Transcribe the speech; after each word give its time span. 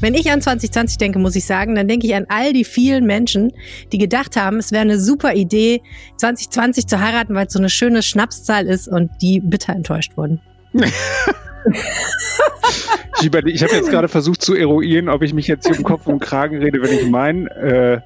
Wenn 0.00 0.14
ich 0.14 0.30
an 0.30 0.42
2020 0.42 0.98
denke, 0.98 1.18
muss 1.18 1.36
ich 1.36 1.46
sagen, 1.46 1.74
dann 1.74 1.88
denke 1.88 2.06
ich 2.06 2.14
an 2.14 2.26
all 2.28 2.52
die 2.52 2.64
vielen 2.64 3.06
Menschen, 3.06 3.52
die 3.92 3.98
gedacht 3.98 4.36
haben, 4.36 4.58
es 4.58 4.70
wäre 4.70 4.82
eine 4.82 5.00
super 5.00 5.34
Idee, 5.34 5.80
2020 6.18 6.86
zu 6.86 7.00
heiraten, 7.00 7.34
weil 7.34 7.46
es 7.46 7.52
so 7.54 7.58
eine 7.58 7.70
schöne 7.70 8.02
Schnapszahl 8.02 8.66
ist 8.66 8.88
und 8.88 9.10
die 9.22 9.40
bitter 9.40 9.72
enttäuscht 9.72 10.16
wurden. 10.16 10.40
ich, 10.74 10.84
ich 13.22 13.62
habe 13.62 13.74
jetzt 13.74 13.90
gerade 13.90 14.08
versucht 14.08 14.42
zu 14.42 14.54
eruieren, 14.54 15.08
ob 15.08 15.22
ich 15.22 15.32
mich 15.32 15.46
jetzt 15.46 15.66
hier 15.66 15.76
im 15.76 15.82
Kopf 15.82 16.06
und 16.06 16.20
Kragen 16.20 16.58
rede, 16.58 16.82
wenn 16.82 16.92
ich 16.92 17.06
mein, 17.06 17.46
äh, 17.46 18.00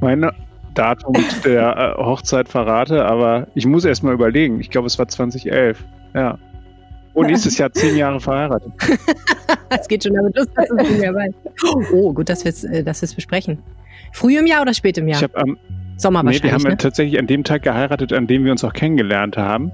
mein 0.00 0.30
Datum 0.72 1.14
der 1.44 1.96
äh, 1.98 2.02
Hochzeit 2.02 2.48
verrate, 2.48 3.04
aber 3.04 3.48
ich 3.54 3.66
muss 3.66 3.84
erst 3.84 4.02
mal 4.02 4.14
überlegen. 4.14 4.60
Ich 4.60 4.70
glaube, 4.70 4.86
es 4.86 4.98
war 4.98 5.08
2011. 5.08 5.84
Ja. 6.14 6.38
Und 7.14 7.26
nächstes 7.26 7.58
Jahr 7.58 7.72
zehn 7.72 7.96
Jahre 7.96 8.20
verheiratet. 8.20 8.72
Es 9.70 9.86
geht 9.86 10.02
schon 10.02 10.14
damit 10.14 10.34
los, 10.34 10.46
dass 10.54 10.68
du 10.68 10.74
nicht 10.76 10.98
mehr 10.98 11.14
weißt. 11.14 11.34
Oh, 11.92 12.12
gut, 12.14 12.30
dass 12.30 12.44
wir 12.44 12.50
es 12.50 12.64
äh, 12.64 12.82
dass 12.82 13.00
besprechen. 13.14 13.58
Früh 14.12 14.38
im 14.38 14.46
Jahr 14.46 14.62
oder 14.62 14.72
spät 14.72 14.96
im 14.96 15.08
Jahr? 15.08 15.18
Ich 15.18 15.22
habe 15.22 15.36
am 15.36 15.58
Sommer 15.96 16.22
nee, 16.22 16.28
wahrscheinlich. 16.28 16.42
Wir 16.44 16.52
haben 16.52 16.70
ne? 16.70 16.76
tatsächlich 16.78 17.18
an 17.18 17.26
dem 17.26 17.44
Tag 17.44 17.62
geheiratet, 17.62 18.12
an 18.12 18.26
dem 18.26 18.44
wir 18.44 18.52
uns 18.52 18.64
auch 18.64 18.72
kennengelernt 18.72 19.36
haben. 19.36 19.70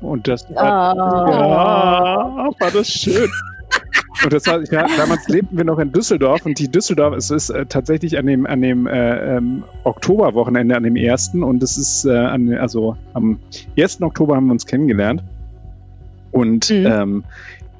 Und 0.00 0.28
das 0.28 0.48
war, 0.54 0.94
Oh. 0.94 1.30
ja, 1.30 2.50
war 2.58 2.70
das 2.72 2.90
schön. 2.90 3.28
Und 4.24 4.32
das 4.32 4.46
war, 4.46 4.60
ja, 4.72 4.86
damals 4.96 5.28
lebten 5.28 5.56
wir 5.56 5.64
noch 5.64 5.78
in 5.78 5.92
Düsseldorf 5.92 6.44
und 6.44 6.58
die 6.58 6.68
Düsseldorf, 6.68 7.14
es 7.14 7.30
ist 7.30 7.50
äh, 7.50 7.66
tatsächlich 7.66 8.18
an 8.18 8.26
dem, 8.26 8.46
an 8.46 8.60
dem 8.60 8.88
äh, 8.88 9.36
ähm, 9.36 9.62
Oktoberwochenende, 9.84 10.76
an 10.76 10.82
dem 10.82 10.96
ersten 10.96 11.44
und 11.44 11.62
es 11.62 11.78
ist, 11.78 12.04
äh, 12.04 12.16
an, 12.16 12.52
also 12.54 12.96
am 13.14 13.38
1. 13.78 14.02
Oktober 14.02 14.34
haben 14.34 14.46
wir 14.46 14.52
uns 14.52 14.66
kennengelernt. 14.66 15.22
Und 16.30 16.70
Mhm. 16.70 16.86
ähm, 16.86 17.24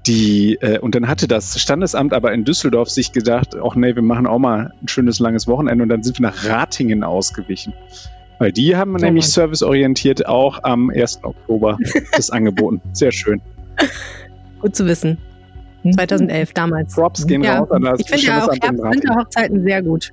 die, 0.07 0.55
äh, 0.61 0.79
und 0.79 0.95
dann 0.95 1.07
hatte 1.09 1.29
das 1.29 1.61
Standesamt 1.61 2.15
aber 2.15 2.33
in 2.33 2.45
Düsseldorf 2.45 2.89
sich 2.89 3.13
gedacht, 3.13 3.57
ach 3.63 3.75
nee, 3.75 3.95
wir 3.95 4.03
machen 4.03 4.27
auch 4.27 4.39
mal 4.39 4.73
ein 4.81 4.89
schönes 4.89 5.19
langes 5.19 5.47
Wochenende 5.47 5.83
und 5.83 5.89
dann 5.91 6.03
sind 6.03 6.19
wir 6.19 6.23
nach 6.29 6.49
Ratingen 6.49 7.05
ausgewichen. 7.05 7.73
Weil 8.39 8.53
die 8.53 8.77
haben 8.77 8.95
Oh 8.95 8.99
nämlich 8.99 9.25
Mann. 9.25 9.31
serviceorientiert 9.33 10.27
auch 10.27 10.63
am 10.63 10.91
1. 10.91 11.25
Oktober 11.25 11.77
das 12.17 12.31
angeboten. 12.31 12.81
Sehr 12.93 13.13
schön. 13.13 13.41
Gut 14.61 14.75
zu 14.77 14.87
wissen. 14.87 15.19
Mhm. 15.83 15.93
2011, 15.93 16.53
damals. 16.55 16.95
Props 16.95 17.27
gehen 17.27 17.43
Ja, 17.43 17.59
raus 17.59 17.71
an 17.71 17.83
das 17.83 18.01
Ich 18.01 18.09
finde 18.09 18.25
ja 18.27 18.45
auch 18.45 18.49
Herbst- 18.53 18.65
Ratingen. 18.65 18.93
Winterhochzeiten 18.93 19.63
sehr 19.65 19.83
gut. 19.83 20.11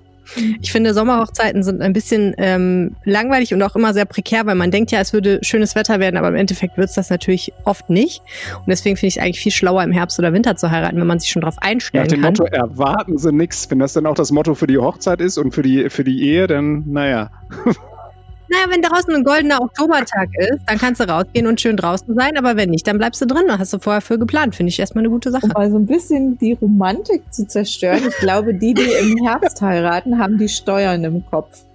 Ich 0.62 0.72
finde, 0.72 0.94
Sommerhochzeiten 0.94 1.64
sind 1.64 1.82
ein 1.82 1.94
bisschen 1.94 2.34
ähm, 2.38 2.96
langweilig 3.04 3.54
und 3.54 3.62
auch 3.62 3.76
immer 3.76 3.94
sehr 3.94 4.06
prekär, 4.06 4.46
weil 4.46 4.56
man 4.56 4.72
denkt 4.72 4.92
ja, 4.92 5.00
es 5.00 5.14
würde 5.14 5.40
schönes 5.42 5.76
Wetter 5.76 6.00
werden, 6.00 6.18
aber 6.18 6.30
im 6.30 6.36
Endeffekt 6.36 6.78
wird 6.78 6.90
es 6.90 6.96
das 6.96 7.10
natürlich 7.10 7.54
oft 7.64 7.90
nicht. 7.90 8.22
Und 8.58 8.68
deswegen 8.68 8.98
finde 8.98 9.08
ich 9.08 9.18
es 9.18 9.24
eigentlich 9.24 9.40
viel 9.40 9.52
schlauer, 9.52 9.84
im 9.84 9.92
Herbst 9.92 10.20
oder 10.20 10.34
Winter 10.34 10.56
zu 10.56 10.72
heiraten, 10.72 11.00
wenn 11.00 11.08
man 11.08 11.20
sich 11.20 11.30
schon 11.30 11.42
darauf 11.42 11.58
Nach 11.58 11.68
einstellen 11.68 12.08
dem 12.08 12.22
kann. 12.22 12.34
Motto, 12.34 12.46
erwarten 12.46 13.18
Sie 13.18 13.32
nichts. 13.32 13.70
Wenn 13.70 13.80
das 13.80 13.94
dann 13.94 14.06
auch 14.06 14.16
das 14.16 14.32
Motto 14.32 14.56
für 14.56 14.68
die 14.68 14.78
Hochzeit 14.78 15.22
ist 15.22 15.38
und 15.38 15.54
für 15.54 15.62
die, 15.62 15.90
für 15.90 16.04
die 16.04 16.24
Ehe, 16.24 16.48
dann, 16.48 16.84
naja. 16.88 17.32
Naja, 18.50 18.66
wenn 18.70 18.82
draußen 18.82 19.14
ein 19.14 19.24
goldener 19.24 19.62
Oktobertag 19.62 20.30
ist, 20.38 20.60
dann 20.68 20.78
kannst 20.78 21.02
du 21.02 21.10
rausgehen 21.10 21.48
und 21.48 21.60
schön 21.60 21.78
draußen 21.78 22.14
sein, 22.16 22.38
aber 22.38 22.56
wenn 22.56 22.70
nicht, 22.70 22.86
dann 22.88 22.98
bleibst 22.98 23.22
du 23.22 23.26
drin. 23.26 23.46
Hast 23.48 23.74
du 23.74 23.80
vorher 23.80 24.02
für 24.02 24.20
geplant. 24.20 24.56
Finde 24.56 24.70
ich 24.70 24.80
erstmal 24.80 25.04
eine 25.04 25.10
gute 25.10 25.32
Sache. 25.32 25.46
Um 25.46 25.52
mal 25.52 25.70
so 25.70 25.78
ein 25.78 25.86
bisschen 25.86 26.38
die 26.38 26.54
Romantik 26.54 27.22
zu 27.34 27.48
zerstören. 27.48 28.02
Ich 28.08 28.18
glaube, 28.18 28.54
die, 28.54 28.74
die 28.74 28.84
im 28.84 29.26
Herbst 29.26 29.62
heiraten, 29.62 30.20
haben 30.20 30.38
die 30.38 30.50
Steuern 30.50 31.04
im 31.04 31.26
Kopf. 31.26 31.66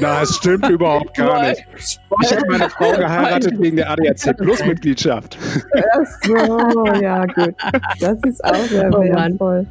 Na, 0.00 0.20
das 0.20 0.36
stimmt 0.36 0.68
überhaupt 0.68 1.16
gar 1.16 1.48
nicht. 1.48 1.66
Ich 1.76 2.32
habe 2.32 2.46
meine 2.48 2.70
Frau 2.70 2.92
geheiratet 2.92 3.58
wegen 3.58 3.76
der 3.76 3.90
ADAC 3.90 4.36
Plus 4.36 4.64
Mitgliedschaft. 4.64 5.38
Ach 5.74 6.06
so, 6.22 6.86
ja 7.00 7.24
gut. 7.26 7.54
Das 8.00 8.18
ist 8.26 8.44
auch 8.44 8.54
sehr 8.66 8.90
Oh 8.94 9.00
wertvoll. 9.00 9.66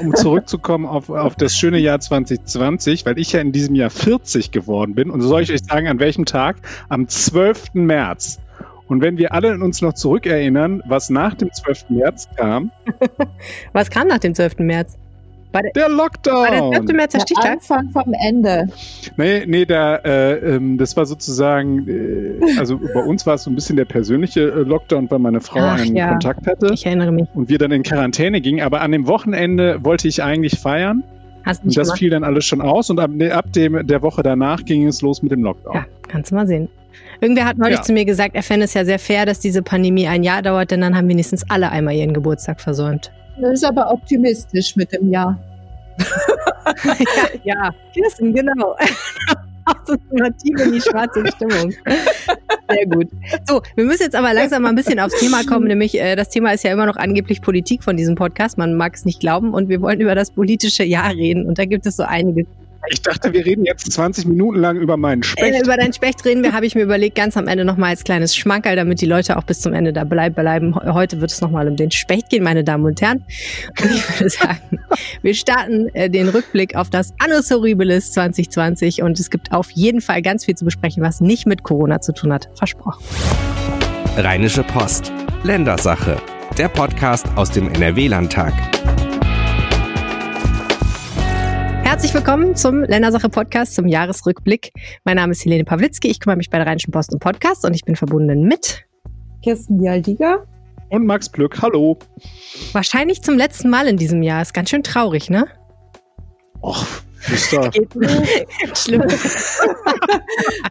Um 0.00 0.14
zurückzukommen 0.14 0.84
auf, 0.84 1.08
auf 1.10 1.36
das 1.36 1.56
schöne 1.56 1.78
Jahr 1.78 2.00
2020, 2.00 3.06
weil 3.06 3.18
ich 3.18 3.32
ja 3.32 3.40
in 3.40 3.52
diesem 3.52 3.74
Jahr 3.74 3.90
40 3.90 4.50
geworden 4.50 4.94
bin. 4.94 5.10
Und 5.10 5.20
so 5.22 5.28
soll 5.28 5.42
ich 5.42 5.52
euch 5.52 5.64
sagen, 5.64 5.88
an 5.88 6.00
welchem 6.00 6.24
Tag? 6.24 6.56
Am 6.88 7.08
12. 7.08 7.74
März. 7.74 8.38
Und 8.88 9.00
wenn 9.02 9.18
wir 9.18 9.32
alle 9.32 9.52
uns 9.58 9.82
noch 9.82 9.94
zurückerinnern, 9.94 10.82
was 10.86 11.10
nach 11.10 11.34
dem 11.34 11.52
12. 11.52 11.90
März 11.90 12.28
kam, 12.36 12.70
Was 13.72 13.90
kam 13.90 14.08
nach 14.08 14.18
dem 14.18 14.34
12. 14.34 14.58
März? 14.60 14.96
Der 15.62 15.72
War 15.74 15.74
der 15.74 15.86
12. 15.86 15.96
Lockdown. 15.96 16.96
März 16.96 17.12
der 17.12 17.18
Der 17.18 17.20
Stichtag? 17.20 17.52
Anfang 17.52 17.90
vom 17.90 18.14
Ende. 18.14 18.68
Nee, 19.16 19.44
nee, 19.46 19.64
da, 19.64 19.96
äh, 19.96 20.54
ähm, 20.56 20.78
das 20.78 20.96
war 20.96 21.06
sozusagen, 21.06 21.88
äh, 21.88 22.58
also 22.58 22.78
bei 22.78 23.00
uns 23.02 23.26
war 23.26 23.34
es 23.34 23.44
so 23.44 23.50
ein 23.50 23.54
bisschen 23.54 23.76
der 23.76 23.84
persönliche 23.84 24.42
äh, 24.42 24.62
Lockdown, 24.62 25.10
weil 25.10 25.18
meine 25.18 25.40
Frau 25.40 25.60
Ach, 25.60 25.80
einen 25.80 25.96
ja. 25.96 26.08
Kontakt 26.10 26.46
hatte 26.46 26.70
Ich 26.72 26.86
erinnere 26.86 27.12
mich. 27.12 27.26
und 27.34 27.48
wir 27.48 27.58
dann 27.58 27.72
in 27.72 27.82
Quarantäne 27.82 28.40
gingen. 28.40 28.60
Aber 28.62 28.80
an 28.80 28.92
dem 28.92 29.06
Wochenende 29.06 29.78
wollte 29.84 30.08
ich 30.08 30.22
eigentlich 30.22 30.58
feiern 30.58 31.02
Hast 31.44 31.62
du 31.62 31.68
und 31.68 31.76
das 31.76 31.88
gemacht? 31.88 31.98
fiel 31.98 32.10
dann 32.10 32.24
alles 32.24 32.44
schon 32.44 32.60
aus 32.60 32.90
und 32.90 32.98
ab, 32.98 33.10
nee, 33.12 33.30
ab 33.30 33.52
dem, 33.52 33.86
der 33.86 34.02
Woche 34.02 34.22
danach 34.22 34.64
ging 34.64 34.86
es 34.86 35.02
los 35.02 35.22
mit 35.22 35.32
dem 35.32 35.42
Lockdown. 35.42 35.74
Ja, 35.74 35.86
kannst 36.08 36.30
du 36.30 36.34
mal 36.34 36.46
sehen. 36.46 36.68
Irgendwer 37.20 37.46
hat 37.46 37.56
neulich 37.56 37.76
Ja. 37.78 37.82
zu 37.82 37.92
mir 37.94 38.04
gesagt, 38.04 38.34
er 38.34 38.42
fände 38.42 38.64
es 38.64 38.74
ja 38.74 38.84
sehr 38.84 38.98
fair, 38.98 39.24
dass 39.24 39.40
diese 39.40 39.62
Pandemie 39.62 40.06
ein 40.06 40.22
Jahr 40.22 40.42
dauert, 40.42 40.70
denn 40.70 40.80
dann 40.82 40.96
haben 40.96 41.08
wenigstens 41.08 41.48
alle 41.48 41.70
einmal 41.70 41.94
ihren 41.94 42.12
Geburtstag 42.12 42.60
versäumt. 42.60 43.10
Das 43.40 43.52
ist 43.52 43.64
aber 43.64 43.90
optimistisch 43.90 44.76
mit 44.76 44.92
dem 44.92 45.10
Jahr. 45.10 45.38
ja, 46.84 47.28
ja, 47.44 47.74
Kirsten, 47.92 48.34
genau. 48.34 48.76
Tief 50.42 50.60
in 50.60 50.72
die 50.72 50.80
schwarze 50.80 51.24
Stimmung. 51.28 51.72
Sehr 52.70 52.86
gut. 52.86 53.08
So, 53.46 53.62
wir 53.74 53.84
müssen 53.84 54.02
jetzt 54.02 54.14
aber 54.14 54.32
langsam 54.32 54.62
mal 54.62 54.70
ein 54.70 54.74
bisschen 54.74 55.00
aufs 55.00 55.18
Thema 55.18 55.44
kommen, 55.44 55.66
nämlich 55.66 55.98
äh, 55.98 56.16
das 56.16 56.28
Thema 56.28 56.52
ist 56.52 56.64
ja 56.64 56.72
immer 56.72 56.86
noch 56.86 56.96
angeblich 56.96 57.42
Politik 57.42 57.82
von 57.82 57.96
diesem 57.96 58.14
Podcast. 58.14 58.58
Man 58.58 58.74
mag 58.74 58.94
es 58.94 59.04
nicht 59.04 59.20
glauben 59.20 59.54
und 59.54 59.68
wir 59.68 59.80
wollen 59.80 60.00
über 60.00 60.14
das 60.14 60.30
politische 60.30 60.84
Jahr 60.84 61.10
reden 61.10 61.46
und 61.46 61.58
da 61.58 61.64
gibt 61.64 61.86
es 61.86 61.96
so 61.96 62.04
einige 62.04 62.46
Ich 62.88 63.02
dachte, 63.02 63.32
wir 63.32 63.44
reden 63.44 63.64
jetzt 63.64 63.90
20 63.92 64.26
Minuten 64.26 64.58
lang 64.58 64.76
über 64.76 64.96
meinen 64.96 65.22
Äh, 65.22 65.24
Specht. 65.26 65.62
über 65.64 65.76
dein 65.76 65.92
Specht 65.92 66.24
reden 66.24 66.42
wir, 66.42 66.52
habe 66.52 66.66
ich 66.66 66.74
mir 66.74 66.82
überlegt, 66.82 67.16
ganz 67.16 67.36
am 67.36 67.48
Ende 67.48 67.64
nochmal 67.64 67.90
als 67.90 68.04
kleines 68.04 68.36
Schmankerl, 68.36 68.76
damit 68.76 69.00
die 69.00 69.06
Leute 69.06 69.36
auch 69.36 69.42
bis 69.44 69.60
zum 69.60 69.72
Ende 69.72 69.92
da 69.92 70.04
bleib, 70.04 70.34
bleiben. 70.36 70.74
He- 70.74 70.90
Heute 70.90 71.20
wird 71.20 71.30
es 71.30 71.40
nochmal 71.40 71.68
um 71.68 71.76
den 71.76 71.90
Specht 71.90 72.30
gehen, 72.30 72.42
meine 72.42 72.64
Damen 72.64 72.84
und 72.84 73.00
Herren. 73.02 73.24
Und 73.82 73.90
ich 73.90 74.20
würde 74.20 74.30
sagen, 74.30 74.78
wir 75.22 75.34
starten 75.34 75.88
äh, 75.94 76.08
den 76.08 76.28
Rückblick 76.28 76.74
auf 76.76 76.90
das 76.90 77.12
Annus 77.18 77.50
Horribilis 77.50 78.12
2020 78.12 79.02
und 79.02 79.18
es 79.18 79.30
gibt 79.30 79.52
auf 79.52 79.70
jeden 79.72 80.00
Fall 80.00 80.22
ganz 80.22 80.44
viel 80.44 80.54
zu 80.54 80.64
besprechen, 80.64 81.02
was 81.02 81.20
nicht 81.20 81.46
mit 81.46 81.62
Corona 81.62 82.00
zu 82.00 82.12
tun 82.12 82.32
hat. 82.32 82.48
Versprochen. 82.54 83.02
Rheinische 84.16 84.62
Post. 84.62 85.12
Ländersache. 85.42 86.16
Der 86.56 86.68
Podcast 86.68 87.26
aus 87.36 87.50
dem 87.50 87.68
NRW-Landtag. 87.68 88.54
Herzlich 91.96 92.12
willkommen 92.12 92.54
zum 92.54 92.82
Ländersache 92.82 93.30
Podcast, 93.30 93.74
zum 93.74 93.88
Jahresrückblick. 93.88 94.70
Mein 95.04 95.16
Name 95.16 95.32
ist 95.32 95.42
Helene 95.46 95.64
Pawlitzki, 95.64 96.08
ich 96.08 96.20
kümmere 96.20 96.36
mich 96.36 96.50
bei 96.50 96.58
der 96.58 96.66
Rheinischen 96.66 96.90
Post 96.90 97.14
um 97.14 97.18
Podcast 97.18 97.64
und 97.64 97.72
ich 97.72 97.86
bin 97.86 97.96
verbunden 97.96 98.42
mit 98.42 98.84
Kirsten 99.42 99.78
Bialdiga. 99.78 100.44
Und 100.90 101.06
Max 101.06 101.30
Plück, 101.30 101.62
hallo. 101.62 101.98
wahrscheinlich 102.72 103.22
zum 103.22 103.38
letzten 103.38 103.70
Mal 103.70 103.86
in 103.86 103.96
diesem 103.96 104.22
Jahr. 104.22 104.42
Ist 104.42 104.52
ganz 104.52 104.68
schön 104.68 104.82
traurig, 104.82 105.30
ne? 105.30 105.46
Och, 106.60 106.84
ist 107.32 107.54
da. 107.54 107.70
Schlimm. 108.74 109.02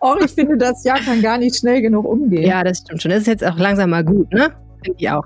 Oh, 0.02 0.18
ich 0.24 0.32
finde, 0.32 0.58
das 0.58 0.84
Jahr 0.84 1.00
kann 1.00 1.24
gar 1.24 1.40
nicht 1.40 1.56
schnell 1.56 1.82
genug 1.82 2.06
umgehen. 2.06 2.44
Ja, 2.44 2.64
das 2.64 2.78
stimmt 2.78 3.02
schon. 3.02 3.10
Das 3.10 3.22
ist 3.22 3.28
jetzt 3.28 3.44
auch 3.44 3.58
langsam 3.58 3.90
mal 3.90 4.04
gut, 4.06 4.32
ne? 4.32 4.52
Finde 4.86 5.00
ich 5.00 5.10
auch. 5.10 5.24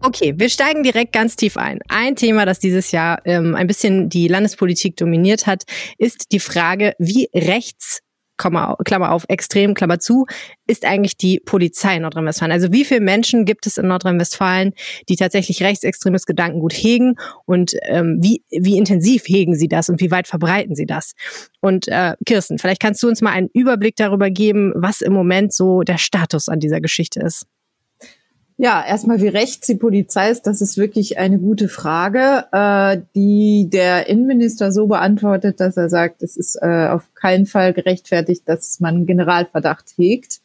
Okay, 0.00 0.34
wir 0.36 0.48
steigen 0.48 0.82
direkt 0.82 1.12
ganz 1.12 1.36
tief 1.36 1.56
ein. 1.56 1.78
Ein 1.88 2.16
Thema, 2.16 2.44
das 2.44 2.58
dieses 2.58 2.90
Jahr 2.90 3.20
ähm, 3.24 3.54
ein 3.54 3.68
bisschen 3.68 4.08
die 4.08 4.26
Landespolitik 4.26 4.96
dominiert 4.96 5.46
hat, 5.46 5.62
ist 5.96 6.32
die 6.32 6.40
Frage, 6.40 6.94
wie 6.98 7.28
rechts, 7.32 8.00
Komma, 8.36 8.76
Klammer 8.84 9.12
auf, 9.12 9.24
extrem, 9.28 9.74
Klammer 9.74 10.00
zu, 10.00 10.26
ist 10.66 10.84
eigentlich 10.84 11.16
die 11.16 11.40
Polizei 11.40 11.96
in 11.96 12.02
Nordrhein-Westfalen? 12.02 12.52
Also 12.52 12.72
wie 12.72 12.84
viele 12.84 13.00
Menschen 13.00 13.44
gibt 13.44 13.66
es 13.66 13.78
in 13.78 13.86
Nordrhein-Westfalen, 13.86 14.72
die 15.08 15.16
tatsächlich 15.16 15.62
rechtsextremes 15.62 16.26
Gedankengut 16.26 16.74
hegen 16.74 17.14
und 17.46 17.74
ähm, 17.84 18.18
wie, 18.20 18.42
wie 18.50 18.76
intensiv 18.76 19.22
hegen 19.26 19.54
sie 19.54 19.68
das 19.68 19.88
und 19.88 20.00
wie 20.00 20.10
weit 20.10 20.26
verbreiten 20.26 20.74
sie 20.74 20.86
das? 20.86 21.12
Und 21.60 21.86
äh, 21.88 22.14
Kirsten, 22.26 22.58
vielleicht 22.58 22.82
kannst 22.82 23.02
du 23.04 23.08
uns 23.08 23.22
mal 23.22 23.30
einen 23.30 23.48
Überblick 23.54 23.94
darüber 23.96 24.30
geben, 24.30 24.72
was 24.74 25.00
im 25.00 25.12
Moment 25.12 25.54
so 25.54 25.82
der 25.82 25.98
Status 25.98 26.48
an 26.48 26.58
dieser 26.58 26.80
Geschichte 26.80 27.20
ist. 27.20 27.46
Ja, 28.58 28.82
erstmal 28.86 29.20
wie 29.20 29.28
rechts 29.28 29.66
die 29.66 29.74
Polizei 29.74 30.30
ist, 30.30 30.46
das 30.46 30.62
ist 30.62 30.78
wirklich 30.78 31.18
eine 31.18 31.38
gute 31.38 31.68
Frage, 31.68 32.46
äh, 32.52 33.02
die 33.14 33.68
der 33.70 34.08
Innenminister 34.08 34.72
so 34.72 34.86
beantwortet, 34.86 35.60
dass 35.60 35.76
er 35.76 35.90
sagt, 35.90 36.22
es 36.22 36.38
ist 36.38 36.56
äh, 36.62 36.88
auf 36.88 37.02
keinen 37.14 37.44
Fall 37.44 37.74
gerechtfertigt, 37.74 38.42
dass 38.46 38.80
man 38.80 39.04
Generalverdacht 39.04 39.92
hegt. 39.98 40.40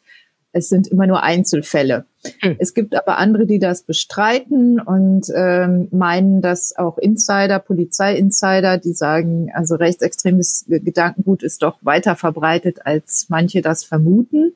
Es 0.54 0.68
sind 0.68 0.88
immer 0.88 1.06
nur 1.06 1.22
Einzelfälle. 1.22 2.04
Hm. 2.40 2.56
Es 2.58 2.74
gibt 2.74 2.94
aber 2.94 3.16
andere, 3.16 3.46
die 3.46 3.58
das 3.58 3.82
bestreiten 3.84 4.78
und 4.78 5.28
ähm, 5.34 5.88
meinen, 5.90 6.42
dass 6.42 6.76
auch 6.76 6.98
Insider, 6.98 7.58
Polizei-Insider, 7.58 8.76
die 8.76 8.92
sagen, 8.92 9.50
also 9.54 9.76
rechtsextremes 9.76 10.66
Gedankengut 10.68 11.42
ist 11.42 11.62
doch 11.62 11.78
weiter 11.80 12.14
verbreitet, 12.16 12.84
als 12.84 13.26
manche 13.30 13.62
das 13.62 13.84
vermuten. 13.84 14.52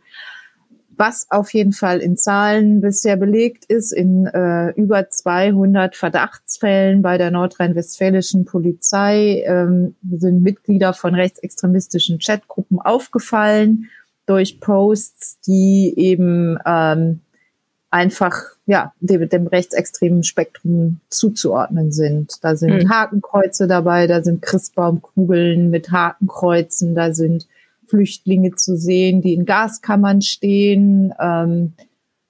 Was 0.96 1.26
auf 1.30 1.52
jeden 1.52 1.72
Fall 1.72 2.00
in 2.00 2.16
Zahlen 2.16 2.80
bisher 2.80 3.16
belegt 3.16 3.64
ist, 3.66 3.92
in 3.92 4.26
äh, 4.26 4.70
über 4.70 5.08
200 5.08 5.96
Verdachtsfällen 5.96 7.02
bei 7.02 7.18
der 7.18 7.30
nordrhein-westfälischen 7.30 8.44
Polizei 8.44 9.42
ähm, 9.46 9.94
sind 10.10 10.42
Mitglieder 10.42 10.94
von 10.94 11.14
rechtsextremistischen 11.14 12.18
Chatgruppen 12.18 12.80
aufgefallen 12.80 13.90
durch 14.26 14.60
Posts, 14.60 15.40
die 15.46 15.94
eben 15.96 16.58
ähm, 16.66 17.20
einfach 17.90 18.42
ja 18.66 18.92
dem, 19.00 19.28
dem 19.28 19.46
rechtsextremen 19.46 20.24
Spektrum 20.24 21.00
zuzuordnen 21.08 21.92
sind. 21.92 22.44
Da 22.44 22.56
sind 22.56 22.84
mhm. 22.84 22.90
Hakenkreuze 22.90 23.66
dabei, 23.66 24.06
da 24.06 24.22
sind 24.22 24.42
Christbaumkugeln 24.42 25.70
mit 25.70 25.90
Hakenkreuzen, 25.90 26.94
da 26.94 27.12
sind 27.12 27.46
Flüchtlinge 27.88 28.52
zu 28.52 28.76
sehen, 28.76 29.22
die 29.22 29.34
in 29.34 29.44
Gaskammern 29.44 30.22
stehen. 30.22 31.12
Ähm, 31.20 31.74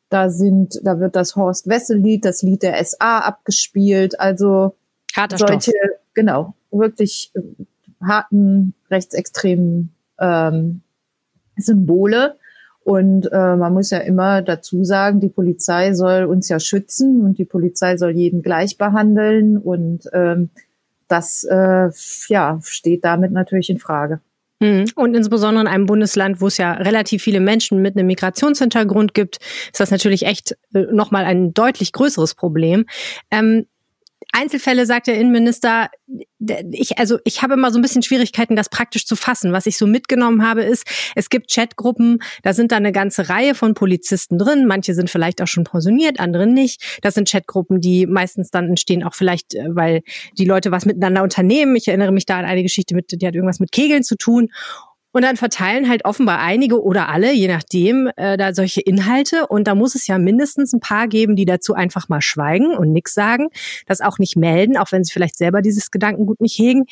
da 0.09 0.31
sind, 0.31 0.81
da 0.85 1.01
wird 1.01 1.17
das 1.17 1.37
Horst 1.37 1.67
Wessel-Lied, 1.67 2.25
das 2.25 2.43
Lied 2.43 2.63
der 2.63 2.83
SA 2.85 3.21
abgespielt. 3.21 4.19
Also 4.21 4.77
Harter 5.17 5.39
solche, 5.39 5.73
Stoff. 5.73 6.01
genau, 6.15 6.55
wirklich 6.71 7.33
äh, 7.35 7.41
harten 8.05 8.75
rechtsextremen 8.91 9.93
ähm, 10.19 10.83
Symbole. 11.57 12.37
Und 12.85 13.27
äh, 13.33 13.57
man 13.57 13.73
muss 13.73 13.91
ja 13.91 13.99
immer 13.99 14.43
dazu 14.43 14.85
sagen, 14.85 15.19
die 15.19 15.29
Polizei 15.29 15.93
soll 15.93 16.25
uns 16.25 16.49
ja 16.49 16.61
schützen 16.61 17.23
und 17.23 17.37
die 17.37 17.45
Polizei 17.45 17.97
soll 17.97 18.13
jeden 18.13 18.43
gleich 18.43 18.79
behandeln. 18.79 19.59
Und 19.59 20.09
ähm, 20.13 20.51
das 21.09 21.43
äh, 21.43 21.91
ja, 22.29 22.61
steht 22.63 23.05
damit 23.05 23.33
natürlich 23.33 23.71
in 23.71 23.79
Frage. 23.79 24.21
Mhm. 24.61 24.87
Und 24.95 25.15
insbesondere 25.15 25.63
in 25.65 25.69
einem 25.69 25.87
Bundesland, 25.87 26.41
wo 26.41 26.47
es 26.47 26.57
ja 26.57 26.73
relativ 26.73 27.23
viele 27.23 27.41
Menschen 27.41 27.83
mit 27.83 27.97
einem 27.97 28.07
Migrationshintergrund 28.07 29.13
gibt, 29.13 29.39
ist 29.71 29.81
das 29.81 29.91
natürlich 29.91 30.25
echt 30.25 30.57
äh, 30.75 30.81
nochmal 30.93 31.25
ein 31.25 31.53
deutlich 31.53 31.93
größeres 31.93 32.35
Problem. 32.35 32.87
Ähm, 33.31 33.67
Einzelfälle, 34.33 34.87
sagt 34.87 35.07
der 35.07 35.19
Innenminister, 35.19 35.91
ich, 36.71 36.99
also 36.99 37.19
ich 37.25 37.43
habe 37.43 37.55
immer 37.55 37.71
so 37.71 37.79
ein 37.79 37.83
bisschen 37.83 38.03
Schwierigkeiten, 38.03 38.57
das 38.57 38.69
praktisch 38.69 39.07
zu 39.07 39.17
fassen. 39.17 39.53
Was 39.53 39.67
ich 39.67 39.79
so 39.79 39.87
mitgenommen 39.87 40.47
habe, 40.47 40.63
ist, 40.63 40.85
es 41.15 41.31
gibt 41.31 41.51
Chatgruppen, 41.51 42.19
da 42.43 42.53
sind 42.53 42.73
da 42.73 42.77
eine 42.77 42.93
ganze 42.93 43.29
Reihe 43.29 43.55
von 43.55 43.75
Polizisten 43.75 44.39
drin. 44.39 44.67
Manche 44.67 44.95
sind 44.95 45.11
vielleicht 45.11 45.41
auch 45.41 45.47
schon 45.47 45.65
pensioniert, 45.65 46.21
andere 46.21 46.47
nicht. 46.47 47.01
Das 47.03 47.15
sind 47.15 47.31
Chatgruppen, 47.31 47.81
die 47.81 48.07
meistens 48.07 48.51
dann 48.51 48.69
entstehen, 48.69 49.03
auch 49.03 49.15
vielleicht, 49.15 49.55
äh, 49.55 49.65
weil 49.69 50.03
die 50.39 50.45
Leute 50.45 50.71
was 50.71 50.85
miteinander 50.85 51.23
unternehmen. 51.23 51.75
Ich 51.77 51.89
erinnere 51.89 52.13
mich 52.13 52.27
da 52.27 52.39
an 52.39 52.45
eine 52.45 52.63
Geschichte 52.63 52.95
mit, 52.95 53.11
die 53.11 53.27
hat 53.27 53.35
irgendwas 53.35 53.61
mit 53.61 53.73
Kegeln 53.73 54.03
zu 54.03 54.17
tun. 54.17 54.49
Und 55.13 55.23
dann 55.23 55.37
verteilen 55.37 55.89
halt 55.89 56.05
offenbar 56.05 56.41
einige 56.41 56.83
oder 56.83 57.09
alle, 57.09 57.33
je 57.33 57.49
nachdem, 57.49 58.11
äh, 58.17 58.37
da 58.37 58.53
solche 58.53 58.83
Inhalte. 58.83 59.47
Und 59.47 59.67
da 59.67 59.75
muss 59.75 59.95
es 59.95 60.07
ja 60.07 60.19
mindestens 60.19 60.73
ein 60.75 60.81
paar 60.81 61.09
geben, 61.09 61.37
die 61.37 61.47
dazu 61.47 61.75
einfach 61.75 62.09
mal 62.09 62.21
schweigen 62.21 62.77
und 62.77 62.93
nichts 62.93 63.15
sagen, 63.15 63.49
das 63.87 64.03
auch 64.03 64.19
nicht 64.19 64.37
melden, 64.37 64.77
auch 64.77 64.93
wenn 64.93 65.05
sie 65.05 65.13
vielleicht 65.13 65.37
selber 65.37 65.63
dieses 65.63 65.91
Gedankengut 65.91 66.41
nicht 66.41 66.59
hegen. 66.59 66.85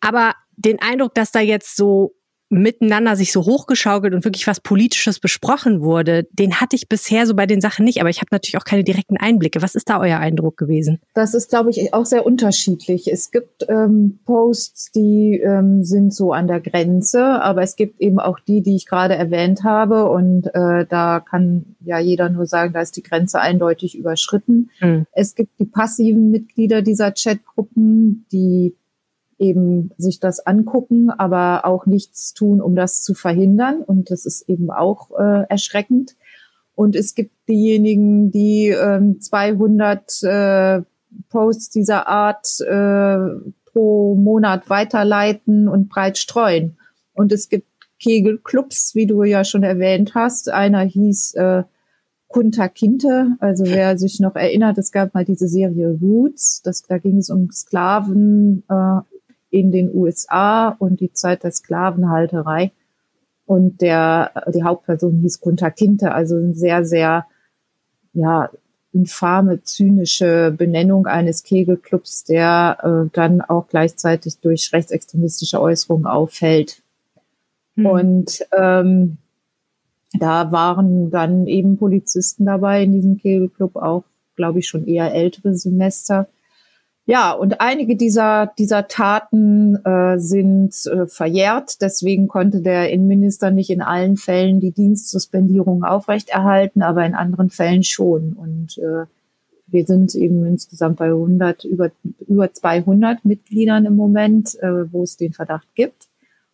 Aber 0.00 0.34
den 0.56 0.80
Eindruck, 0.80 1.14
dass 1.14 1.32
da 1.32 1.40
jetzt 1.40 1.76
so 1.76 2.14
miteinander 2.48 3.16
sich 3.16 3.32
so 3.32 3.44
hochgeschaukelt 3.44 4.14
und 4.14 4.24
wirklich 4.24 4.46
was 4.46 4.60
Politisches 4.60 5.18
besprochen 5.18 5.80
wurde, 5.80 6.28
den 6.32 6.60
hatte 6.60 6.76
ich 6.76 6.88
bisher 6.88 7.26
so 7.26 7.34
bei 7.34 7.46
den 7.46 7.60
Sachen 7.60 7.84
nicht. 7.84 8.00
Aber 8.00 8.10
ich 8.10 8.18
habe 8.18 8.28
natürlich 8.30 8.56
auch 8.56 8.64
keine 8.64 8.84
direkten 8.84 9.16
Einblicke. 9.16 9.62
Was 9.62 9.74
ist 9.74 9.88
da 9.88 10.00
euer 10.00 10.18
Eindruck 10.18 10.56
gewesen? 10.56 11.00
Das 11.14 11.34
ist, 11.34 11.50
glaube 11.50 11.70
ich, 11.70 11.92
auch 11.92 12.06
sehr 12.06 12.24
unterschiedlich. 12.24 13.10
Es 13.10 13.30
gibt 13.32 13.66
ähm, 13.68 14.20
Posts, 14.24 14.92
die 14.92 15.40
ähm, 15.42 15.82
sind 15.82 16.14
so 16.14 16.32
an 16.32 16.46
der 16.46 16.60
Grenze, 16.60 17.24
aber 17.24 17.62
es 17.62 17.74
gibt 17.74 18.00
eben 18.00 18.20
auch 18.20 18.38
die, 18.38 18.62
die 18.62 18.76
ich 18.76 18.86
gerade 18.86 19.16
erwähnt 19.16 19.64
habe. 19.64 20.08
Und 20.08 20.46
äh, 20.54 20.86
da 20.86 21.20
kann 21.20 21.76
ja 21.84 21.98
jeder 21.98 22.28
nur 22.28 22.46
sagen, 22.46 22.72
da 22.72 22.80
ist 22.80 22.96
die 22.96 23.02
Grenze 23.02 23.40
eindeutig 23.40 23.98
überschritten. 23.98 24.70
Mhm. 24.80 25.06
Es 25.12 25.34
gibt 25.34 25.58
die 25.58 25.66
passiven 25.66 26.30
Mitglieder 26.30 26.82
dieser 26.82 27.12
Chatgruppen, 27.12 28.26
die 28.30 28.76
eben 29.38 29.90
sich 29.98 30.20
das 30.20 30.40
angucken, 30.40 31.10
aber 31.10 31.64
auch 31.64 31.86
nichts 31.86 32.34
tun, 32.34 32.60
um 32.60 32.74
das 32.74 33.02
zu 33.02 33.14
verhindern. 33.14 33.82
Und 33.82 34.10
das 34.10 34.26
ist 34.26 34.48
eben 34.48 34.70
auch 34.70 35.10
äh, 35.18 35.44
erschreckend. 35.48 36.16
Und 36.74 36.94
es 36.96 37.14
gibt 37.14 37.32
diejenigen, 37.48 38.30
die 38.30 38.68
ähm, 38.68 39.20
200 39.20 40.22
äh, 40.22 40.82
Posts 41.30 41.70
dieser 41.70 42.06
Art 42.06 42.60
äh, 42.60 43.18
pro 43.64 44.14
Monat 44.14 44.68
weiterleiten 44.68 45.68
und 45.68 45.88
breit 45.88 46.18
streuen. 46.18 46.76
Und 47.14 47.32
es 47.32 47.48
gibt 47.48 47.68
Kegelclubs, 47.98 48.94
wie 48.94 49.06
du 49.06 49.22
ja 49.22 49.44
schon 49.44 49.62
erwähnt 49.62 50.14
hast. 50.14 50.50
Einer 50.50 50.80
hieß 50.80 51.34
äh, 51.34 51.62
Kunta 52.28 52.68
Kinte, 52.68 53.36
also 53.38 53.64
wer 53.64 53.96
sich 53.96 54.20
noch 54.20 54.34
erinnert, 54.34 54.76
es 54.78 54.92
gab 54.92 55.14
mal 55.14 55.24
diese 55.24 55.48
Serie 55.48 55.96
Roots, 56.02 56.60
das, 56.62 56.82
da 56.82 56.98
ging 56.98 57.18
es 57.18 57.30
um 57.30 57.50
Sklaven 57.50 58.64
äh, 58.68 59.00
in 59.50 59.72
den 59.72 59.94
USA 59.94 60.68
und 60.68 61.00
die 61.00 61.12
Zeit 61.12 61.44
der 61.44 61.52
Sklavenhalterei. 61.52 62.72
Und 63.46 63.80
der, 63.80 64.32
die 64.52 64.64
Hauptperson 64.64 65.20
hieß 65.20 65.40
Kunta 65.40 65.70
Kinte, 65.70 66.12
also 66.12 66.36
ein 66.36 66.54
sehr, 66.54 66.84
sehr, 66.84 67.26
ja, 68.12 68.50
infame, 68.92 69.62
zynische 69.62 70.54
Benennung 70.56 71.06
eines 71.06 71.42
Kegelclubs, 71.42 72.24
der 72.24 72.78
äh, 72.82 73.10
dann 73.12 73.42
auch 73.42 73.68
gleichzeitig 73.68 74.38
durch 74.40 74.72
rechtsextremistische 74.72 75.60
Äußerungen 75.60 76.06
auffällt. 76.06 76.82
Mhm. 77.74 77.86
Und 77.86 78.46
ähm, 78.56 79.18
da 80.18 80.50
waren 80.50 81.10
dann 81.10 81.46
eben 81.46 81.76
Polizisten 81.76 82.46
dabei 82.46 82.84
in 82.84 82.92
diesem 82.92 83.18
Kegelclub, 83.18 83.76
auch, 83.76 84.04
glaube 84.34 84.60
ich, 84.60 84.68
schon 84.68 84.86
eher 84.86 85.12
ältere 85.12 85.54
Semester, 85.54 86.26
ja, 87.08 87.30
und 87.30 87.60
einige 87.60 87.94
dieser, 87.94 88.52
dieser 88.58 88.88
Taten 88.88 89.76
äh, 89.84 90.18
sind 90.18 90.74
äh, 90.86 91.06
verjährt. 91.06 91.80
Deswegen 91.80 92.26
konnte 92.26 92.62
der 92.62 92.90
Innenminister 92.90 93.52
nicht 93.52 93.70
in 93.70 93.80
allen 93.80 94.16
Fällen 94.16 94.58
die 94.58 94.72
Dienstsuspendierung 94.72 95.84
aufrechterhalten, 95.84 96.82
aber 96.82 97.06
in 97.06 97.14
anderen 97.14 97.50
Fällen 97.50 97.84
schon. 97.84 98.32
Und 98.32 98.78
äh, 98.78 99.06
wir 99.68 99.86
sind 99.86 100.16
eben 100.16 100.44
insgesamt 100.46 100.96
bei 100.96 101.06
100, 101.06 101.64
über, 101.64 101.92
über 102.26 102.52
200 102.52 103.24
Mitgliedern 103.24 103.84
im 103.84 103.94
Moment, 103.94 104.60
äh, 104.60 104.92
wo 104.92 105.04
es 105.04 105.16
den 105.16 105.32
Verdacht 105.32 105.68
gibt. 105.76 106.08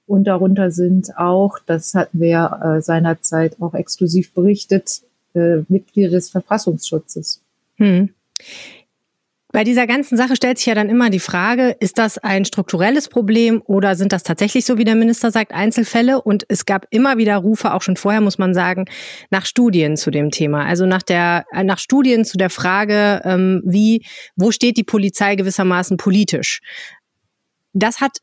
Und 0.07 0.25
darunter 0.25 0.71
sind 0.71 1.17
auch, 1.17 1.61
das 1.65 1.95
hatten 1.95 2.21
wir 2.21 2.61
äh, 2.63 2.83
seinerzeit 2.83 3.57
auch 3.63 3.73
exklusiv 3.73 4.35
berichtet, 4.35 5.01
äh, 5.35 5.63
Mitglieder 5.69 6.11
des 6.11 6.29
Verfassungsschutzes. 6.29 7.41
Hm. 7.77 8.11
Bei 9.53 9.65
dieser 9.65 9.87
ganzen 9.87 10.17
Sache 10.17 10.35
stellt 10.35 10.57
sich 10.57 10.67
ja 10.67 10.75
dann 10.75 10.89
immer 10.89 11.11
die 11.11 11.21
Frage, 11.21 11.77
ist 11.79 11.99
das 11.99 12.17
ein 12.17 12.47
strukturelles 12.47 13.11
Problem 13.11 13.63
oder 13.67 13.97
sind 13.97 14.15
das 14.15 14.23
tatsächlich, 14.23 14.65
so 14.65 14.79
wie 14.79 14.85
der 14.85 14.95
Minister 14.95 15.31
sagt, 15.31 15.53
Einzelfälle? 15.53 16.23
Und 16.23 16.47
es 16.49 16.65
gab 16.65 16.87
immer 16.89 17.19
wieder 17.19 17.37
Rufe, 17.37 17.75
auch 17.75 17.83
schon 17.83 17.97
vorher 17.97 18.23
muss 18.23 18.39
man 18.39 18.55
sagen, 18.55 18.87
nach 19.31 19.45
Studien 19.45 19.99
zu 19.99 20.11
dem 20.11 20.31
Thema. 20.31 20.65
Also 20.65 20.87
nach 20.87 21.03
der, 21.03 21.45
nach 21.53 21.79
Studien 21.79 22.25
zu 22.25 22.39
der 22.39 22.49
Frage, 22.49 23.21
ähm, 23.25 23.63
wie, 23.67 24.07
wo 24.37 24.53
steht 24.53 24.79
die 24.79 24.85
Polizei 24.85 25.37
gewissermaßen 25.37 25.99
politisch? 25.99 26.61
Das 27.75 28.01
hat 28.01 28.19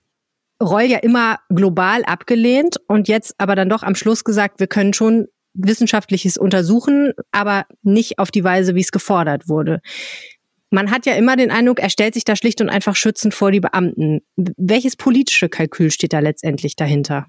Reul 0.62 0.86
ja 0.86 0.98
immer 0.98 1.38
global 1.50 2.03
abgelehnt 2.05 2.77
und 2.88 3.07
jetzt 3.07 3.36
aber 3.38 3.55
dann 3.55 3.69
doch 3.69 3.83
am 3.83 3.93
Schluss 3.93 4.24
gesagt, 4.24 4.59
wir 4.59 4.67
können 4.67 4.93
schon 4.93 5.27
wissenschaftliches 5.53 6.38
untersuchen, 6.38 7.13
aber 7.31 7.65
nicht 7.83 8.17
auf 8.17 8.31
die 8.31 8.43
Weise, 8.43 8.74
wie 8.74 8.81
es 8.81 8.91
gefordert 8.91 9.48
wurde. 9.48 9.81
Man 10.71 10.91
hat 10.91 11.05
ja 11.05 11.13
immer 11.13 11.35
den 11.35 11.51
Eindruck, 11.51 11.79
er 11.79 11.89
stellt 11.89 12.13
sich 12.13 12.25
da 12.25 12.35
schlicht 12.35 12.61
und 12.61 12.69
einfach 12.69 12.95
schützend 12.95 13.33
vor 13.33 13.51
die 13.51 13.59
Beamten. 13.59 14.21
Welches 14.35 14.95
politische 14.95 15.49
Kalkül 15.49 15.91
steht 15.91 16.13
da 16.13 16.19
letztendlich 16.19 16.75
dahinter? 16.75 17.27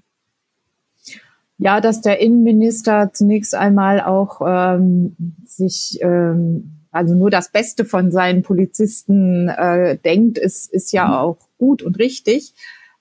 Ja, 1.57 1.81
dass 1.81 2.01
der 2.01 2.19
Innenminister 2.19 3.11
zunächst 3.13 3.55
einmal 3.55 4.01
auch 4.01 4.41
ähm, 4.45 5.15
sich 5.45 5.99
ähm, 6.01 6.81
also 6.91 7.15
nur 7.15 7.29
das 7.29 7.51
Beste 7.51 7.85
von 7.85 8.11
seinen 8.11 8.43
Polizisten 8.43 9.47
äh, 9.47 9.97
denkt, 9.97 10.37
ist, 10.37 10.71
ist 10.71 10.91
ja 10.91 11.19
auch 11.19 11.37
gut 11.57 11.81
und 11.81 11.97
richtig. 11.99 12.53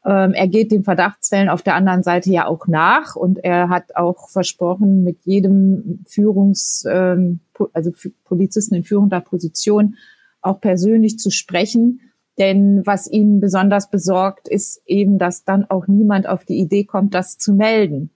Ähm, 0.04 0.32
er 0.32 0.48
geht 0.48 0.72
den 0.72 0.84
Verdachtsfällen 0.84 1.48
auf 1.48 1.62
der 1.62 1.74
anderen 1.74 2.02
Seite 2.02 2.30
ja 2.30 2.46
auch 2.46 2.68
nach 2.68 3.16
und 3.16 3.38
er 3.38 3.68
hat 3.68 3.96
auch 3.96 4.30
versprochen, 4.30 5.02
mit 5.02 5.18
jedem 5.24 6.04
Führungs, 6.06 6.86
ähm, 6.88 7.40
also 7.72 7.90
Polizisten 8.24 8.76
in 8.76 8.84
führender 8.84 9.20
Position 9.20 9.96
auch 10.42 10.60
persönlich 10.60 11.18
zu 11.18 11.30
sprechen. 11.30 12.00
Denn 12.38 12.82
was 12.86 13.10
ihn 13.10 13.40
besonders 13.40 13.90
besorgt, 13.90 14.48
ist 14.48 14.82
eben, 14.86 15.18
dass 15.18 15.44
dann 15.44 15.68
auch 15.68 15.86
niemand 15.86 16.26
auf 16.26 16.44
die 16.44 16.58
Idee 16.58 16.84
kommt, 16.84 17.14
das 17.14 17.36
zu 17.36 17.52
melden. 17.52 18.10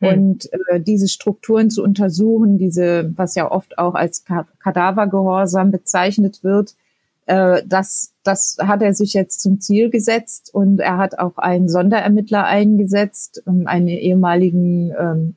Hm. 0.00 0.08
Und 0.08 0.52
äh, 0.52 0.80
diese 0.80 1.08
Strukturen 1.08 1.70
zu 1.70 1.82
untersuchen, 1.82 2.58
diese, 2.58 3.12
was 3.16 3.34
ja 3.34 3.50
oft 3.50 3.78
auch 3.78 3.94
als 3.94 4.24
Kadavergehorsam 4.24 5.70
bezeichnet 5.70 6.44
wird, 6.44 6.74
äh, 7.26 7.62
das, 7.66 8.12
das 8.22 8.58
hat 8.60 8.82
er 8.82 8.94
sich 8.94 9.14
jetzt 9.14 9.40
zum 9.40 9.60
Ziel 9.60 9.90
gesetzt 9.90 10.52
und 10.52 10.80
er 10.80 10.98
hat 10.98 11.18
auch 11.18 11.38
einen 11.38 11.68
Sonderermittler 11.68 12.44
eingesetzt, 12.44 13.42
einen 13.46 13.88
ehemaligen 13.88 14.92
ähm, 14.98 15.34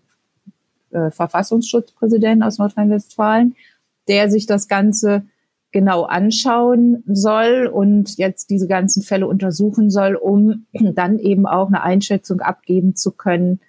äh, 0.91 1.11
Verfassungsschutzpräsidenten 1.11 2.43
aus 2.43 2.57
Nordrhein-Westfalen, 2.57 3.55
der 4.07 4.29
sich 4.29 4.45
das 4.45 4.67
Ganze 4.67 5.25
genau 5.71 6.03
anschauen 6.03 7.03
soll 7.07 7.69
und 7.71 8.17
jetzt 8.17 8.49
diese 8.49 8.67
ganzen 8.67 9.03
Fälle 9.03 9.27
untersuchen 9.27 9.89
soll, 9.89 10.15
um 10.15 10.65
dann 10.73 11.19
eben 11.19 11.45
auch 11.45 11.67
eine 11.67 11.83
Einschätzung 11.83 12.39
abgeben 12.39 12.95
zu 12.95 13.11
können, 13.11 13.59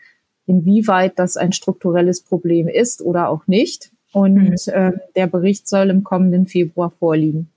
inwieweit 0.47 1.19
das 1.19 1.37
ein 1.37 1.53
strukturelles 1.53 2.23
Problem 2.23 2.69
ist 2.69 3.03
oder 3.03 3.29
auch 3.29 3.47
nicht. 3.47 3.93
Und 4.13 4.69
äh, 4.69 4.93
der 5.17 5.27
Bericht 5.27 5.69
soll 5.69 5.91
im 5.91 6.03
kommenden 6.03 6.47
Februar 6.47 6.91
vorliegen. 6.91 7.51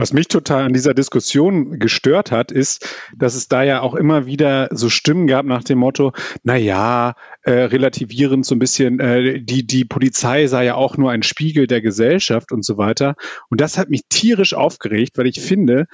Was 0.00 0.14
mich 0.14 0.28
total 0.28 0.64
an 0.64 0.72
dieser 0.72 0.94
Diskussion 0.94 1.78
gestört 1.78 2.30
hat, 2.30 2.52
ist, 2.52 2.88
dass 3.14 3.34
es 3.34 3.48
da 3.48 3.62
ja 3.62 3.82
auch 3.82 3.94
immer 3.94 4.24
wieder 4.24 4.70
so 4.70 4.88
Stimmen 4.88 5.26
gab 5.26 5.44
nach 5.44 5.62
dem 5.62 5.76
Motto, 5.76 6.14
na 6.42 6.56
ja, 6.56 7.16
äh, 7.42 7.52
relativierend 7.52 8.46
so 8.46 8.54
ein 8.54 8.58
bisschen, 8.58 8.98
äh, 8.98 9.42
die, 9.42 9.66
die 9.66 9.84
Polizei 9.84 10.46
sei 10.46 10.64
ja 10.64 10.74
auch 10.74 10.96
nur 10.96 11.10
ein 11.10 11.22
Spiegel 11.22 11.66
der 11.66 11.82
Gesellschaft 11.82 12.50
und 12.50 12.64
so 12.64 12.78
weiter. 12.78 13.14
Und 13.50 13.60
das 13.60 13.76
hat 13.76 13.90
mich 13.90 14.04
tierisch 14.08 14.54
aufgeregt, 14.54 15.18
weil 15.18 15.26
ich 15.26 15.38
finde, 15.38 15.84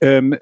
ähm, 0.00 0.36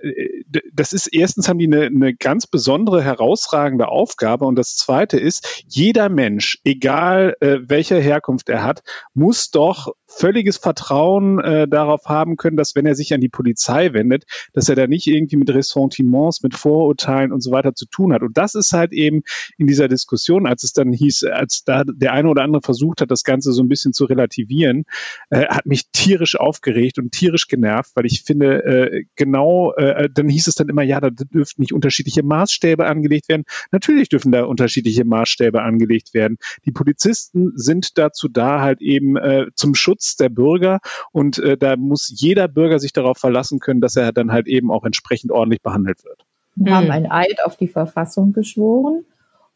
das 0.72 0.92
ist 0.92 1.08
erstens 1.08 1.48
haben 1.48 1.58
die 1.58 1.66
eine, 1.66 1.86
eine 1.86 2.14
ganz 2.14 2.46
besondere, 2.46 3.02
herausragende 3.02 3.88
Aufgabe 3.88 4.44
und 4.44 4.56
das 4.56 4.76
zweite 4.76 5.18
ist, 5.18 5.64
jeder 5.66 6.08
Mensch, 6.08 6.58
egal 6.64 7.34
äh, 7.40 7.58
welcher 7.62 8.00
Herkunft 8.00 8.48
er 8.48 8.62
hat, 8.62 8.82
muss 9.14 9.50
doch 9.50 9.92
völliges 10.06 10.56
Vertrauen 10.56 11.38
äh, 11.38 11.68
darauf 11.68 12.06
haben 12.06 12.36
können, 12.36 12.56
dass 12.56 12.74
wenn 12.74 12.86
er 12.86 12.94
sich 12.94 13.12
an 13.12 13.20
die 13.20 13.28
Polizei 13.28 13.92
wendet, 13.92 14.24
dass 14.54 14.68
er 14.68 14.74
da 14.74 14.86
nicht 14.86 15.06
irgendwie 15.06 15.36
mit 15.36 15.50
Ressentiments, 15.50 16.42
mit 16.42 16.54
Vorurteilen 16.54 17.30
und 17.30 17.42
so 17.42 17.50
weiter 17.50 17.74
zu 17.74 17.86
tun 17.86 18.12
hat. 18.12 18.22
Und 18.22 18.36
das 18.38 18.54
ist 18.54 18.72
halt 18.72 18.92
eben 18.92 19.22
in 19.58 19.66
dieser 19.66 19.86
Diskussion, 19.86 20.46
als 20.46 20.62
es 20.64 20.72
dann 20.72 20.92
hieß, 20.92 21.24
als 21.24 21.62
da 21.64 21.84
der 21.84 22.12
eine 22.12 22.28
oder 22.30 22.42
andere 22.42 22.62
versucht 22.62 23.02
hat, 23.02 23.10
das 23.10 23.22
Ganze 23.22 23.52
so 23.52 23.62
ein 23.62 23.68
bisschen 23.68 23.92
zu 23.92 24.06
relativieren, 24.06 24.84
äh, 25.30 25.46
hat 25.46 25.66
mich 25.66 25.90
tierisch 25.92 26.36
aufgeregt 26.40 26.98
und 26.98 27.12
tierisch 27.12 27.48
genervt, 27.48 27.90
weil 27.94 28.06
ich 28.06 28.22
finde, 28.22 28.64
äh, 28.64 29.04
genau, 29.14 29.47
äh, 29.76 30.08
dann 30.12 30.28
hieß 30.28 30.46
es 30.46 30.54
dann 30.54 30.68
immer, 30.68 30.82
ja, 30.82 31.00
da 31.00 31.10
dürften 31.10 31.60
nicht 31.60 31.72
unterschiedliche 31.72 32.22
Maßstäbe 32.22 32.86
angelegt 32.86 33.28
werden. 33.28 33.44
Natürlich 33.72 34.08
dürfen 34.08 34.32
da 34.32 34.44
unterschiedliche 34.44 35.04
Maßstäbe 35.04 35.62
angelegt 35.62 36.14
werden. 36.14 36.38
Die 36.64 36.72
Polizisten 36.72 37.52
sind 37.56 37.98
dazu 37.98 38.28
da, 38.28 38.60
halt 38.60 38.80
eben 38.80 39.16
äh, 39.16 39.46
zum 39.54 39.74
Schutz 39.74 39.98
Schutz 39.98 40.16
der 40.16 40.28
Bürger 40.28 40.80
und 41.12 41.38
äh, 41.38 41.56
da 41.56 41.76
muss 41.76 42.12
jeder 42.14 42.46
Bürger 42.46 42.78
sich 42.78 42.92
darauf 42.92 43.18
verlassen 43.18 43.58
können, 43.58 43.80
dass 43.80 43.96
er 43.96 44.12
dann 44.12 44.32
halt 44.32 44.46
eben 44.46 44.70
auch 44.70 44.84
entsprechend 44.84 45.32
ordentlich 45.32 45.62
behandelt 45.62 46.04
wird. 46.04 46.24
Wir 46.56 46.74
haben 46.74 46.84
hm. 46.84 46.90
ein 46.90 47.10
Eid 47.10 47.44
auf 47.44 47.56
die 47.56 47.68
Verfassung 47.68 48.32
geschworen. 48.32 49.04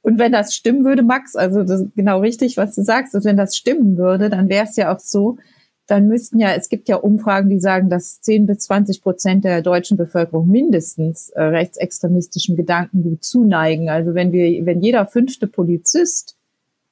Und 0.01 0.19
wenn 0.19 0.33
das 0.33 0.55
stimmen 0.55 0.85
würde, 0.85 1.03
Max, 1.03 1.37
also 1.37 1.63
das 1.63 1.83
ist 1.83 1.95
genau 1.95 2.21
richtig, 2.21 2.57
was 2.57 2.75
du 2.75 2.83
sagst, 2.83 3.15
und 3.15 3.25
wenn 3.25 3.37
das 3.37 3.57
stimmen 3.57 3.97
würde, 3.97 4.31
dann 4.31 4.49
wäre 4.49 4.65
es 4.65 4.75
ja 4.77 4.93
auch 4.93 4.99
so, 4.99 5.37
dann 5.87 6.07
müssten 6.07 6.39
ja, 6.39 6.55
es 6.55 6.69
gibt 6.69 6.89
ja 6.89 6.97
Umfragen, 6.97 7.51
die 7.51 7.59
sagen, 7.59 7.91
dass 7.91 8.21
10 8.21 8.47
bis 8.47 8.61
20 8.61 9.03
Prozent 9.03 9.45
der 9.45 9.63
deutschen 9.63 9.97
Bevölkerung 9.97 10.49
mindestens 10.49 11.31
äh, 11.31 11.43
rechtsextremistischen 11.43 12.57
Gedankengut 12.57 13.25
zuneigen. 13.25 13.89
Also 13.89 14.15
wenn 14.15 14.33
wir, 14.33 14.65
wenn 14.65 14.81
jeder 14.81 15.07
fünfte 15.07 15.47
Polizist 15.47 16.37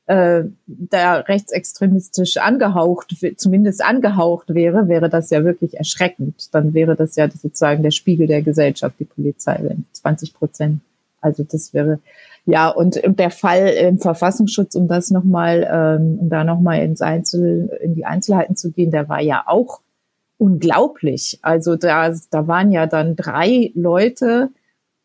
äh, 0.06 0.42
da 0.66 1.14
rechtsextremistisch 1.20 2.38
angehaucht, 2.38 3.14
zumindest 3.36 3.84
angehaucht 3.84 4.54
wäre, 4.54 4.88
wäre 4.88 5.08
das 5.08 5.30
ja 5.30 5.44
wirklich 5.44 5.76
erschreckend. 5.76 6.52
Dann 6.52 6.74
wäre 6.74 6.96
das 6.96 7.14
ja 7.14 7.30
sozusagen 7.30 7.84
der 7.84 7.92
Spiegel 7.92 8.26
der 8.26 8.42
Gesellschaft, 8.42 8.96
die 8.98 9.04
Polizei, 9.04 9.60
wenn 9.62 9.84
20 9.92 10.34
Prozent. 10.34 10.80
Also 11.20 11.44
das 11.44 11.74
wäre 11.74 12.00
ja 12.46 12.68
und, 12.68 13.00
der 13.04 13.30
Fall 13.30 13.68
im 13.68 13.98
Verfassungsschutz, 13.98 14.74
um 14.74 14.88
das 14.88 15.10
nochmal, 15.10 15.68
ähm, 15.70 16.18
um 16.20 16.28
da 16.30 16.44
nochmal 16.44 16.82
ins 16.82 17.00
Einzel, 17.00 17.78
in 17.82 17.94
die 17.94 18.04
Einzelheiten 18.04 18.56
zu 18.56 18.70
gehen, 18.72 18.90
der 18.90 19.08
war 19.08 19.20
ja 19.20 19.44
auch 19.46 19.80
unglaublich. 20.38 21.38
Also 21.42 21.76
da, 21.76 22.12
da 22.30 22.46
waren 22.46 22.72
ja 22.72 22.86
dann 22.86 23.14
drei 23.14 23.72
Leute 23.74 24.50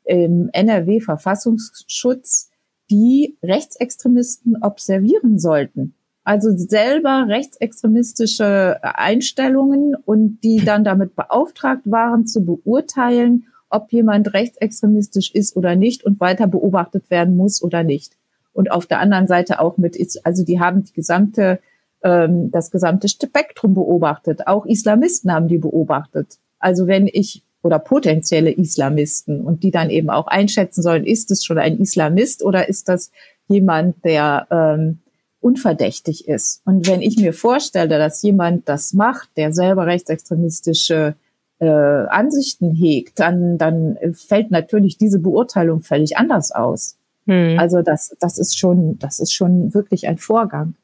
im 0.06 0.50
NRW 0.54 1.02
Verfassungsschutz, 1.02 2.52
die 2.90 3.38
Rechtsextremisten 3.44 4.58
observieren 4.62 5.40
sollten. 5.40 5.96
Also 6.24 6.56
selber 6.56 7.26
rechtsextremistische 7.28 8.80
Einstellungen 8.82 9.96
und 9.96 10.40
die 10.44 10.64
dann 10.64 10.84
damit 10.84 11.16
beauftragt 11.16 11.84
waren 11.86 12.26
zu 12.26 12.44
beurteilen, 12.44 13.48
ob 13.70 13.92
jemand 13.92 14.34
rechtsextremistisch 14.34 15.32
ist 15.32 15.56
oder 15.56 15.76
nicht 15.76 16.04
und 16.04 16.20
weiter 16.20 16.48
beobachtet 16.48 17.10
werden 17.10 17.36
muss 17.36 17.62
oder 17.62 17.84
nicht. 17.84 18.14
Und 18.54 18.72
auf 18.72 18.86
der 18.86 19.00
anderen 19.00 19.28
Seite 19.28 19.60
auch 19.60 19.78
mit, 19.78 19.98
also 20.24 20.46
die 20.46 20.60
haben 20.60 20.84
die 20.84 20.94
gesamte, 20.94 21.60
ähm, 22.04 22.52
das 22.52 22.72
gesamte 22.72 23.10
Spektrum 23.10 23.74
beobachtet. 23.74 24.48
Auch 24.48 24.66
Islamisten 24.66 25.32
haben 25.32 25.48
die 25.48 25.58
beobachtet. 25.58 26.38
Also 26.60 26.88
wenn 26.88 27.08
ich 27.08 27.44
oder 27.64 27.80
potenzielle 27.80 28.52
Islamisten 28.52 29.42
und 29.42 29.64
die 29.64 29.72
dann 29.72 29.90
eben 29.90 30.10
auch 30.10 30.28
einschätzen 30.28 30.84
sollen, 30.84 31.04
ist 31.04 31.32
es 31.32 31.44
schon 31.44 31.58
ein 31.58 31.80
Islamist 31.80 32.44
oder 32.44 32.70
ist 32.70 32.88
das 32.88 33.12
jemand, 33.48 34.06
der 34.06 34.48
ähm, 34.52 35.00
unverdächtig 35.42 36.28
ist. 36.28 36.62
Und 36.66 36.88
wenn 36.88 37.02
ich 37.02 37.18
mir 37.18 37.34
vorstelle, 37.34 37.98
dass 37.98 38.22
jemand 38.22 38.70
das 38.70 38.94
macht, 38.94 39.30
der 39.36 39.52
selber 39.52 39.86
rechtsextremistische 39.86 41.16
äh, 41.60 41.68
Ansichten 41.68 42.74
hegt, 42.74 43.20
dann, 43.20 43.58
dann 43.58 43.98
fällt 44.14 44.52
natürlich 44.52 44.98
diese 44.98 45.20
Beurteilung 45.20 45.82
völlig 45.82 46.18
anders 46.18 46.52
aus. 46.52 46.98
Hm. 47.28 47.58
Also 47.60 47.82
das, 47.82 48.16
das 48.20 48.38
ist 48.38 48.58
schon, 48.58 49.00
das 49.00 49.20
ist 49.20 49.34
schon 49.34 49.74
wirklich 49.74 50.08
ein 50.08 50.18
Vorgang. 50.18 50.76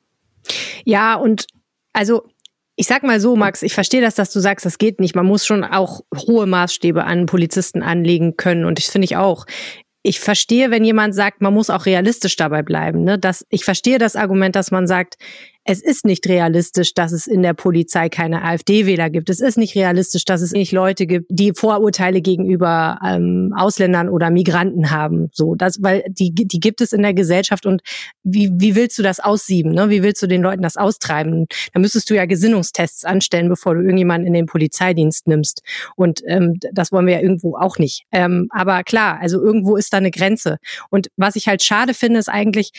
Ja, 0.85 1.15
und 1.15 1.47
also 1.93 2.23
ich 2.75 2.87
sag 2.87 3.03
mal 3.03 3.19
so, 3.19 3.35
Max, 3.35 3.61
ich 3.61 3.73
verstehe 3.73 4.01
das, 4.01 4.15
dass 4.15 4.31
du 4.31 4.39
sagst, 4.39 4.65
das 4.65 4.77
geht 4.77 4.99
nicht. 4.99 5.15
Man 5.15 5.25
muss 5.25 5.45
schon 5.45 5.63
auch 5.63 6.01
hohe 6.15 6.47
Maßstäbe 6.47 7.03
an 7.03 7.27
Polizisten 7.27 7.83
anlegen 7.83 8.37
können. 8.37 8.65
Und 8.65 8.79
ich 8.79 8.87
finde 8.87 9.05
ich 9.05 9.17
auch 9.17 9.45
ich 10.03 10.19
verstehe, 10.19 10.71
wenn 10.71 10.83
jemand 10.83 11.13
sagt, 11.13 11.41
man 11.41 11.53
muss 11.53 11.69
auch 11.69 11.85
realistisch 11.85 12.35
dabei 12.35 12.63
bleiben. 12.63 13.03
Ne? 13.03 13.19
Das, 13.19 13.45
ich 13.49 13.63
verstehe 13.65 13.99
das 13.99 14.15
Argument, 14.15 14.55
dass 14.55 14.71
man 14.71 14.87
sagt, 14.87 15.17
es 15.63 15.81
ist 15.81 16.05
nicht 16.05 16.27
realistisch, 16.27 16.93
dass 16.95 17.11
es 17.11 17.27
in 17.27 17.43
der 17.43 17.53
Polizei 17.53 18.09
keine 18.09 18.43
AfD-Wähler 18.43 19.11
gibt. 19.11 19.29
Es 19.29 19.39
ist 19.39 19.57
nicht 19.57 19.75
realistisch, 19.75 20.25
dass 20.25 20.41
es 20.41 20.51
nicht 20.51 20.71
Leute 20.71 21.05
gibt, 21.05 21.27
die 21.29 21.53
Vorurteile 21.53 22.21
gegenüber 22.21 22.97
ähm, 23.05 23.53
Ausländern 23.55 24.09
oder 24.09 24.31
Migranten 24.31 24.89
haben. 24.89 25.29
So, 25.33 25.53
das, 25.53 25.81
weil 25.81 26.03
die, 26.07 26.33
die 26.33 26.59
gibt 26.59 26.81
es 26.81 26.93
in 26.93 27.03
der 27.03 27.13
Gesellschaft 27.13 27.67
und 27.67 27.81
wie, 28.23 28.49
wie 28.55 28.75
willst 28.75 28.97
du 28.97 29.03
das 29.03 29.19
aussieben? 29.19 29.71
Ne? 29.71 29.91
Wie 29.91 30.01
willst 30.01 30.23
du 30.23 30.27
den 30.27 30.41
Leuten 30.41 30.63
das 30.63 30.77
austreiben? 30.77 31.45
Da 31.73 31.79
müsstest 31.79 32.09
du 32.09 32.15
ja 32.15 32.25
Gesinnungstests 32.25 33.05
anstellen, 33.05 33.47
bevor 33.47 33.75
du 33.75 33.81
irgendjemanden 33.81 34.25
in 34.25 34.33
den 34.33 34.47
Polizeidienst 34.47 35.27
nimmst. 35.27 35.61
Und 35.95 36.21
ähm, 36.25 36.59
das 36.73 36.91
wollen 36.91 37.05
wir 37.05 37.15
ja 37.15 37.21
irgendwo 37.21 37.55
auch 37.55 37.77
nicht. 37.77 38.05
Ähm, 38.11 38.47
aber 38.49 38.83
klar, 38.83 39.19
also 39.21 39.39
irgendwo 39.39 39.75
ist 39.75 39.93
da 39.93 39.97
eine 39.97 40.11
Grenze. 40.11 40.57
Und 40.89 41.09
was 41.17 41.35
ich 41.35 41.47
halt 41.47 41.63
schade 41.63 41.93
finde, 41.93 42.19
ist 42.19 42.29
eigentlich, 42.29 42.71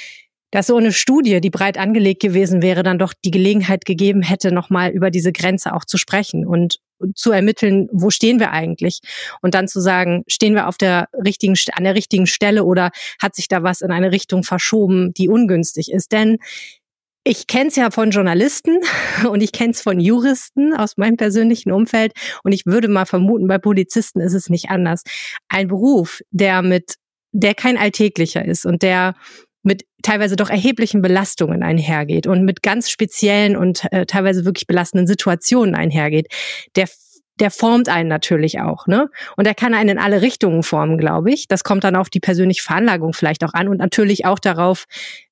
dass 0.53 0.69
so 0.69 0.77
eine 0.77 0.93
Studie, 0.93 1.41
die 1.41 1.51
breit 1.51 1.79
angelegt 1.79 2.23
gewesen 2.23 2.63
wäre, 2.63 2.85
dann 2.85 2.99
doch 2.99 3.15
die 3.25 3.31
Gelegenheit 3.33 3.85
gegeben 3.85 4.23
hätte, 4.23 4.53
nochmal 4.53 4.91
über 4.91 5.11
diese 5.11 5.33
Grenze 5.33 5.75
auch 5.75 5.85
zu 5.85 5.99
sprechen 5.99 6.47
und 6.47 6.79
zu 7.17 7.33
ermitteln, 7.33 7.89
wo 7.91 8.11
stehen 8.11 8.39
wir 8.39 8.53
eigentlich? 8.53 9.01
Und 9.41 9.55
dann 9.55 9.67
zu 9.67 9.81
sagen, 9.81 10.23
stehen 10.29 10.55
wir 10.55 10.69
auf 10.69 10.79
der 10.79 11.09
richtigen, 11.25 11.57
an 11.73 11.85
der 11.85 11.95
richtigen 11.95 12.27
Stelle 12.27 12.65
oder 12.65 12.91
hat 13.21 13.35
sich 13.35 13.49
da 13.49 13.63
was 13.63 13.81
in 13.81 13.91
eine 13.91 14.13
Richtung 14.13 14.45
verschoben, 14.45 15.13
die 15.15 15.29
ungünstig 15.29 15.91
ist? 15.91 16.13
Denn 16.13 16.39
ich 17.25 17.47
kenne 17.47 17.69
es 17.69 17.77
ja 17.77 17.91
von 17.91 18.11
Journalisten 18.11 18.79
und 19.29 19.43
ich 19.43 19.53
kenne 19.53 19.73
es 19.73 19.81
von 19.81 20.01
Juristen 20.01 20.75
aus 20.75 20.97
meinem 20.97 21.17
persönlichen 21.17 21.73
Umfeld 21.73 22.13
und 22.45 22.53
ich 22.53 22.67
würde 22.67 22.89
mal 22.89 23.07
vermuten, 23.07 23.47
bei 23.47 23.59
Polizisten 23.59 24.21
ist 24.21 24.35
es 24.35 24.51
nicht 24.51 24.71
anders. 24.71 25.03
Ein 25.49 25.69
Beruf, 25.69 26.21
der 26.31 26.63
mit, 26.63 26.97
der 27.33 27.55
kein 27.55 27.79
alltäglicher 27.79 28.45
ist 28.45 28.67
und 28.67 28.83
der 28.83 29.15
mit 29.63 29.85
teilweise 30.03 30.37
doch 30.37 30.51
erheblichen 30.51 31.03
Belastungen 31.03 31.63
einhergeht 31.63 32.27
und 32.27 32.45
mit 32.45 32.63
ganz 32.63 32.91
speziellen 32.91 33.57
und 33.57 33.87
äh, 33.93 34.07
teilweise 34.07 34.45
wirklich 34.45 34.67
belastenden 34.67 35.07
Situationen 35.07 35.75
einhergeht, 35.75 36.29
der 36.77 36.89
der 37.41 37.51
formt 37.51 37.89
einen 37.89 38.09
natürlich 38.09 38.61
auch, 38.61 38.87
ne? 38.87 39.09
Und 39.37 39.47
er 39.47 39.55
kann 39.55 39.75
einen 39.75 39.91
in 39.91 39.99
alle 39.99 40.23
Richtungen 40.23 40.63
formen, 40.63 40.99
glaube 40.99 41.33
ich. 41.33 41.49
Das 41.49 41.65
kommt 41.65 41.83
dann 41.83 41.97
auf 41.97 42.11
die 42.11 42.21
persönliche 42.21 42.63
Veranlagung 42.63 43.15
vielleicht 43.15 43.43
auch 43.43 43.55
an 43.55 43.69
und 43.69 43.79
natürlich 43.79 44.27
auch 44.27 44.39
darauf, 44.39 44.85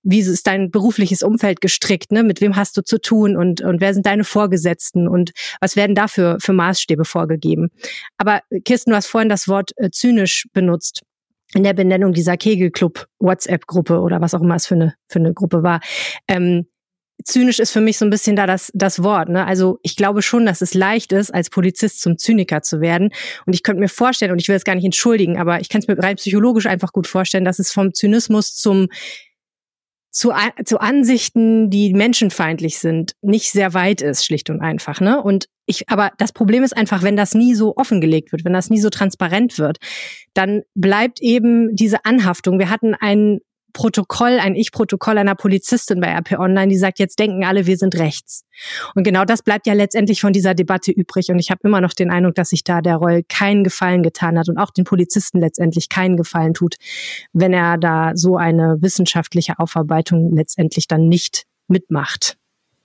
wie 0.02 0.20
ist 0.20 0.46
dein 0.46 0.70
berufliches 0.70 1.22
Umfeld 1.22 1.60
gestrickt, 1.60 2.10
ne? 2.10 2.22
Mit 2.22 2.40
wem 2.40 2.56
hast 2.56 2.76
du 2.76 2.82
zu 2.82 3.00
tun 3.00 3.36
und, 3.36 3.60
und 3.60 3.80
wer 3.80 3.92
sind 3.94 4.06
deine 4.06 4.24
Vorgesetzten 4.24 5.08
und 5.08 5.32
was 5.60 5.76
werden 5.76 5.94
dafür 5.94 6.38
für 6.40 6.52
Maßstäbe 6.52 7.04
vorgegeben? 7.04 7.68
Aber 8.16 8.40
Kirsten, 8.64 8.90
du 8.90 8.96
hast 8.96 9.06
vorhin 9.06 9.28
das 9.28 9.46
Wort 9.46 9.72
äh, 9.76 9.90
zynisch 9.90 10.46
benutzt 10.52 11.02
in 11.54 11.64
der 11.64 11.74
Benennung 11.74 12.12
dieser 12.12 12.36
Kegelclub 12.36 13.06
WhatsApp-Gruppe 13.18 14.00
oder 14.00 14.20
was 14.20 14.34
auch 14.34 14.40
immer 14.40 14.56
es 14.56 14.66
für 14.66 14.74
eine, 14.74 14.94
für 15.08 15.18
eine 15.18 15.34
Gruppe 15.34 15.62
war. 15.62 15.80
Ähm, 16.28 16.66
zynisch 17.24 17.58
ist 17.58 17.72
für 17.72 17.80
mich 17.80 17.98
so 17.98 18.04
ein 18.04 18.10
bisschen 18.10 18.36
da 18.36 18.46
das, 18.46 18.70
das 18.74 19.02
Wort. 19.02 19.28
Ne? 19.28 19.46
Also 19.46 19.78
ich 19.82 19.96
glaube 19.96 20.22
schon, 20.22 20.46
dass 20.46 20.60
es 20.60 20.74
leicht 20.74 21.12
ist, 21.12 21.32
als 21.32 21.50
Polizist 21.50 22.00
zum 22.00 22.18
Zyniker 22.18 22.62
zu 22.62 22.80
werden. 22.80 23.10
Und 23.46 23.54
ich 23.54 23.62
könnte 23.62 23.80
mir 23.80 23.88
vorstellen, 23.88 24.32
und 24.32 24.40
ich 24.40 24.48
will 24.48 24.56
es 24.56 24.64
gar 24.64 24.74
nicht 24.74 24.84
entschuldigen, 24.84 25.38
aber 25.38 25.60
ich 25.60 25.68
kann 25.68 25.80
es 25.80 25.88
mir 25.88 25.98
rein 25.98 26.16
psychologisch 26.16 26.66
einfach 26.66 26.92
gut 26.92 27.06
vorstellen, 27.06 27.44
dass 27.44 27.58
es 27.58 27.72
vom 27.72 27.94
Zynismus 27.94 28.54
zum 28.54 28.88
zu, 30.12 30.32
zu 30.64 30.80
Ansichten, 30.80 31.70
die 31.70 31.94
menschenfeindlich 31.94 32.78
sind, 32.78 33.12
nicht 33.22 33.52
sehr 33.52 33.74
weit 33.74 34.00
ist, 34.00 34.24
schlicht 34.24 34.50
und 34.50 34.60
einfach. 34.60 35.00
Ne? 35.00 35.22
Und 35.22 35.46
ich, 35.70 35.88
aber 35.88 36.12
das 36.18 36.32
Problem 36.32 36.62
ist 36.62 36.76
einfach, 36.76 37.02
wenn 37.02 37.16
das 37.16 37.34
nie 37.34 37.54
so 37.54 37.76
offengelegt 37.76 38.32
wird, 38.32 38.44
wenn 38.44 38.52
das 38.52 38.70
nie 38.70 38.80
so 38.80 38.90
transparent 38.90 39.58
wird, 39.58 39.78
dann 40.34 40.62
bleibt 40.74 41.20
eben 41.20 41.74
diese 41.74 42.04
Anhaftung. 42.04 42.58
Wir 42.58 42.70
hatten 42.70 42.94
einen 42.94 43.40
Protokoll, 43.72 44.38
ein 44.40 44.56
Ich-Protokoll 44.56 45.18
einer 45.18 45.34
Polizistin 45.34 46.00
bei 46.00 46.08
RP 46.08 46.38
Online, 46.38 46.68
die 46.68 46.76
sagt, 46.76 46.98
jetzt 46.98 47.18
denken 47.18 47.44
alle, 47.44 47.66
wir 47.66 47.76
sind 47.76 47.96
rechts. 47.98 48.44
Und 48.94 49.04
genau 49.04 49.24
das 49.24 49.42
bleibt 49.42 49.66
ja 49.66 49.74
letztendlich 49.74 50.20
von 50.20 50.32
dieser 50.32 50.54
Debatte 50.54 50.90
übrig. 50.90 51.28
Und 51.28 51.38
ich 51.38 51.50
habe 51.50 51.60
immer 51.64 51.80
noch 51.80 51.92
den 51.92 52.10
Eindruck, 52.10 52.34
dass 52.34 52.50
sich 52.50 52.64
da 52.64 52.80
der 52.80 52.96
Roll 52.96 53.22
keinen 53.28 53.64
Gefallen 53.64 54.02
getan 54.02 54.38
hat 54.38 54.48
und 54.48 54.58
auch 54.58 54.70
den 54.70 54.84
Polizisten 54.84 55.38
letztendlich 55.38 55.88
keinen 55.88 56.16
Gefallen 56.16 56.54
tut, 56.54 56.76
wenn 57.32 57.52
er 57.52 57.78
da 57.78 58.12
so 58.14 58.36
eine 58.36 58.78
wissenschaftliche 58.80 59.58
Aufarbeitung 59.58 60.34
letztendlich 60.34 60.88
dann 60.88 61.08
nicht 61.08 61.44
mitmacht. 61.68 62.39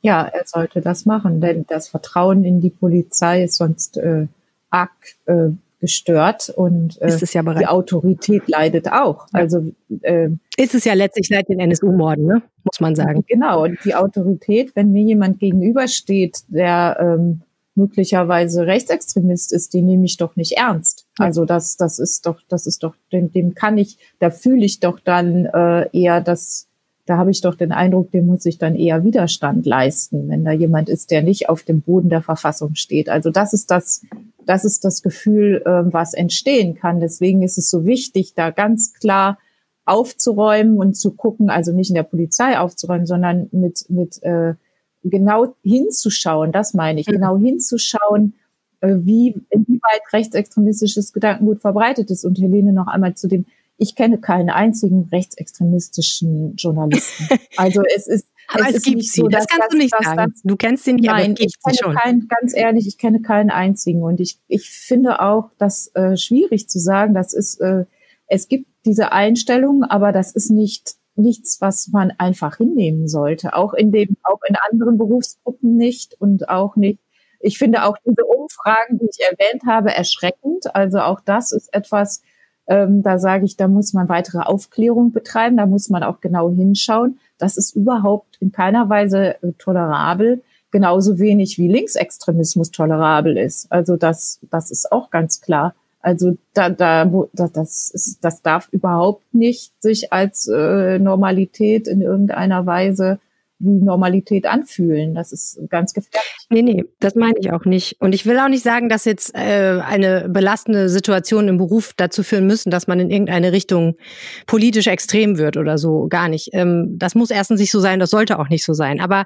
Ja, 0.06 0.24
er 0.24 0.44
sollte 0.46 0.82
das 0.82 1.06
machen, 1.06 1.42
denn 1.42 1.66
das 1.68 1.88
Vertrauen 1.88 2.44
in 2.44 2.62
die 2.62 2.70
Polizei 2.70 3.44
ist 3.44 3.56
sonst 3.56 3.98
äh, 3.98 4.28
arg 4.70 4.92
äh, 5.26 5.50
gestört 5.80 6.50
und 6.50 7.00
äh, 7.02 7.18
ja 7.20 7.44
die 7.54 7.68
Autorität 7.68 8.48
leidet 8.48 8.92
auch. 8.92 9.28
Ja. 9.34 9.40
Also 9.40 9.72
äh, 10.02 10.30
ist 10.58 10.74
es 10.74 10.86
ja 10.86 10.94
letztlich 10.94 11.28
seit 11.28 11.50
den 11.50 11.60
NSU-Morden, 11.60 12.26
ne? 12.26 12.42
muss 12.64 12.80
man 12.80 12.96
sagen. 12.96 13.24
Genau, 13.28 13.64
und 13.64 13.78
die 13.86 13.94
Autorität, 13.94 14.76
wenn 14.76 14.92
mir 14.92 15.04
jemand 15.04 15.40
gegenübersteht, 15.40 16.44
der 16.48 16.98
ähm, 17.00 17.42
möglicherweise 17.76 18.66
Rechtsextremist 18.66 19.54
ist, 19.54 19.74
die 19.74 19.82
nehme 19.82 20.06
ich 20.06 20.18
doch 20.18 20.36
nicht 20.36 20.54
ernst. 20.54 21.06
Also 21.20 21.46
das, 21.46 21.78
das 21.78 22.00
ist 22.00 22.26
doch, 22.26 22.42
das 22.48 22.66
ist 22.66 22.84
doch, 22.84 22.96
dem, 23.12 23.32
dem 23.32 23.54
kann 23.54 23.78
ich, 23.78 23.98
da 24.20 24.32
fühle 24.32 24.66
ich 24.66 24.80
doch 24.80 25.00
dann 25.00 25.46
äh, 25.46 25.90
eher 25.92 26.22
das, 26.22 26.68
da 27.06 27.18
habe 27.18 27.32
ich 27.32 27.42
doch 27.42 27.56
den 27.56 27.72
Eindruck, 27.72 28.12
dem 28.12 28.26
muss 28.26 28.46
ich 28.46 28.58
dann 28.58 28.76
eher 28.76 29.04
Widerstand 29.04 29.66
leisten, 29.66 30.28
wenn 30.28 30.44
da 30.44 30.52
jemand 30.52 30.90
ist, 30.90 31.12
der 31.12 31.22
nicht 31.22 31.50
auf 31.50 31.64
dem 31.64 31.82
Boden 31.82 32.10
der 32.10 32.22
Verfassung 32.22 32.76
steht. 32.76 33.10
Also 33.10 33.30
das 33.30 33.54
ist 33.54 33.70
das, 33.70 34.04
das 34.46 34.66
ist 34.66 34.84
das 34.84 35.04
Gefühl, 35.04 35.62
äh, 35.66 35.94
was 35.94 36.14
entstehen 36.14 36.76
kann. 36.76 37.00
Deswegen 37.00 37.44
ist 37.44 37.58
es 37.58 37.70
so 37.70 37.86
wichtig, 37.86 38.34
da 38.34 38.50
ganz 38.50 38.94
klar 38.94 39.38
aufzuräumen 39.86 40.78
und 40.78 40.96
zu 40.96 41.12
gucken, 41.12 41.52
also 41.52 41.72
nicht 41.72 41.90
in 41.90 41.96
der 41.96 42.04
Polizei 42.04 42.58
aufzuräumen, 42.58 43.06
sondern 43.06 43.50
mit, 43.52 43.86
mit 43.90 44.22
äh, 44.24 44.56
genau 45.04 45.54
hinzuschauen, 45.64 46.52
das 46.52 46.74
meine 46.74 47.00
ich, 47.00 47.08
mhm. 47.08 47.14
genau 47.14 47.38
hinzuschauen, 47.38 48.34
äh, 48.82 48.96
wie, 48.98 49.36
inwieweit 49.52 50.02
rechtsextremistisches 50.12 51.14
Gedankengut 51.14 51.62
verbreitet 51.62 52.10
ist. 52.10 52.26
Und 52.26 52.40
Helene 52.40 52.74
noch 52.74 52.88
einmal 52.88 53.14
zu 53.14 53.28
dem, 53.28 53.46
ich 53.78 53.96
kenne 53.96 54.20
keinen 54.20 54.50
einzigen 54.50 55.10
rechtsextremistischen 55.12 56.56
Journalisten. 56.56 57.28
Also 57.58 57.84
es 57.96 58.08
ist 58.08 58.28
aber 58.48 58.70
es, 58.70 58.76
es 58.76 58.84
gibt 58.84 59.04
sie, 59.04 59.22
so, 59.22 59.28
das 59.28 59.48
kannst 59.48 59.64
das, 59.64 59.70
du 59.70 59.78
nicht 59.78 59.94
das, 59.94 60.06
sagen. 60.06 60.32
Das, 60.32 60.42
du 60.44 60.56
kennst 60.56 60.84
sie 60.84 60.94
nicht, 60.94 61.06
nein, 61.06 61.16
aber 61.16 61.32
es 61.32 61.40
gibt 61.40 61.52
ich 61.52 61.64
kenne 61.64 61.78
schon. 61.82 61.96
Keinen, 61.96 62.28
ganz 62.28 62.56
ehrlich, 62.56 62.88
ich 62.88 62.98
kenne 62.98 63.22
keinen 63.22 63.50
einzigen. 63.50 64.04
Und 64.04 64.20
ich, 64.20 64.40
ich 64.48 64.70
finde 64.70 65.22
auch 65.22 65.50
das 65.58 65.92
äh, 65.96 66.16
schwierig 66.16 66.70
zu 66.70 66.80
sagen. 66.80 67.14
Das 67.14 67.34
ist, 67.34 67.60
äh, 67.60 67.86
es 68.28 68.48
gibt 68.48 68.68
diese 68.86 69.12
Einstellung, 69.12 69.84
aber 69.84 70.12
das 70.12 70.32
ist 70.34 70.52
nicht 70.52 70.96
nichts, 71.18 71.62
was 71.62 71.88
man 71.88 72.12
einfach 72.18 72.58
hinnehmen 72.58 73.08
sollte. 73.08 73.56
Auch 73.56 73.74
in 73.74 73.92
dem, 73.92 74.18
auch 74.24 74.42
in 74.48 74.56
anderen 74.70 74.98
Berufsgruppen 74.98 75.78
nicht 75.78 76.20
und 76.20 76.50
auch 76.50 76.76
nicht. 76.76 77.00
Ich 77.40 77.58
finde 77.58 77.86
auch 77.86 77.98
diese 78.06 78.26
Umfragen, 78.26 79.00
die 79.00 79.08
ich 79.10 79.20
erwähnt 79.24 79.64
habe, 79.66 79.94
erschreckend. 79.94 80.76
Also 80.76 81.00
auch 81.00 81.22
das 81.22 81.52
ist 81.52 81.74
etwas, 81.74 82.22
ähm, 82.68 83.04
da 83.04 83.20
sage 83.20 83.46
ich, 83.46 83.58
da 83.58 83.68
muss 83.68 83.94
man 83.94 84.10
weitere 84.10 84.40
Aufklärung 84.40 85.12
betreiben, 85.12 85.58
da 85.58 85.66
muss 85.66 85.90
man 85.90 86.04
auch 86.04 86.22
genau 86.22 86.50
hinschauen. 86.52 87.20
Das 87.38 87.58
ist 87.58 87.76
überhaupt 87.76 88.38
in 88.40 88.52
keiner 88.52 88.90
Weise 88.90 89.42
äh, 89.44 89.54
tolerabel, 89.58 90.42
genauso 90.72 91.20
wenig 91.20 91.58
wie 91.58 91.68
Linksextremismus 91.68 92.72
tolerabel 92.72 93.38
ist. 93.38 93.72
Also 93.72 93.98
das, 93.98 94.40
das 94.50 94.72
ist 94.72 94.92
auch 94.92 95.10
ganz 95.10 95.42
klar. 95.42 95.76
Also 96.02 96.38
da, 96.54 96.70
da, 96.70 97.06
das, 97.34 97.90
ist, 97.90 98.24
das 98.24 98.42
darf 98.42 98.68
überhaupt 98.72 99.34
nicht 99.34 99.74
sich 99.82 100.14
als 100.14 100.48
äh, 100.48 101.00
Normalität 101.00 101.88
in 101.88 102.02
irgendeiner 102.02 102.66
Weise 102.66 103.20
wie 103.66 103.84
Normalität 103.84 104.46
anfühlen. 104.46 105.16
Das 105.16 105.32
ist 105.32 105.60
ganz 105.70 105.94
gefährlich. 105.94 106.30
Nee, 106.50 106.62
nee, 106.62 106.86
das 107.00 107.16
meine 107.16 107.38
ich 107.40 107.52
auch 107.52 107.66
nicht. 107.66 108.00
Und 108.00 108.14
ich 108.14 108.26
will 108.26 108.40
auch 108.40 108.48
nicht 108.48 108.64
sagen, 108.64 108.88
dass 108.88 109.06
jetzt 109.06 109.36
äh, 109.36 109.80
eine 109.84 110.30
belastende 110.30 110.90
Situation 110.90 111.48
im 111.48 111.58
Beruf 111.58 111.94
dazu 111.98 112.24
führen 112.24 112.48
müssen, 112.48 112.70
dass 112.70 112.88
man 112.88 113.00
in 113.00 113.10
irgendeine 113.10 113.52
Richtung 113.52 113.98
politisch 114.46 114.88
extrem 114.88 115.38
wird 115.38 115.58
oder 115.58 115.78
so. 115.78 116.08
Gar 116.08 116.30
nicht. 116.30 116.50
Ähm, 116.54 116.96
das 116.98 117.16
muss 117.16 117.32
erstens 117.32 117.60
nicht 117.60 117.72
so 117.72 117.80
sein, 117.80 118.00
das 118.00 118.12
sollte 118.12 118.40
auch 118.40 118.50
nicht 118.50 118.64
so 118.64 118.74
sein. 118.74 119.02
Aber 119.02 119.26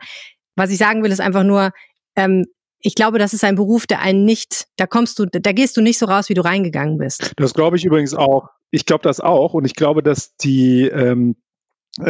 was 0.56 0.72
ich 0.72 0.78
sagen 0.78 1.04
will, 1.04 1.12
ist 1.12 1.22
einfach 1.22 1.44
nur, 1.44 1.72
ähm, 2.16 2.46
ich 2.82 2.96
glaube, 2.96 3.20
das 3.20 3.34
ist 3.34 3.44
ein 3.44 3.56
Beruf, 3.56 3.88
der 3.88 4.02
einen 4.02 4.26
nicht, 4.26 4.68
da 4.78 4.88
kommst 4.88 5.20
du, 5.20 5.26
da 5.26 5.52
gehst 5.52 5.76
du 5.76 5.82
nicht 5.82 6.00
so 6.00 6.06
raus, 6.06 6.30
wie 6.30 6.34
du 6.34 6.44
reingegangen 6.44 6.98
bist. 6.98 7.34
Das 7.38 7.54
glaube 7.54 7.78
ich 7.78 7.86
übrigens 7.86 8.14
auch. 8.14 8.48
Ich 8.72 8.86
glaube 8.86 9.04
das 9.04 9.20
auch 9.20 9.54
und 9.54 9.66
ich 9.66 9.76
glaube, 9.76 10.04
dass 10.04 10.36
die 10.38 10.84
ähm, 10.84 11.32
äh, 11.32 11.49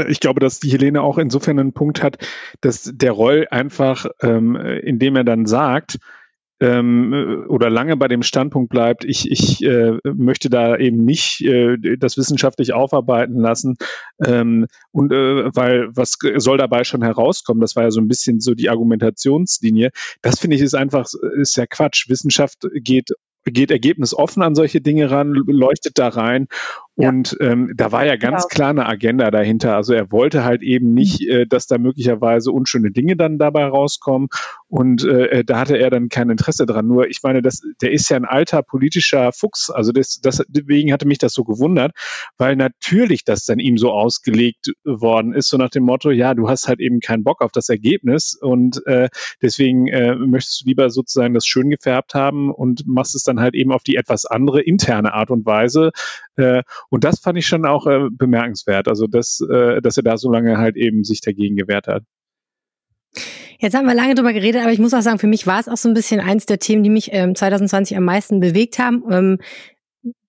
ich 0.07 0.19
glaube, 0.19 0.39
dass 0.39 0.59
die 0.59 0.69
Helene 0.69 1.01
auch 1.01 1.17
insofern 1.17 1.59
einen 1.59 1.73
Punkt 1.73 2.03
hat, 2.03 2.17
dass 2.61 2.91
der 2.93 3.11
Roll 3.11 3.47
einfach, 3.49 4.05
ähm, 4.21 4.55
indem 4.55 5.15
er 5.15 5.23
dann 5.23 5.45
sagt, 5.45 5.99
ähm, 6.61 7.45
oder 7.47 7.69
lange 7.69 7.95
bei 7.95 8.07
dem 8.07 8.21
Standpunkt 8.21 8.69
bleibt, 8.69 9.05
ich, 9.05 9.31
ich 9.31 9.63
äh, 9.63 9.97
möchte 10.03 10.49
da 10.49 10.75
eben 10.77 11.05
nicht 11.05 11.41
äh, 11.41 11.77
das 11.97 12.17
wissenschaftlich 12.17 12.73
aufarbeiten 12.73 13.39
lassen 13.39 13.77
ähm, 14.23 14.67
und 14.91 15.11
äh, 15.13 15.55
weil 15.55 15.87
was 15.95 16.17
soll 16.35 16.57
dabei 16.57 16.83
schon 16.83 17.01
herauskommen? 17.01 17.61
Das 17.61 17.75
war 17.75 17.83
ja 17.83 17.91
so 17.91 18.01
ein 18.01 18.09
bisschen 18.09 18.41
so 18.41 18.53
die 18.55 18.69
Argumentationslinie. 18.69 19.91
Das 20.21 20.39
finde 20.39 20.57
ich 20.57 20.61
ist 20.61 20.75
einfach 20.75 21.07
ist 21.37 21.55
ja 21.55 21.65
Quatsch. 21.65 22.09
Wissenschaft 22.09 22.67
geht 22.73 23.11
geht 23.45 23.71
ergebnisoffen 23.71 24.43
an 24.43 24.53
solche 24.53 24.81
Dinge 24.81 25.09
ran, 25.09 25.33
leuchtet 25.33 25.97
da 25.97 26.09
rein 26.09 26.47
und 26.99 27.37
ähm, 27.39 27.71
da 27.77 27.93
war 27.93 28.05
ja 28.05 28.17
ganz 28.17 28.43
genau. 28.43 28.55
klar 28.55 28.69
eine 28.71 28.85
Agenda 28.85 29.31
dahinter. 29.31 29.73
Also 29.77 29.93
er 29.93 30.11
wollte 30.11 30.43
halt 30.43 30.61
eben 30.61 30.93
nicht, 30.93 31.21
mhm. 31.21 31.29
äh, 31.29 31.47
dass 31.47 31.65
da 31.65 31.77
möglicherweise 31.77 32.51
unschöne 32.51 32.91
Dinge 32.91 33.15
dann 33.15 33.37
dabei 33.37 33.67
rauskommen. 33.67 34.27
Und 34.67 35.05
äh, 35.05 35.27
äh, 35.27 35.43
da 35.45 35.59
hatte 35.61 35.77
er 35.77 35.91
dann 35.91 36.09
kein 36.09 36.29
Interesse 36.29 36.65
dran. 36.65 36.87
Nur 36.87 37.07
ich 37.07 37.21
meine, 37.23 37.41
das, 37.41 37.61
der 37.81 37.93
ist 37.93 38.09
ja 38.09 38.17
ein 38.17 38.25
alter 38.25 38.63
politischer 38.63 39.31
Fuchs. 39.31 39.69
Also 39.69 39.93
das, 39.93 40.19
das, 40.21 40.43
deswegen 40.49 40.91
hatte 40.91 41.07
mich 41.07 41.19
das 41.19 41.31
so 41.31 41.45
gewundert, 41.45 41.93
weil 42.37 42.57
natürlich 42.57 43.23
das 43.23 43.45
dann 43.45 43.59
ihm 43.59 43.77
so 43.77 43.91
ausgelegt 43.91 44.73
worden 44.83 45.31
ist, 45.31 45.47
so 45.47 45.55
nach 45.55 45.69
dem 45.69 45.83
Motto, 45.83 46.11
ja, 46.11 46.33
du 46.33 46.49
hast 46.49 46.67
halt 46.67 46.81
eben 46.81 46.99
keinen 46.99 47.23
Bock 47.23 47.41
auf 47.41 47.53
das 47.53 47.69
Ergebnis 47.69 48.37
und 48.39 48.85
äh, 48.87 49.07
deswegen 49.41 49.87
äh, 49.87 50.15
möchtest 50.15 50.61
du 50.61 50.65
lieber 50.67 50.89
sozusagen 50.89 51.33
das 51.33 51.45
schön 51.45 51.69
gefärbt 51.69 52.13
haben 52.13 52.51
und 52.51 52.85
machst 52.87 53.15
es 53.15 53.23
dann 53.23 53.39
halt 53.39 53.55
eben 53.55 53.71
auf 53.71 53.83
die 53.83 53.95
etwas 53.95 54.25
andere 54.25 54.61
interne 54.61 55.13
Art 55.13 55.31
und 55.31 55.45
Weise. 55.45 55.91
Äh, 56.35 56.63
und 56.89 57.03
das 57.03 57.19
fand 57.19 57.37
ich 57.37 57.47
schon 57.47 57.65
auch 57.65 57.87
äh, 57.87 58.09
bemerkenswert, 58.11 58.87
also 58.87 59.07
dass, 59.07 59.39
äh, 59.51 59.81
dass 59.81 59.97
er 59.97 60.03
da 60.03 60.17
so 60.17 60.31
lange 60.31 60.57
halt 60.57 60.75
eben 60.75 61.03
sich 61.03 61.21
dagegen 61.21 61.55
gewehrt 61.55 61.87
hat. 61.87 62.03
Jetzt 63.59 63.75
haben 63.75 63.87
wir 63.87 63.93
lange 63.93 64.15
drüber 64.15 64.31
geredet, 64.31 64.61
aber 64.61 64.71
ich 64.71 64.79
muss 64.79 64.93
auch 64.93 65.01
sagen, 65.01 65.19
für 65.19 65.27
mich 65.27 65.45
war 65.45 65.59
es 65.59 65.67
auch 65.67 65.77
so 65.77 65.89
ein 65.89 65.93
bisschen 65.93 66.21
eins 66.21 66.45
der 66.45 66.59
Themen, 66.59 66.81
die 66.83 66.89
mich 66.89 67.09
ähm, 67.11 67.35
2020 67.35 67.97
am 67.97 68.05
meisten 68.05 68.39
bewegt 68.39 68.79
haben. 68.79 69.03
Ähm, 69.11 69.37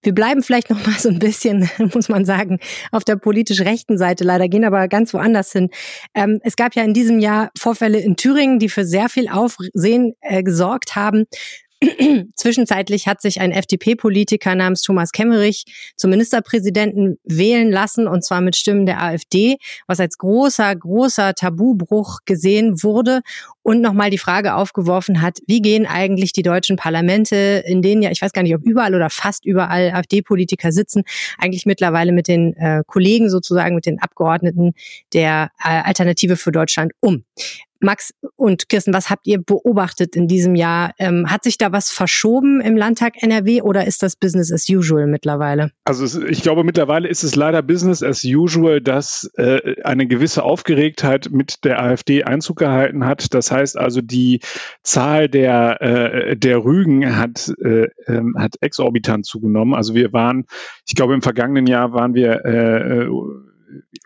wir 0.03 0.15
bleiben 0.15 0.43
vielleicht 0.43 0.71
noch 0.71 0.85
mal 0.85 0.99
so 0.99 1.09
ein 1.11 1.19
bisschen, 1.19 1.69
muss 1.95 2.09
man 2.09 2.25
sagen, 2.25 2.59
auf 2.91 3.05
der 3.05 3.17
politisch 3.17 3.61
rechten 3.61 3.99
Seite 3.99 4.25
leider, 4.25 4.49
gehen 4.49 4.65
aber 4.65 4.89
ganz 4.89 5.15
woanders 5.15 5.53
hin. 5.53 5.71
Ähm, 6.15 6.41
es 6.43 6.57
gab 6.57 6.75
ja 6.75 6.83
in 6.83 6.95
diesem 6.95 7.21
Jahr 7.21 7.51
Vorfälle 7.57 8.01
in 8.01 8.17
Thüringen, 8.17 8.59
die 8.59 8.69
für 8.69 8.85
sehr 8.85 9.09
viel 9.09 9.29
Aufsehen 9.29 10.15
äh, 10.23 10.43
gesorgt 10.43 10.97
haben. 10.97 11.27
Zwischenzeitlich 12.35 13.07
hat 13.07 13.23
sich 13.23 13.41
ein 13.41 13.53
FDP-Politiker 13.53 14.55
namens 14.55 14.83
Thomas 14.83 15.13
Kemmerich 15.13 15.65
zum 15.97 16.11
Ministerpräsidenten 16.11 17.19
wählen 17.25 17.71
lassen, 17.71 18.07
und 18.07 18.25
zwar 18.25 18.41
mit 18.41 18.57
Stimmen 18.57 18.85
der 18.85 19.03
AfD, 19.03 19.57
was 19.87 20.01
als 20.01 20.19
großer, 20.19 20.77
großer 20.77 21.35
Tabubruch 21.35 22.19
gesehen 22.27 22.83
wurde 22.83 23.21
und 23.63 23.81
nochmal 23.81 24.11
die 24.11 24.19
Frage 24.19 24.55
aufgeworfen 24.55 25.23
hat, 25.23 25.39
wie 25.47 25.61
gehen 25.61 25.87
eigentlich 25.87 26.33
die 26.33 26.43
deutschen 26.43 26.77
Parlamente, 26.77 27.63
in 27.67 27.83
denen 27.83 28.03
ja, 28.03 28.11
ich 28.11 28.23
weiß 28.23 28.33
gar 28.33 28.43
nicht, 28.43 28.55
ob 28.55 28.63
überall 28.63 28.95
oder 28.95 29.11
fast 29.11 29.45
überall 29.45 29.91
AfD-Politiker 29.93 30.73
sitzen, 30.73 31.03
eigentlich 31.39 31.67
mittlerweile 31.67 32.13
mit 32.13 32.29
den 32.29 32.55
äh, 32.57 32.83
Kollegen 32.87 33.29
sozusagen, 33.29 33.75
mit 33.75 33.87
den 33.87 34.01
Abgeordneten 34.01 34.73
der 35.13 35.51
äh, 35.63 35.83
Alternative 35.83 36.37
für 36.37 36.53
Deutschland 36.53 36.93
um. 37.01 37.25
Max 37.81 38.13
und 38.37 38.69
Kirsten, 38.69 38.93
was 38.93 39.09
habt 39.09 39.27
ihr 39.27 39.43
beobachtet 39.43 40.15
in 40.15 40.29
diesem 40.29 40.55
Jahr? 40.55 40.93
Ähm, 40.99 41.31
hat 41.31 41.45
sich 41.45 41.57
da 41.57 41.73
was 41.73 41.91
verschoben 41.91 42.61
im 42.61 42.77
Landtag 42.77 43.23
NRW 43.23 43.63
oder 43.63 43.87
ist 43.87 44.03
das 44.03 44.17
Business 44.17 44.53
as 44.53 44.69
usual 44.69 45.07
mittlerweile? 45.07 45.71
Also 45.85 46.23
ich 46.27 46.43
glaube, 46.43 46.63
mittlerweile 46.63 47.09
ist 47.09 47.25
es 47.25 47.37
leider 47.37 47.63
Business 47.63 48.03
as 48.03 48.23
usual, 48.23 48.83
dass 48.83 49.31
äh, 49.37 49.83
eine 49.83 50.07
gewisse 50.07 50.43
Aufgeregtheit 50.43 51.31
mit 51.31 51.65
der 51.65 51.83
AfD 51.83 52.23
Einzug 52.25 52.59
gehalten 52.59 53.07
hat. 53.07 53.33
Das 53.33 53.50
heißt 53.51 53.79
also, 53.79 54.01
die 54.01 54.41
Zahl 54.83 55.29
der, 55.29 55.81
äh, 55.81 56.37
der 56.37 56.65
Rügen 56.65 57.17
hat, 57.17 57.53
äh, 57.63 57.89
ähm, 58.07 58.37
hat 58.39 58.55
exorbitant 58.61 59.27
zugenommen. 59.27 59.75
Also 59.75 59.95
wir 59.95 60.13
waren, 60.13 60.47
ich 60.87 60.95
glaube, 60.95 61.15
im 61.15 61.23
vergangenen 61.23 61.67
Jahr 61.67 61.93
waren 61.93 62.15
wir 62.15 62.45
äh, 62.45 63.09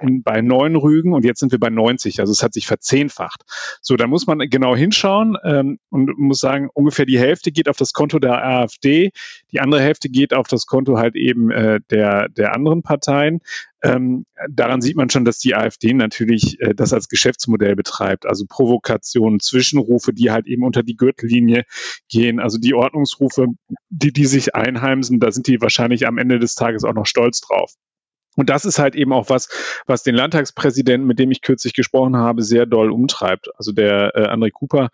in, 0.01 0.23
bei 0.23 0.41
neun 0.41 0.77
Rügen 0.77 1.13
und 1.13 1.25
jetzt 1.25 1.41
sind 1.41 1.53
wir 1.53 1.59
bei 1.59 1.71
90. 1.71 2.21
Also 2.21 2.33
es 2.33 2.43
hat 2.43 2.55
sich 2.55 2.67
verzehnfacht. 2.67 3.43
So, 3.81 3.97
da 3.97 4.07
muss 4.07 4.27
man 4.27 4.39
genau 4.39 4.75
hinschauen 4.77 5.37
ähm, 5.45 5.79
und 5.91 6.19
muss 6.19 6.41
sagen, 6.41 6.69
ungefähr 6.73 7.07
die 7.07 7.19
Hälfte 7.19 7.53
geht 7.53 7.69
auf 7.69 7.77
das 7.77 7.93
Konto 7.93 8.19
der 8.19 8.45
AfD, 8.45 9.11
die 9.53 9.61
andere 9.61 9.81
Hälfte 9.81 10.09
geht 10.09 10.35
auf 10.35 10.47
das 10.47 10.67
Konto 10.67 10.99
halt 10.99 11.17
eben 11.17 11.51
äh, 11.51 11.81
der, 11.91 12.29
der 12.29 12.55
anderen 12.55 12.83
Parteien. 12.83 13.41
Ähm, 13.85 14.25
daran 14.49 14.81
sieht 14.81 14.97
man 14.97 15.11
schon, 15.11 15.27
dass 15.27 15.39
die 15.39 15.55
AfD 15.55 15.93
natürlich 15.93 16.59
äh, 16.61 16.75
das 16.75 16.95
als 16.95 17.09
Geschäftsmodell 17.09 17.77
betreibt. 17.77 18.25
Also 18.25 18.47
Provokationen, 18.49 19.41
Zwischenrufe, 19.41 20.15
die 20.15 20.31
halt 20.31 20.47
eben 20.47 20.65
unter 20.65 20.83
die 20.83 20.97
Gürtellinie 20.97 21.65
gehen. 22.09 22.41
Also 22.41 22.57
die 22.59 22.73
Ordnungsrufe, 22.73 23.49
die, 23.91 24.13
die 24.13 24.25
sich 24.25 24.55
einheimsen, 24.55 25.21
da 25.21 25.31
sind 25.31 25.49
die 25.49 25.61
wahrscheinlich 25.61 26.07
am 26.07 26.17
Ende 26.17 26.39
des 26.39 26.55
Tages 26.55 26.85
auch 26.85 26.95
noch 26.95 27.07
stolz 27.07 27.41
drauf. 27.41 27.75
Und 28.37 28.51
das 28.51 28.65
ist 28.65 28.79
halt 28.79 28.95
eben 28.95 29.13
auch 29.13 29.29
was, 29.29 29.49
was 29.87 30.03
den 30.03 30.15
Landtagspräsidenten, 30.15 31.07
mit 31.07 31.19
dem 31.19 31.31
ich 31.31 31.43
kürzlich 31.43 31.75
gesprochen 31.75 32.17
habe, 32.17 32.43
sehr 32.43 32.67
doll 32.67 32.91
umtreibt. 32.91 33.49
Also 33.57 33.73
der 33.73 34.15
äh, 34.15 34.29
André 34.29 34.51
Cooper 34.51 34.91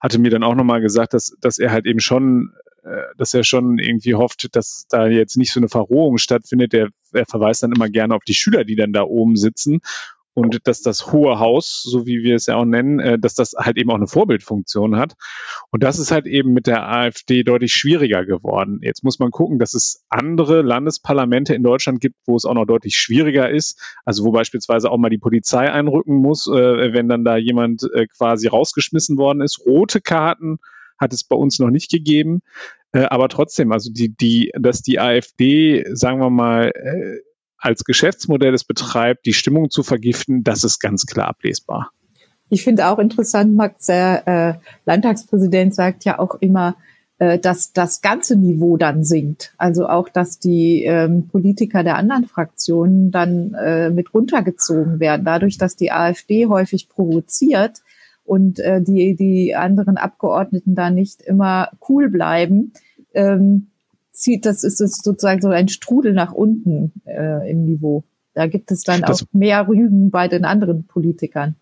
hatte 0.00 0.18
mir 0.18 0.30
dann 0.30 0.42
auch 0.42 0.54
nochmal 0.54 0.80
gesagt, 0.80 1.14
dass, 1.14 1.36
dass 1.40 1.58
er 1.58 1.70
halt 1.70 1.86
eben 1.86 2.00
schon 2.00 2.52
äh, 2.84 3.02
dass 3.16 3.34
er 3.34 3.44
schon 3.44 3.78
irgendwie 3.78 4.14
hofft, 4.14 4.54
dass 4.56 4.86
da 4.88 5.06
jetzt 5.06 5.36
nicht 5.36 5.52
so 5.52 5.60
eine 5.60 5.68
Verrohung 5.68 6.18
stattfindet. 6.18 6.72
Der, 6.72 6.88
er 7.12 7.26
verweist 7.26 7.62
dann 7.62 7.72
immer 7.72 7.88
gerne 7.88 8.14
auf 8.14 8.24
die 8.24 8.34
Schüler, 8.34 8.64
die 8.64 8.76
dann 8.76 8.92
da 8.92 9.02
oben 9.02 9.36
sitzen 9.36 9.80
und 10.38 10.66
dass 10.66 10.82
das 10.82 11.12
hohe 11.12 11.38
Haus, 11.38 11.82
so 11.82 12.06
wie 12.06 12.22
wir 12.22 12.36
es 12.36 12.46
ja 12.46 12.56
auch 12.56 12.64
nennen, 12.64 13.00
äh, 13.00 13.18
dass 13.18 13.34
das 13.34 13.54
halt 13.58 13.76
eben 13.76 13.90
auch 13.90 13.96
eine 13.96 14.06
Vorbildfunktion 14.06 14.96
hat. 14.96 15.14
Und 15.70 15.82
das 15.82 15.98
ist 15.98 16.12
halt 16.12 16.26
eben 16.26 16.52
mit 16.52 16.66
der 16.66 16.88
AfD 16.88 17.42
deutlich 17.42 17.74
schwieriger 17.74 18.24
geworden. 18.24 18.78
Jetzt 18.82 19.02
muss 19.02 19.18
man 19.18 19.30
gucken, 19.30 19.58
dass 19.58 19.74
es 19.74 20.04
andere 20.08 20.62
Landesparlamente 20.62 21.54
in 21.54 21.62
Deutschland 21.62 22.00
gibt, 22.00 22.16
wo 22.26 22.36
es 22.36 22.44
auch 22.44 22.54
noch 22.54 22.66
deutlich 22.66 22.96
schwieriger 22.96 23.50
ist. 23.50 23.80
Also 24.04 24.24
wo 24.24 24.30
beispielsweise 24.30 24.90
auch 24.90 24.98
mal 24.98 25.10
die 25.10 25.18
Polizei 25.18 25.70
einrücken 25.70 26.16
muss, 26.16 26.46
äh, 26.46 26.92
wenn 26.92 27.08
dann 27.08 27.24
da 27.24 27.36
jemand 27.36 27.88
quasi 28.16 28.46
rausgeschmissen 28.46 29.18
worden 29.18 29.40
ist. 29.40 29.60
Rote 29.66 30.00
Karten 30.00 30.58
hat 30.98 31.12
es 31.12 31.24
bei 31.24 31.36
uns 31.36 31.58
noch 31.58 31.70
nicht 31.70 31.90
gegeben. 31.90 32.42
Äh, 32.92 33.04
aber 33.04 33.28
trotzdem, 33.28 33.72
also 33.72 33.90
die, 33.92 34.14
die, 34.14 34.52
dass 34.58 34.82
die 34.82 34.98
AfD, 34.98 35.84
sagen 35.92 36.20
wir 36.20 36.30
mal, 36.30 36.70
äh, 36.74 37.18
als 37.58 37.84
Geschäftsmodell 37.84 38.54
es 38.54 38.64
betreibt, 38.64 39.26
die 39.26 39.32
Stimmung 39.32 39.70
zu 39.70 39.82
vergiften, 39.82 40.44
das 40.44 40.64
ist 40.64 40.80
ganz 40.80 41.06
klar 41.06 41.28
ablesbar. 41.28 41.90
Ich 42.48 42.64
finde 42.64 42.88
auch 42.88 42.98
interessant, 42.98 43.54
Max, 43.54 43.86
der 43.86 44.26
äh, 44.26 44.54
Landtagspräsident 44.86 45.74
sagt 45.74 46.04
ja 46.04 46.18
auch 46.18 46.36
immer, 46.36 46.76
äh, 47.18 47.38
dass 47.38 47.72
das 47.72 48.00
ganze 48.00 48.36
Niveau 48.36 48.78
dann 48.78 49.04
sinkt. 49.04 49.52
Also 49.58 49.86
auch, 49.86 50.08
dass 50.08 50.38
die 50.38 50.84
ähm, 50.84 51.28
Politiker 51.28 51.84
der 51.84 51.96
anderen 51.96 52.24
Fraktionen 52.24 53.10
dann 53.10 53.52
äh, 53.54 53.90
mit 53.90 54.14
runtergezogen 54.14 54.98
werden. 54.98 55.26
Dadurch, 55.26 55.58
dass 55.58 55.76
die 55.76 55.92
AfD 55.92 56.46
häufig 56.46 56.88
provoziert, 56.88 57.82
und 58.28 58.60
äh, 58.60 58.82
die, 58.82 59.16
die 59.16 59.56
anderen 59.56 59.96
Abgeordneten 59.96 60.74
da 60.74 60.90
nicht 60.90 61.22
immer 61.22 61.70
cool 61.88 62.10
bleiben, 62.10 62.72
ähm, 63.14 63.68
zieht 64.18 64.44
das 64.44 64.64
ist 64.64 64.78
sozusagen 64.78 65.40
so 65.40 65.48
ein 65.48 65.68
Strudel 65.68 66.12
nach 66.12 66.32
unten 66.32 66.92
äh, 67.04 67.50
im 67.50 67.64
Niveau. 67.64 68.04
Da 68.34 68.46
gibt 68.46 68.70
es 68.70 68.82
dann 68.82 69.00
das, 69.00 69.22
auch 69.22 69.26
mehr 69.32 69.66
Rügen 69.66 70.10
bei 70.10 70.28
den 70.28 70.44
anderen 70.44 70.86
Politikern. 70.86 71.56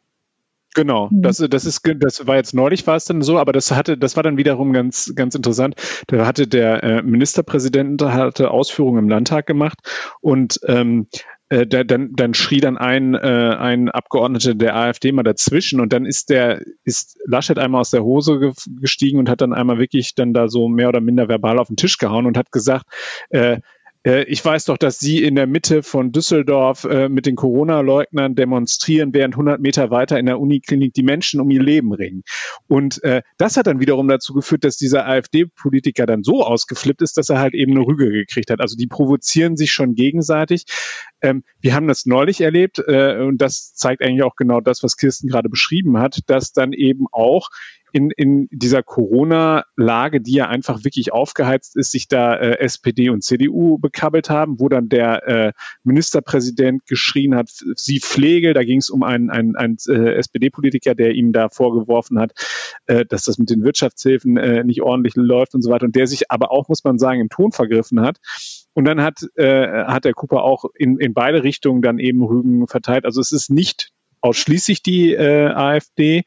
Genau, 0.74 1.08
mhm. 1.10 1.22
das, 1.22 1.38
das 1.38 1.64
ist, 1.64 1.80
das 1.96 2.26
war 2.26 2.36
jetzt 2.36 2.54
neulich 2.54 2.86
war 2.86 2.96
es 2.96 3.06
dann 3.06 3.22
so, 3.22 3.38
aber 3.38 3.52
das 3.52 3.72
hatte, 3.72 3.96
das 3.96 4.16
war 4.16 4.22
dann 4.22 4.36
wiederum 4.36 4.74
ganz, 4.74 5.12
ganz 5.14 5.34
interessant. 5.34 5.74
Da 6.06 6.26
hatte 6.26 6.46
der 6.46 6.82
äh, 6.84 7.02
Ministerpräsident 7.02 8.02
hatte 8.02 8.50
Ausführungen 8.50 8.98
im 8.98 9.08
Landtag 9.08 9.46
gemacht 9.46 9.78
und 10.20 10.60
ähm, 10.66 11.06
äh, 11.48 11.66
da, 11.66 11.84
dann, 11.84 12.12
dann 12.14 12.34
schrie 12.34 12.60
dann 12.60 12.76
ein, 12.76 13.14
äh, 13.14 13.18
ein 13.18 13.88
Abgeordneter 13.88 14.54
der 14.54 14.76
AfD 14.76 15.12
mal 15.12 15.22
dazwischen 15.22 15.80
und 15.80 15.92
dann 15.92 16.04
ist 16.04 16.30
der, 16.30 16.62
ist 16.84 17.18
Laschet 17.24 17.58
einmal 17.58 17.82
aus 17.82 17.90
der 17.90 18.02
Hose 18.02 18.38
ge 18.38 18.52
gestiegen 18.80 19.18
und 19.18 19.28
hat 19.28 19.40
dann 19.40 19.52
einmal 19.52 19.78
wirklich 19.78 20.14
dann 20.14 20.32
da 20.34 20.48
so 20.48 20.68
mehr 20.68 20.88
oder 20.88 21.00
minder 21.00 21.28
verbal 21.28 21.58
auf 21.58 21.68
den 21.68 21.76
Tisch 21.76 21.98
gehauen 21.98 22.26
und 22.26 22.36
hat 22.36 22.50
gesagt, 22.50 22.86
äh, 23.30 23.60
äh, 24.06 24.22
ich 24.24 24.42
weiß 24.42 24.66
doch, 24.66 24.78
dass 24.78 24.98
Sie 24.98 25.22
in 25.22 25.34
der 25.34 25.46
Mitte 25.46 25.82
von 25.82 26.12
Düsseldorf 26.12 26.84
äh, 26.84 27.08
mit 27.08 27.26
den 27.26 27.34
Corona-Leugnern 27.34 28.36
demonstrieren, 28.36 29.12
während 29.12 29.34
100 29.34 29.60
Meter 29.60 29.90
weiter 29.90 30.18
in 30.18 30.26
der 30.26 30.38
Uniklinik 30.38 30.94
die 30.94 31.02
Menschen 31.02 31.40
um 31.40 31.50
ihr 31.50 31.62
Leben 31.62 31.92
ringen. 31.92 32.22
Und 32.68 33.02
äh, 33.02 33.22
das 33.36 33.56
hat 33.56 33.66
dann 33.66 33.80
wiederum 33.80 34.06
dazu 34.08 34.32
geführt, 34.32 34.64
dass 34.64 34.76
dieser 34.76 35.06
AfD-Politiker 35.06 36.06
dann 36.06 36.22
so 36.22 36.44
ausgeflippt 36.44 37.02
ist, 37.02 37.16
dass 37.16 37.28
er 37.28 37.40
halt 37.40 37.54
eben 37.54 37.72
eine 37.72 37.86
Rüge 37.86 38.10
gekriegt 38.10 38.50
hat. 38.50 38.60
Also 38.60 38.76
die 38.76 38.86
provozieren 38.86 39.56
sich 39.56 39.72
schon 39.72 39.94
gegenseitig. 39.94 40.64
Ähm, 41.22 41.44
wir 41.60 41.74
haben 41.74 41.86
das 41.86 42.06
neulich 42.06 42.40
erlebt 42.40 42.82
äh, 42.86 43.18
und 43.18 43.38
das 43.38 43.74
zeigt 43.74 44.02
eigentlich 44.02 44.22
auch 44.22 44.36
genau 44.36 44.60
das, 44.60 44.82
was 44.82 44.96
Kirsten 44.96 45.28
gerade 45.28 45.48
beschrieben 45.48 45.98
hat, 45.98 46.20
dass 46.26 46.52
dann 46.52 46.72
eben 46.72 47.06
auch 47.10 47.48
in, 47.96 48.10
in 48.10 48.48
dieser 48.50 48.82
Corona-Lage, 48.82 50.20
die 50.20 50.34
ja 50.34 50.48
einfach 50.48 50.84
wirklich 50.84 51.12
aufgeheizt 51.12 51.76
ist, 51.76 51.92
sich 51.92 52.08
da 52.08 52.34
äh, 52.34 52.58
SPD 52.58 53.08
und 53.08 53.24
CDU 53.24 53.78
bekabbelt 53.78 54.28
haben, 54.28 54.60
wo 54.60 54.68
dann 54.68 54.90
der 54.90 55.26
äh, 55.26 55.52
Ministerpräsident 55.82 56.86
geschrien 56.86 57.34
hat, 57.34 57.48
sie 57.48 58.00
Pflege, 58.00 58.52
da 58.52 58.64
ging 58.64 58.80
es 58.80 58.90
um 58.90 59.02
einen, 59.02 59.30
einen, 59.30 59.56
einen 59.56 59.78
äh, 59.88 60.14
SPD-Politiker, 60.16 60.94
der 60.94 61.12
ihm 61.12 61.32
da 61.32 61.48
vorgeworfen 61.48 62.18
hat, 62.18 62.32
äh, 62.84 63.06
dass 63.06 63.24
das 63.24 63.38
mit 63.38 63.48
den 63.48 63.64
Wirtschaftshilfen 63.64 64.36
äh, 64.36 64.62
nicht 64.62 64.82
ordentlich 64.82 65.14
läuft 65.16 65.54
und 65.54 65.62
so 65.62 65.70
weiter 65.70 65.86
und 65.86 65.96
der 65.96 66.06
sich 66.06 66.30
aber 66.30 66.50
auch, 66.50 66.68
muss 66.68 66.84
man 66.84 66.98
sagen, 66.98 67.20
im 67.20 67.30
Ton 67.30 67.52
vergriffen 67.52 68.00
hat. 68.00 68.18
Und 68.76 68.84
dann 68.84 69.00
hat, 69.00 69.26
äh, 69.36 69.84
hat 69.84 70.04
der 70.04 70.12
Cooper 70.12 70.42
auch 70.42 70.66
in, 70.74 70.98
in 70.98 71.14
beide 71.14 71.42
Richtungen 71.42 71.80
dann 71.80 71.98
eben 71.98 72.22
Rügen 72.22 72.66
verteilt. 72.68 73.06
Also 73.06 73.22
es 73.22 73.32
ist 73.32 73.50
nicht 73.50 73.90
ausschließlich 74.20 74.82
die 74.82 75.14
äh, 75.14 75.46
AfD. 75.46 76.24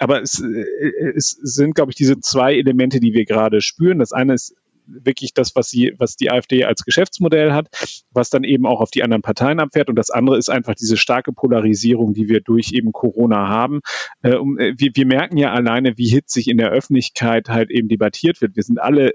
Aber 0.00 0.20
es, 0.20 0.40
äh, 0.42 1.12
es 1.14 1.30
sind, 1.30 1.76
glaube 1.76 1.92
ich, 1.92 1.96
diese 1.96 2.18
zwei 2.18 2.56
Elemente, 2.56 2.98
die 2.98 3.14
wir 3.14 3.24
gerade 3.24 3.60
spüren. 3.60 4.00
Das 4.00 4.12
eine 4.12 4.34
ist 4.34 4.56
wirklich 4.84 5.32
das, 5.32 5.54
was 5.54 5.70
sie, 5.70 5.94
was 5.96 6.16
die 6.16 6.32
AfD 6.32 6.64
als 6.64 6.84
Geschäftsmodell 6.84 7.52
hat, 7.52 7.68
was 8.10 8.30
dann 8.30 8.42
eben 8.42 8.66
auch 8.66 8.80
auf 8.80 8.90
die 8.90 9.04
anderen 9.04 9.22
Parteien 9.22 9.60
abfährt. 9.60 9.88
Und 9.88 9.94
das 9.94 10.10
andere 10.10 10.38
ist 10.38 10.50
einfach 10.50 10.74
diese 10.74 10.96
starke 10.96 11.32
Polarisierung, 11.32 12.14
die 12.14 12.28
wir 12.28 12.40
durch 12.40 12.72
eben 12.72 12.90
Corona 12.90 13.46
haben. 13.46 13.78
Äh, 14.22 14.32
wir, 14.32 14.90
wir 14.92 15.06
merken 15.06 15.36
ja 15.36 15.52
alleine, 15.52 15.96
wie 15.98 16.08
hitzig 16.08 16.48
in 16.48 16.56
der 16.56 16.70
Öffentlichkeit 16.70 17.48
halt 17.48 17.70
eben 17.70 17.86
debattiert 17.86 18.40
wird. 18.40 18.56
Wir 18.56 18.64
sind 18.64 18.80
alle 18.80 19.12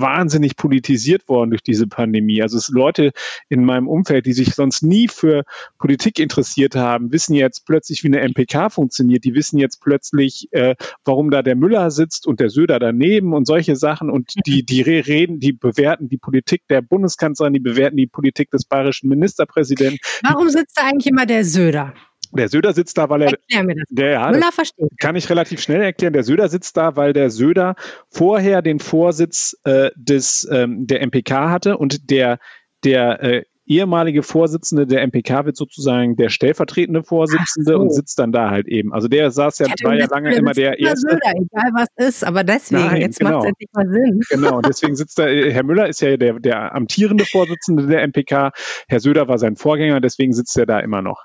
wahnsinnig 0.00 0.56
politisiert 0.56 1.28
worden 1.28 1.50
durch 1.50 1.62
diese 1.62 1.86
Pandemie. 1.86 2.42
Also 2.42 2.56
es 2.58 2.68
Leute 2.68 3.12
in 3.48 3.64
meinem 3.64 3.88
Umfeld, 3.88 4.26
die 4.26 4.32
sich 4.32 4.54
sonst 4.54 4.82
nie 4.82 5.08
für 5.08 5.44
Politik 5.78 6.18
interessiert 6.18 6.74
haben, 6.74 7.12
wissen 7.12 7.34
jetzt 7.34 7.66
plötzlich, 7.66 8.02
wie 8.04 8.08
eine 8.08 8.26
MPK 8.26 8.70
funktioniert. 8.70 9.24
Die 9.24 9.34
wissen 9.34 9.58
jetzt 9.58 9.80
plötzlich, 9.80 10.48
äh, 10.52 10.74
warum 11.04 11.30
da 11.30 11.42
der 11.42 11.56
Müller 11.56 11.90
sitzt 11.90 12.26
und 12.26 12.40
der 12.40 12.50
Söder 12.50 12.78
daneben 12.78 13.34
und 13.34 13.46
solche 13.46 13.76
Sachen. 13.76 14.10
Und 14.10 14.34
die, 14.46 14.64
die 14.64 14.82
reden, 14.82 15.40
die 15.40 15.52
bewerten 15.52 16.08
die 16.08 16.18
Politik 16.18 16.62
der 16.68 16.82
Bundeskanzlerin, 16.82 17.52
die 17.52 17.60
bewerten 17.60 17.96
die 17.96 18.06
Politik 18.06 18.50
des 18.50 18.64
bayerischen 18.64 19.08
Ministerpräsidenten. 19.08 19.98
Warum 20.22 20.48
sitzt 20.48 20.76
da 20.76 20.82
eigentlich 20.82 21.06
immer 21.06 21.26
der 21.26 21.44
Söder? 21.44 21.94
Der 22.32 22.48
Söder 22.48 22.72
sitzt 22.72 22.96
da, 22.98 23.08
weil 23.08 23.22
er. 23.22 23.30
Erklär 23.30 23.64
mir 23.64 23.74
das. 23.74 23.84
Der, 23.90 24.10
ja, 24.10 24.30
Müller 24.30 24.52
versteht. 24.52 24.90
Kann 24.98 25.16
ich 25.16 25.28
relativ 25.30 25.60
schnell 25.60 25.82
erklären. 25.82 26.12
Der 26.12 26.22
Söder 26.22 26.48
sitzt 26.48 26.76
da, 26.76 26.96
weil 26.96 27.12
der 27.12 27.30
Söder 27.30 27.74
vorher 28.08 28.62
den 28.62 28.78
Vorsitz 28.78 29.56
äh, 29.64 29.90
des, 29.96 30.48
ähm, 30.50 30.86
der 30.86 31.02
MPK 31.06 31.50
hatte 31.50 31.76
und 31.76 32.10
der, 32.10 32.38
der 32.84 33.22
äh, 33.22 33.44
ehemalige 33.70 34.24
Vorsitzende 34.24 34.86
der 34.86 35.06
MPK 35.06 35.44
wird 35.46 35.56
sozusagen 35.56 36.16
der 36.16 36.28
stellvertretende 36.28 37.04
Vorsitzende 37.04 37.72
so. 37.72 37.78
und 37.78 37.94
sitzt 37.94 38.18
dann 38.18 38.32
da 38.32 38.50
halt 38.50 38.66
eben. 38.66 38.92
Also 38.92 39.06
der 39.06 39.30
saß 39.30 39.60
ja, 39.60 39.66
war 39.84 39.94
ja 39.94 40.06
lange 40.10 40.34
immer 40.34 40.52
der 40.52 40.80
erste. 40.80 41.12
Söder, 41.12 41.32
egal 41.36 41.70
was 41.74 41.88
ist, 42.08 42.24
aber 42.24 42.42
deswegen, 42.42 42.84
Nein, 42.84 43.00
jetzt 43.00 43.20
genau. 43.20 43.38
macht 43.38 43.44
es 43.44 43.48
endlich 43.48 43.68
mal 43.72 43.88
Sinn. 43.88 44.20
Genau, 44.30 44.56
und 44.56 44.66
deswegen 44.66 44.96
sitzt 44.96 45.18
da, 45.18 45.28
äh, 45.28 45.52
Herr 45.52 45.62
Müller 45.62 45.88
ist 45.88 46.00
ja 46.00 46.16
der, 46.16 46.40
der 46.40 46.74
amtierende 46.74 47.24
Vorsitzende 47.24 47.86
der 47.86 48.02
MPK, 48.02 48.50
Herr 48.88 49.00
Söder 49.00 49.28
war 49.28 49.38
sein 49.38 49.54
Vorgänger, 49.56 50.00
deswegen 50.00 50.32
sitzt 50.32 50.56
er 50.58 50.66
da 50.66 50.80
immer 50.80 51.00
noch. 51.00 51.24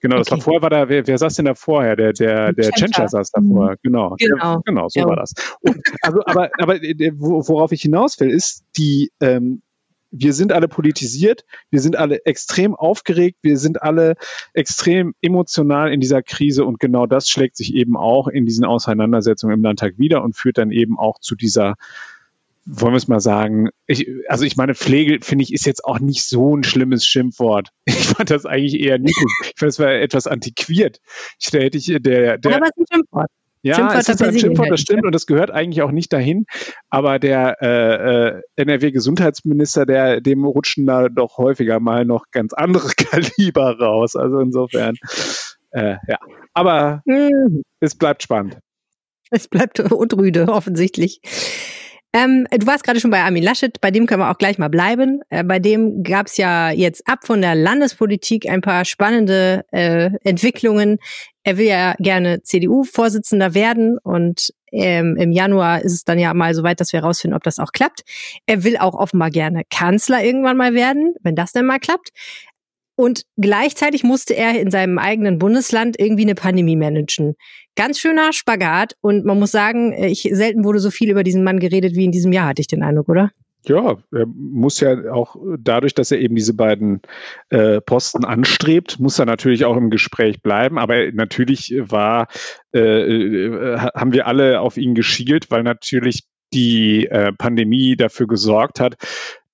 Genau, 0.00 0.18
das 0.18 0.28
okay. 0.28 0.38
war 0.38 0.44
vorher 0.44 0.62
war 0.62 0.70
da, 0.70 0.88
wer, 0.88 1.06
wer 1.06 1.18
saß 1.18 1.34
denn 1.34 1.46
da 1.46 1.54
vorher? 1.54 1.96
Der, 1.96 2.12
der, 2.12 2.52
der 2.52 2.70
Chencha 2.72 3.08
saß 3.08 3.32
davor. 3.32 3.72
Mhm. 3.72 3.76
Genau. 3.82 4.16
Genau. 4.18 4.60
Genau, 4.64 4.88
so 4.88 5.00
ja. 5.00 5.06
war 5.06 5.16
das. 5.16 5.32
Und, 5.60 5.80
also, 6.02 6.20
aber, 6.24 6.50
aber 6.58 6.82
äh, 6.82 7.12
worauf 7.14 7.72
ich 7.72 7.82
hinaus 7.82 8.18
will, 8.20 8.30
ist 8.30 8.64
die, 8.76 9.10
ähm, 9.20 9.62
wir 10.10 10.32
sind 10.32 10.52
alle 10.52 10.68
politisiert, 10.68 11.44
wir 11.70 11.80
sind 11.80 11.96
alle 11.96 12.24
extrem 12.24 12.74
aufgeregt, 12.74 13.38
wir 13.42 13.58
sind 13.58 13.82
alle 13.82 14.14
extrem 14.54 15.14
emotional 15.20 15.92
in 15.92 16.00
dieser 16.00 16.22
Krise 16.22 16.64
und 16.64 16.80
genau 16.80 17.06
das 17.06 17.28
schlägt 17.28 17.56
sich 17.56 17.74
eben 17.74 17.96
auch 17.96 18.28
in 18.28 18.46
diesen 18.46 18.64
Auseinandersetzungen 18.64 19.54
im 19.54 19.62
Landtag 19.62 19.98
wieder 19.98 20.22
und 20.22 20.36
führt 20.36 20.58
dann 20.58 20.70
eben 20.70 20.98
auch 20.98 21.18
zu 21.20 21.34
dieser 21.34 21.74
wollen 22.70 22.92
wir 22.92 22.98
es 22.98 23.08
mal 23.08 23.20
sagen, 23.20 23.70
ich, 23.86 24.06
also 24.28 24.44
ich 24.44 24.56
meine, 24.56 24.74
Pflege, 24.74 25.18
finde 25.22 25.42
ich, 25.42 25.54
ist 25.54 25.64
jetzt 25.64 25.84
auch 25.84 26.00
nicht 26.00 26.22
so 26.22 26.54
ein 26.54 26.64
schlimmes 26.64 27.06
Schimpfwort. 27.06 27.70
Ich 27.86 28.14
fand 28.14 28.30
das 28.30 28.46
eigentlich 28.46 28.80
eher 28.80 28.98
niedlich. 28.98 29.32
Ich 29.42 29.52
fand, 29.56 29.68
das 29.68 29.78
war 29.78 29.92
etwas 29.92 30.26
antiquiert. 30.26 30.98
Ich, 31.40 31.50
da 31.50 31.58
hätte 31.58 31.78
ich, 31.78 31.86
der, 31.86 32.38
der, 32.38 32.56
Aber 32.56 32.66
es 32.66 32.76
ist 32.76 32.92
ein 32.92 32.96
Schimpfwort. 32.96 33.30
Ja, 33.62 33.98
es 33.98 34.08
ist 34.08 34.22
ein 34.22 34.38
Schimpfwort, 34.38 34.70
das 34.70 34.80
stimmt 34.80 35.04
und 35.04 35.14
das 35.14 35.26
gehört 35.26 35.50
eigentlich 35.50 35.82
auch 35.82 35.90
nicht 35.90 36.12
dahin. 36.12 36.46
Aber 36.90 37.18
der 37.18 37.56
äh, 37.60 38.36
äh, 38.36 38.42
NRW-Gesundheitsminister, 38.56 39.84
der 39.84 40.20
dem 40.20 40.44
rutschen 40.44 40.86
da 40.86 41.08
doch 41.08 41.38
häufiger 41.38 41.80
mal 41.80 42.04
noch 42.04 42.26
ganz 42.30 42.52
andere 42.52 42.88
Kaliber 42.96 43.78
raus. 43.78 44.14
Also 44.16 44.40
insofern, 44.40 44.96
äh, 45.70 45.96
ja. 46.06 46.18
Aber 46.54 47.02
mhm. 47.04 47.62
es 47.80 47.96
bleibt 47.96 48.22
spannend. 48.22 48.58
Es 49.30 49.48
bleibt 49.48 49.80
unrüde, 49.92 50.48
offensichtlich. 50.48 51.20
Ähm, 52.18 52.48
du 52.50 52.66
warst 52.66 52.82
gerade 52.82 52.98
schon 52.98 53.12
bei 53.12 53.22
Armin 53.22 53.44
Laschet, 53.44 53.80
bei 53.80 53.92
dem 53.92 54.06
können 54.06 54.22
wir 54.22 54.30
auch 54.30 54.38
gleich 54.38 54.58
mal 54.58 54.68
bleiben. 54.68 55.20
Äh, 55.30 55.44
bei 55.44 55.60
dem 55.60 56.02
gab 56.02 56.26
es 56.26 56.36
ja 56.36 56.70
jetzt 56.70 57.06
ab 57.06 57.20
von 57.24 57.40
der 57.40 57.54
Landespolitik 57.54 58.48
ein 58.48 58.60
paar 58.60 58.84
spannende 58.84 59.64
äh, 59.70 60.10
Entwicklungen. 60.24 60.98
Er 61.44 61.58
will 61.58 61.66
ja 61.66 61.94
gerne 61.98 62.42
CDU-Vorsitzender 62.42 63.54
werden 63.54 63.98
und 63.98 64.52
ähm, 64.72 65.16
im 65.16 65.30
Januar 65.30 65.82
ist 65.82 65.92
es 65.92 66.04
dann 66.04 66.18
ja 66.18 66.34
mal 66.34 66.54
so 66.54 66.62
weit, 66.62 66.80
dass 66.80 66.92
wir 66.92 67.00
herausfinden, 67.00 67.36
ob 67.36 67.44
das 67.44 67.60
auch 67.60 67.72
klappt. 67.72 68.02
Er 68.46 68.64
will 68.64 68.76
auch 68.78 68.94
offenbar 68.94 69.30
gerne 69.30 69.62
Kanzler 69.70 70.22
irgendwann 70.24 70.56
mal 70.56 70.74
werden, 70.74 71.14
wenn 71.22 71.36
das 71.36 71.52
denn 71.52 71.66
mal 71.66 71.78
klappt. 71.78 72.10
Und 72.98 73.22
gleichzeitig 73.36 74.02
musste 74.02 74.34
er 74.34 74.60
in 74.60 74.72
seinem 74.72 74.98
eigenen 74.98 75.38
Bundesland 75.38 75.94
irgendwie 76.00 76.24
eine 76.24 76.34
Pandemie 76.34 76.74
managen. 76.74 77.36
Ganz 77.76 78.00
schöner 78.00 78.32
Spagat. 78.32 78.94
Und 79.00 79.24
man 79.24 79.38
muss 79.38 79.52
sagen, 79.52 79.92
ich, 79.92 80.28
selten 80.32 80.64
wurde 80.64 80.80
so 80.80 80.90
viel 80.90 81.08
über 81.08 81.22
diesen 81.22 81.44
Mann 81.44 81.60
geredet 81.60 81.94
wie 81.94 82.06
in 82.06 82.10
diesem 82.10 82.32
Jahr, 82.32 82.48
hatte 82.48 82.60
ich 82.60 82.66
den 82.66 82.82
Eindruck, 82.82 83.08
oder? 83.08 83.30
Ja, 83.66 83.98
er 84.12 84.26
muss 84.26 84.80
ja 84.80 85.12
auch 85.12 85.36
dadurch, 85.60 85.94
dass 85.94 86.10
er 86.10 86.18
eben 86.18 86.34
diese 86.34 86.54
beiden 86.54 87.00
äh, 87.50 87.80
Posten 87.80 88.24
anstrebt, 88.24 88.98
muss 88.98 89.20
er 89.20 89.26
natürlich 89.26 89.64
auch 89.64 89.76
im 89.76 89.90
Gespräch 89.90 90.42
bleiben. 90.42 90.76
Aber 90.76 91.12
natürlich 91.12 91.72
war, 91.78 92.26
äh, 92.74 92.80
äh, 92.80 93.78
haben 93.94 94.12
wir 94.12 94.26
alle 94.26 94.60
auf 94.60 94.76
ihn 94.76 94.96
geschielt, 94.96 95.52
weil 95.52 95.62
natürlich 95.62 96.24
die 96.52 97.06
äh, 97.06 97.32
Pandemie 97.32 97.96
dafür 97.96 98.26
gesorgt 98.26 98.80
hat, 98.80 98.96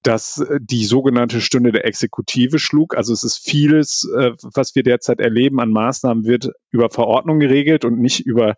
dass 0.04 0.38
äh, 0.38 0.60
die 0.60 0.84
sogenannte 0.84 1.40
Stunde 1.40 1.72
der 1.72 1.86
Exekutive 1.86 2.60
schlug. 2.60 2.96
Also 2.96 3.12
es 3.12 3.24
ist 3.24 3.38
vieles, 3.38 4.08
äh, 4.16 4.32
was 4.42 4.74
wir 4.76 4.84
derzeit 4.84 5.18
erleben 5.18 5.58
an 5.58 5.70
Maßnahmen, 5.70 6.24
wird 6.24 6.50
über 6.70 6.90
Verordnung 6.90 7.40
geregelt 7.40 7.84
und 7.84 7.98
nicht 7.98 8.20
über, 8.20 8.54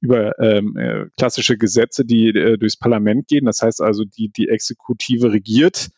über 0.00 0.38
ähm, 0.38 0.76
äh, 0.76 1.06
klassische 1.16 1.56
Gesetze, 1.56 2.04
die 2.04 2.28
äh, 2.28 2.58
durchs 2.58 2.76
Parlament 2.76 3.28
gehen. 3.28 3.46
Das 3.46 3.62
heißt 3.62 3.80
also, 3.80 4.04
die, 4.04 4.28
die 4.28 4.48
Exekutive 4.48 5.32
regiert 5.32 5.88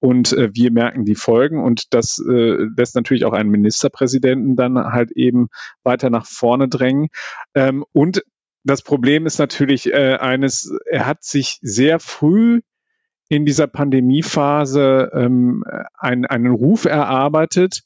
und 0.00 0.32
äh, 0.32 0.50
wir 0.52 0.70
merken 0.72 1.04
die 1.04 1.14
Folgen 1.14 1.62
und 1.62 1.94
das 1.94 2.18
äh, 2.18 2.56
lässt 2.76 2.94
natürlich 2.94 3.24
auch 3.24 3.32
einen 3.32 3.50
Ministerpräsidenten 3.50 4.56
dann 4.56 4.76
halt 4.76 5.12
eben 5.12 5.48
weiter 5.82 6.10
nach 6.10 6.26
vorne 6.26 6.68
drängen. 6.68 7.08
Ähm, 7.54 7.84
und 7.92 8.22
das 8.64 8.82
Problem 8.82 9.26
ist 9.26 9.38
natürlich 9.38 9.92
äh, 9.92 10.16
eines, 10.16 10.72
er 10.90 11.06
hat 11.06 11.24
sich 11.24 11.58
sehr 11.62 12.00
früh 12.00 12.60
in 13.28 13.44
dieser 13.44 13.66
Pandemiephase 13.66 15.10
ähm, 15.12 15.64
ein, 15.98 16.24
einen 16.24 16.52
Ruf 16.52 16.84
erarbeitet, 16.84 17.82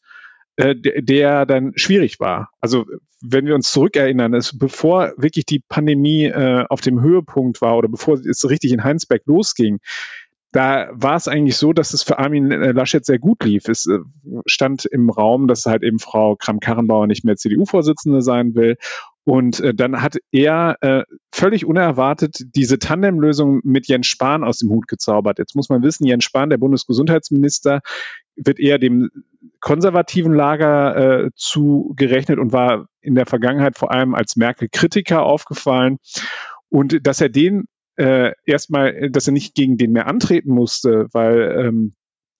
äh, 0.56 0.74
der 0.76 1.46
dann 1.46 1.72
schwierig 1.76 2.20
war. 2.20 2.50
Also 2.60 2.84
wenn 3.22 3.46
wir 3.46 3.54
uns 3.54 3.72
zurückerinnern, 3.72 4.34
ist, 4.34 4.58
bevor 4.58 5.12
wirklich 5.16 5.46
die 5.46 5.62
Pandemie 5.68 6.24
äh, 6.24 6.64
auf 6.68 6.80
dem 6.80 7.00
Höhepunkt 7.00 7.60
war 7.60 7.76
oder 7.76 7.88
bevor 7.88 8.18
es 8.18 8.48
richtig 8.48 8.72
in 8.72 8.84
Heinsberg 8.84 9.22
losging, 9.26 9.78
da 10.52 10.90
war 10.92 11.16
es 11.16 11.28
eigentlich 11.28 11.56
so, 11.56 11.72
dass 11.72 11.94
es 11.94 12.02
für 12.02 12.18
Armin 12.18 12.52
äh, 12.52 12.72
Laschet 12.72 13.04
sehr 13.04 13.18
gut 13.18 13.42
lief. 13.42 13.68
Es 13.68 13.86
äh, 13.86 14.00
stand 14.44 14.84
im 14.84 15.08
Raum, 15.08 15.48
dass 15.48 15.64
halt 15.64 15.82
eben 15.82 15.98
Frau 15.98 16.36
Kram-Karrenbauer 16.36 17.06
nicht 17.06 17.24
mehr 17.24 17.36
CDU-Vorsitzende 17.36 18.20
sein 18.20 18.54
will. 18.54 18.76
Und 19.24 19.60
äh, 19.60 19.72
dann 19.74 20.02
hat 20.02 20.16
er 20.32 20.76
äh, 20.80 21.02
völlig 21.32 21.64
unerwartet 21.64 22.38
diese 22.56 22.78
Tandemlösung 22.78 23.60
mit 23.62 23.86
Jens 23.86 24.08
Spahn 24.08 24.42
aus 24.42 24.58
dem 24.58 24.70
Hut 24.70 24.88
gezaubert. 24.88 25.38
Jetzt 25.38 25.54
muss 25.54 25.68
man 25.68 25.82
wissen, 25.82 26.06
Jens 26.06 26.24
Spahn, 26.24 26.50
der 26.50 26.58
Bundesgesundheitsminister, 26.58 27.80
wird 28.34 28.58
eher 28.58 28.78
dem 28.78 29.10
konservativen 29.60 30.32
Lager 30.32 30.96
äh, 30.96 31.30
zugerechnet 31.36 32.38
und 32.38 32.52
war 32.52 32.88
in 33.00 33.14
der 33.14 33.26
Vergangenheit 33.26 33.78
vor 33.78 33.92
allem 33.92 34.14
als 34.14 34.36
Merkel-Kritiker 34.36 35.22
aufgefallen. 35.22 35.98
Und 36.68 37.06
dass 37.06 37.20
er 37.20 37.28
den 37.28 37.64
äh, 37.96 38.32
erstmal, 38.44 39.10
dass 39.10 39.26
er 39.26 39.34
nicht 39.34 39.54
gegen 39.54 39.76
den 39.76 39.92
mehr 39.92 40.06
antreten 40.06 40.50
musste, 40.50 41.06
weil 41.12 41.66
ähm, 41.66 41.94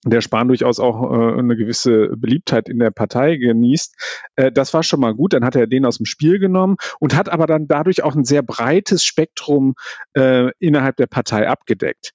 der 0.04 0.20
Spahn 0.20 0.48
durchaus 0.48 0.80
auch 0.80 1.02
äh, 1.02 1.38
eine 1.38 1.56
gewisse 1.56 2.08
Beliebtheit 2.16 2.68
in 2.68 2.78
der 2.78 2.90
Partei 2.90 3.36
genießt. 3.36 3.94
Äh, 4.36 4.52
das 4.52 4.74
war 4.74 4.82
schon 4.82 5.00
mal 5.00 5.14
gut. 5.14 5.32
Dann 5.32 5.44
hat 5.44 5.54
er 5.54 5.66
den 5.66 5.86
aus 5.86 5.98
dem 5.98 6.06
Spiel 6.06 6.38
genommen 6.38 6.76
und 6.98 7.14
hat 7.14 7.28
aber 7.28 7.46
dann 7.46 7.68
dadurch 7.68 8.02
auch 8.02 8.16
ein 8.16 8.24
sehr 8.24 8.42
breites 8.42 9.04
Spektrum 9.04 9.74
äh, 10.14 10.50
innerhalb 10.58 10.96
der 10.96 11.06
Partei 11.06 11.48
abgedeckt. 11.48 12.12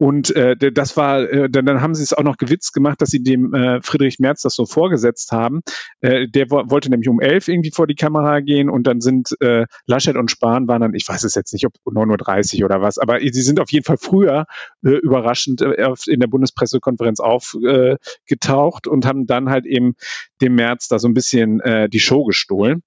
Und 0.00 0.34
äh, 0.34 0.56
das 0.56 0.96
war, 0.96 1.20
äh, 1.30 1.50
dann, 1.50 1.66
dann 1.66 1.82
haben 1.82 1.94
sie 1.94 2.02
es 2.02 2.14
auch 2.14 2.22
noch 2.22 2.38
gewitzt 2.38 2.72
gemacht, 2.72 3.02
dass 3.02 3.10
sie 3.10 3.22
dem 3.22 3.52
äh, 3.52 3.82
Friedrich 3.82 4.18
Merz 4.18 4.40
das 4.40 4.54
so 4.54 4.64
vorgesetzt 4.64 5.30
haben. 5.30 5.60
Äh, 6.00 6.26
der 6.26 6.50
wo, 6.50 6.62
wollte 6.70 6.88
nämlich 6.88 7.10
um 7.10 7.20
elf 7.20 7.48
irgendwie 7.48 7.70
vor 7.70 7.86
die 7.86 7.96
Kamera 7.96 8.40
gehen 8.40 8.70
und 8.70 8.86
dann 8.86 9.02
sind 9.02 9.36
äh, 9.42 9.66
Laschet 9.84 10.16
und 10.16 10.30
Spahn 10.30 10.66
waren 10.68 10.80
dann, 10.80 10.94
ich 10.94 11.06
weiß 11.06 11.22
es 11.24 11.34
jetzt 11.34 11.52
nicht, 11.52 11.66
ob 11.66 11.74
9.30 11.84 12.60
Uhr 12.60 12.64
oder 12.64 12.80
was, 12.80 12.96
aber 12.96 13.20
sie 13.20 13.42
sind 13.42 13.60
auf 13.60 13.70
jeden 13.72 13.84
Fall 13.84 13.98
früher 13.98 14.46
äh, 14.82 14.88
überraschend 14.88 15.60
äh, 15.60 15.92
in 16.06 16.20
der 16.20 16.28
Bundespressekonferenz 16.28 17.20
aufgetaucht 17.20 18.86
äh, 18.86 18.88
und 18.88 19.04
haben 19.04 19.26
dann 19.26 19.50
halt 19.50 19.66
eben 19.66 19.96
dem 20.40 20.54
Merz 20.54 20.88
da 20.88 20.98
so 20.98 21.08
ein 21.08 21.14
bisschen 21.14 21.60
äh, 21.60 21.90
die 21.90 22.00
Show 22.00 22.24
gestohlen. 22.24 22.82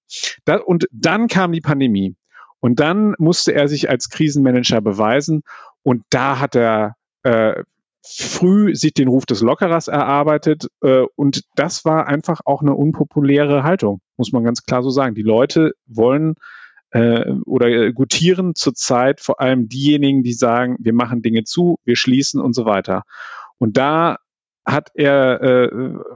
Da, 0.45 0.58
und 0.58 0.88
dann 0.91 1.28
kam 1.28 1.52
die 1.52 1.62
Pandemie. 1.62 2.15
Und 2.60 2.80
dann 2.80 3.13
musste 3.19 3.54
er 3.54 3.67
sich 3.67 3.89
als 3.89 4.10
Krisenmanager 4.10 4.82
beweisen. 4.82 5.43
Und 5.84 6.06
da 6.10 6.39
hat 6.39 6.56
er 6.56 6.95
äh, 7.23 7.63
früh 8.05 8.75
sich 8.75 8.93
den 8.93 9.07
Ruf 9.07 9.25
des 9.25 9.41
Lockerers 9.41 9.88
erarbeitet 9.88 10.67
äh, 10.81 11.03
und 11.15 11.43
das 11.55 11.86
war 11.86 12.07
einfach 12.07 12.41
auch 12.45 12.62
eine 12.62 12.75
unpopuläre 12.75 13.63
Haltung, 13.63 14.01
muss 14.17 14.31
man 14.31 14.43
ganz 14.43 14.63
klar 14.63 14.83
so 14.83 14.89
sagen. 14.89 15.15
Die 15.15 15.21
Leute 15.21 15.71
wollen 15.88 16.36
äh, 16.91 17.31
oder 17.45 17.91
gutieren 17.93 18.55
zurzeit 18.55 19.21
vor 19.21 19.39
allem 19.39 19.69
diejenigen, 19.69 20.23
die 20.23 20.33
sagen, 20.33 20.75
wir 20.79 20.93
machen 20.93 21.21
Dinge 21.21 21.43
zu, 21.43 21.77
wir 21.86 21.95
schließen 21.95 22.41
und 22.41 22.53
so 22.53 22.65
weiter. 22.65 23.03
Und 23.57 23.77
da 23.77 24.17
hat 24.65 24.89
er 24.93 25.41
äh, 25.41 25.69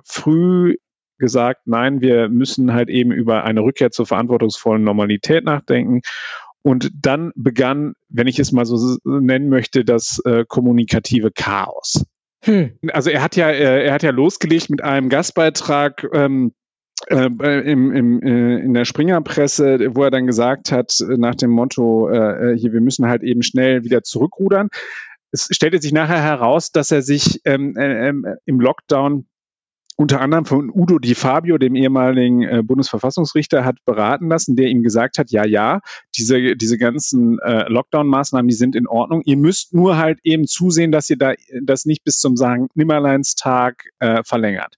früh 0.03 0.75
gesagt, 1.17 1.61
nein, 1.65 2.01
wir 2.01 2.29
müssen 2.29 2.73
halt 2.73 2.89
eben 2.89 3.11
über 3.11 3.43
eine 3.43 3.61
Rückkehr 3.61 3.91
zur 3.91 4.05
verantwortungsvollen 4.05 4.83
Normalität 4.83 5.43
nachdenken. 5.43 6.01
Und 6.63 6.91
dann 6.93 7.31
begann, 7.35 7.93
wenn 8.09 8.27
ich 8.27 8.39
es 8.39 8.51
mal 8.51 8.65
so 8.65 8.97
nennen 9.05 9.49
möchte, 9.49 9.85
das 9.85 10.19
äh, 10.25 10.43
kommunikative 10.47 11.31
Chaos. 11.31 12.05
Hm. 12.43 12.71
Also 12.91 13.09
er 13.09 13.21
hat 13.21 13.35
ja, 13.35 13.49
äh, 13.49 13.85
er 13.85 13.93
hat 13.93 14.03
ja 14.03 14.11
losgelegt 14.11 14.69
mit 14.69 14.83
einem 14.83 15.09
Gastbeitrag. 15.09 16.07
Ähm, 16.13 16.53
äh, 17.09 17.25
im, 17.71 17.91
im, 17.91 18.21
äh, 18.23 18.57
in 18.59 18.73
der 18.73 18.83
Springerpresse, 18.83 19.95
wo 19.95 20.03
er 20.03 20.11
dann 20.11 20.25
gesagt 20.25 20.71
hat, 20.71 20.99
äh, 20.99 21.17
nach 21.17 21.35
dem 21.35 21.51
Motto, 21.51 22.09
äh, 22.09 22.53
äh, 22.53 22.57
hier, 22.57 22.73
wir 22.73 22.81
müssen 22.81 23.05
halt 23.05 23.21
eben 23.21 23.43
schnell 23.43 23.83
wieder 23.83 24.01
zurückrudern. 24.01 24.69
Es 25.31 25.47
stellte 25.51 25.79
sich 25.79 25.93
nachher 25.93 26.21
heraus, 26.21 26.71
dass 26.71 26.91
er 26.91 27.03
sich 27.03 27.41
ähm, 27.45 27.75
äh, 27.77 28.11
im 28.45 28.59
Lockdown 28.59 29.27
unter 29.97 30.21
anderem 30.21 30.45
von 30.45 30.69
Udo 30.69 30.99
Di 30.99 31.15
Fabio, 31.15 31.57
dem 31.57 31.75
ehemaligen 31.75 32.43
äh, 32.43 32.61
Bundesverfassungsrichter, 32.63 33.65
hat 33.65 33.83
beraten 33.83 34.29
lassen, 34.29 34.55
der 34.55 34.67
ihm 34.67 34.83
gesagt 34.83 35.17
hat, 35.17 35.31
ja, 35.31 35.43
ja, 35.43 35.81
diese, 36.15 36.55
diese 36.55 36.77
ganzen 36.77 37.39
äh, 37.39 37.67
Lockdown-Maßnahmen, 37.67 38.47
die 38.47 38.53
sind 38.53 38.75
in 38.75 38.87
Ordnung. 38.87 39.23
Ihr 39.25 39.37
müsst 39.37 39.73
nur 39.73 39.97
halt 39.97 40.19
eben 40.23 40.45
zusehen, 40.45 40.91
dass 40.91 41.09
ihr 41.09 41.17
da 41.17 41.33
das 41.63 41.85
nicht 41.85 42.03
bis 42.03 42.19
zum 42.19 42.37
sagen 42.37 42.67
Nimmerleinstag 42.75 43.89
äh, 43.97 44.21
verlängert. 44.23 44.75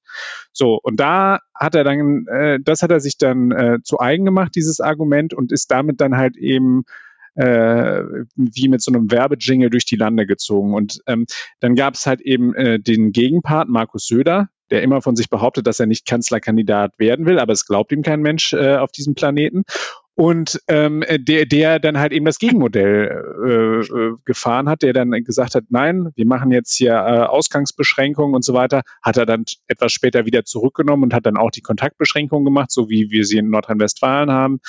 So, 0.54 0.80
und 0.82 1.02
da 1.02 1.40
hat 1.54 1.76
er 1.76 1.84
dann, 1.84 2.26
äh, 2.28 2.60
das 2.64 2.82
hat 2.82 2.92
er 2.92 3.02
sich 3.02 3.18
dann 3.18 3.52
äh, 3.52 3.80
zu 3.84 4.00
eigen 4.00 4.24
gemacht, 4.24 4.56
dieses 4.56 4.80
Argument, 4.80 5.34
und 5.34 5.52
ist 5.52 5.70
damit 5.70 6.00
dann 6.00 6.16
halt 6.16 6.38
eben 6.38 6.86
äh, 7.36 8.04
wie 8.36 8.70
mit 8.70 8.82
so 8.82 8.92
einem 8.92 9.12
Werbejingle 9.12 9.70
durch 9.70 9.86
die 9.86 9.96
Lande 9.96 10.26
gezogen. 10.26 10.74
Und 10.74 11.02
ähm, 11.08 11.26
dann 11.60 11.76
gab 11.76 11.96
es 11.96 12.06
halt 12.06 12.22
eben 12.22 12.54
äh, 12.56 12.80
den 12.80 13.12
Gegenpart, 13.12 13.70
Markus 13.70 14.08
Söder, 14.08 14.50
der 14.72 14.84
immer 14.84 15.02
von 15.02 15.16
sich 15.16 15.30
behauptet, 15.30 15.68
dass 15.68 15.80
er 15.80 15.88
nicht 15.88 16.06
Kanzlerkandidat 16.06 17.00
werden 17.00 17.26
will, 17.26 17.40
aber 17.40 17.54
es 17.54 17.66
glaubt 17.66 17.92
ihm 17.92 18.04
kein 18.04 18.22
Mensch 18.22 18.54
äh, 18.54 18.76
auf 18.76 18.92
diesem 18.92 19.16
Planeten. 19.16 19.64
Und 20.20 20.60
ähm, 20.68 21.02
der, 21.10 21.46
der 21.46 21.80
dann 21.80 21.98
halt 21.98 22.12
eben 22.12 22.26
das 22.26 22.40
Gegenmodell 22.40 23.24
äh, 23.42 23.80
äh, 23.80 24.16
gefahren 24.26 24.68
hat, 24.68 24.82
der 24.82 24.92
dann 24.92 25.12
gesagt 25.12 25.56
hat, 25.56 25.64
nein, 25.70 26.10
wir 26.14 26.26
machen 26.26 26.52
jetzt 26.52 26.76
hier 26.76 26.92
äh, 26.92 27.22
Ausgangsbeschränkungen 27.22 28.36
und 28.36 28.44
so 28.44 28.54
weiter, 28.54 28.82
hat 29.02 29.16
er 29.16 29.26
dann 29.26 29.46
etwas 29.68 29.94
später 29.94 30.26
wieder 30.26 30.44
zurückgenommen 30.44 31.04
und 31.04 31.14
hat 31.14 31.26
dann 31.26 31.38
auch 31.38 31.52
die 31.52 31.62
Kontaktbeschränkungen 31.62 32.44
gemacht, 32.44 32.70
so 32.70 32.90
wie 32.90 33.12
wir 33.12 33.24
sie 33.24 33.38
in 33.38 33.50
Nordrhein-Westfalen 33.50 34.30
haben. 34.30 34.60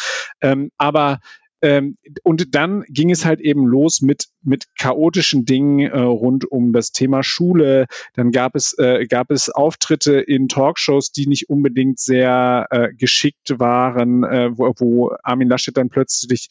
Ähm, 0.41 0.71
aber 0.79 1.19
ähm, 1.63 1.99
und 2.23 2.55
dann 2.55 2.85
ging 2.89 3.11
es 3.11 3.25
halt 3.25 3.41
eben 3.41 3.67
los 3.67 4.01
mit, 4.01 4.27
mit 4.43 4.67
chaotischen 4.79 5.45
Dingen 5.45 5.81
äh, 5.81 5.99
rund 5.99 6.51
um 6.51 6.73
das 6.73 6.93
Thema 6.93 7.23
Schule. 7.23 7.87
Dann 8.15 8.31
gab 8.31 8.55
es, 8.55 8.77
äh, 8.79 9.07
gab 9.07 9.31
es 9.31 9.51
Auftritte 9.51 10.21
in 10.21 10.49
Talkshows, 10.49 11.13
die 11.13 11.27
nicht 11.27 11.51
unbedingt 11.51 11.99
sehr 11.99 12.67
äh, 12.71 12.89
geschickt 12.95 13.59
waren, 13.59 14.25
äh, 14.25 14.51
wo, 14.57 14.73
wo 14.79 15.11
Armin 15.23 15.49
Laschet 15.49 15.77
dann 15.77 15.91
plötzlich 15.91 16.49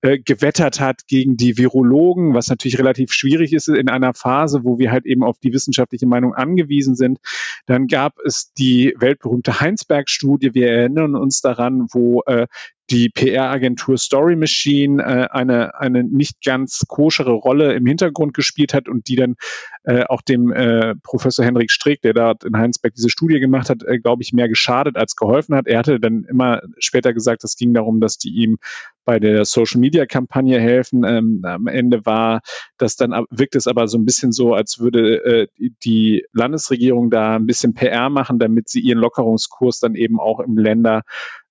äh, 0.00 0.18
gewettert 0.18 0.80
hat 0.80 1.06
gegen 1.08 1.36
die 1.36 1.58
Virologen, 1.58 2.34
was 2.34 2.48
natürlich 2.48 2.78
relativ 2.78 3.12
schwierig 3.12 3.52
ist 3.52 3.68
in 3.68 3.88
einer 3.88 4.14
Phase, 4.14 4.60
wo 4.64 4.78
wir 4.78 4.92
halt 4.92 5.06
eben 5.06 5.24
auf 5.24 5.38
die 5.38 5.52
wissenschaftliche 5.52 6.06
Meinung 6.06 6.34
angewiesen 6.34 6.94
sind. 6.94 7.18
Dann 7.66 7.88
gab 7.88 8.18
es 8.24 8.52
die 8.56 8.94
weltberühmte 8.98 9.60
Heinsberg-Studie. 9.60 10.54
Wir 10.54 10.70
erinnern 10.70 11.16
uns 11.16 11.40
daran, 11.40 11.86
wo 11.92 12.22
äh, 12.26 12.46
die 12.90 13.08
PR-Agentur 13.08 13.96
Story 13.96 14.36
Machine 14.36 15.02
äh, 15.02 15.28
eine, 15.30 15.78
eine 15.78 16.04
nicht 16.04 16.42
ganz 16.44 16.82
koschere 16.88 17.32
Rolle 17.32 17.74
im 17.74 17.86
Hintergrund 17.86 18.34
gespielt 18.34 18.74
hat 18.74 18.88
und 18.88 19.08
die 19.08 19.16
dann 19.16 19.36
äh, 19.84 20.04
auch 20.04 20.22
dem 20.22 20.52
äh, 20.52 20.94
Professor 21.02 21.44
Henrik 21.44 21.70
Streeck, 21.70 22.02
der 22.02 22.12
da 22.12 22.34
in 22.44 22.56
Heinsberg 22.56 22.94
diese 22.94 23.08
Studie 23.08 23.40
gemacht 23.40 23.70
hat, 23.70 23.82
äh, 23.84 23.98
glaube 23.98 24.22
ich, 24.22 24.32
mehr 24.32 24.48
geschadet 24.48 24.96
als 24.96 25.16
geholfen 25.16 25.54
hat. 25.54 25.66
Er 25.66 25.78
hatte 25.78 26.00
dann 26.00 26.24
immer 26.24 26.62
später 26.78 27.12
gesagt, 27.12 27.44
es 27.44 27.56
ging 27.56 27.72
darum, 27.72 28.00
dass 28.00 28.18
die 28.18 28.30
ihm 28.30 28.58
bei 29.04 29.18
der 29.18 29.44
Social 29.44 29.80
Media 29.80 30.06
Kampagne 30.06 30.60
helfen. 30.60 31.04
Ähm, 31.04 31.42
am 31.44 31.66
Ende 31.66 32.04
war 32.06 32.40
das 32.78 32.96
dann 32.96 33.12
wirkt 33.30 33.54
es 33.54 33.66
aber 33.66 33.88
so 33.88 33.98
ein 33.98 34.04
bisschen 34.04 34.32
so, 34.32 34.54
als 34.54 34.78
würde 34.78 35.24
äh, 35.24 35.70
die 35.84 36.24
Landesregierung 36.32 37.10
da 37.10 37.36
ein 37.36 37.46
bisschen 37.46 37.74
PR 37.74 38.10
machen, 38.10 38.38
damit 38.38 38.68
sie 38.68 38.80
ihren 38.80 38.98
Lockerungskurs 38.98 39.80
dann 39.80 39.94
eben 39.94 40.20
auch 40.20 40.40
im 40.40 40.58
Länder 40.58 41.02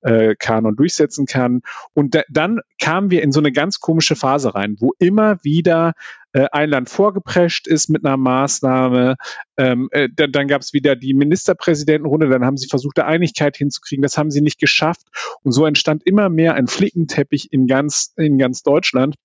äh, 0.02 0.36
Kanon 0.38 0.76
durchsetzen 0.76 1.26
kann. 1.26 1.62
Und 1.94 2.16
da, 2.16 2.22
dann 2.30 2.62
kamen 2.80 3.12
wir 3.12 3.22
in 3.24 3.32
so 3.32 3.40
eine 3.40 3.52
ganz 3.52 3.80
komische 3.80 4.16
Phase 4.16 4.56
rein, 4.56 4.76
wo 4.80 4.92
immer 5.00 5.44
wieder 5.44 5.94
äh, 6.34 6.48
ein 6.52 6.70
Land 6.70 6.90
vorgeprescht 6.90 7.68
ist 7.68 7.90
mit 7.90 8.06
einer 8.06 8.18
Maßnahme. 8.18 9.16
Ähm, 9.58 9.90
äh, 9.92 10.10
dann 10.14 10.32
dann 10.32 10.48
gab 10.48 10.62
es 10.62 10.74
wieder 10.74 10.96
die 10.96 11.14
Ministerpräsidentenrunde, 11.14 12.30
dann 12.30 12.46
haben 12.46 12.58
sie 12.58 12.68
versucht, 12.68 12.98
da 12.98 13.06
Einigkeit 13.06 13.58
hinzukriegen. 13.58 14.02
Das 14.02 14.18
haben 14.18 14.32
sie 14.32 14.42
nicht 14.42 14.60
geschafft. 14.60 15.08
Und 15.44 15.52
so 15.52 15.66
entstand 15.66 16.04
immer 16.06 16.30
mehr 16.30 16.56
ein 16.56 16.68
Flickenteppich 16.68 17.52
in 17.52 17.68
ganz, 17.68 18.14
in 18.18 18.38
ganz 18.38 18.64
Deutschland. 18.64 19.16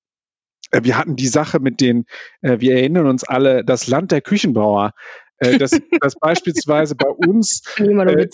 Äh, 0.71 0.83
wir 0.85 0.99
hatten 0.99 1.17
die 1.17 1.29
Sache 1.29 1.61
mit 1.61 1.81
den, 1.81 2.07
äh, 2.43 2.61
wir 2.61 2.75
erinnern 2.75 3.07
uns 3.07 3.25
alle, 3.25 3.65
das 3.65 3.87
Land 3.87 4.13
der 4.13 4.21
Küchenbauer. 4.21 4.93
Äh, 5.39 5.59
das, 5.59 5.71
das 6.01 6.17
beispielsweise 6.17 6.95
bei 6.97 7.09
uns 7.09 7.63
äh, 7.79 8.27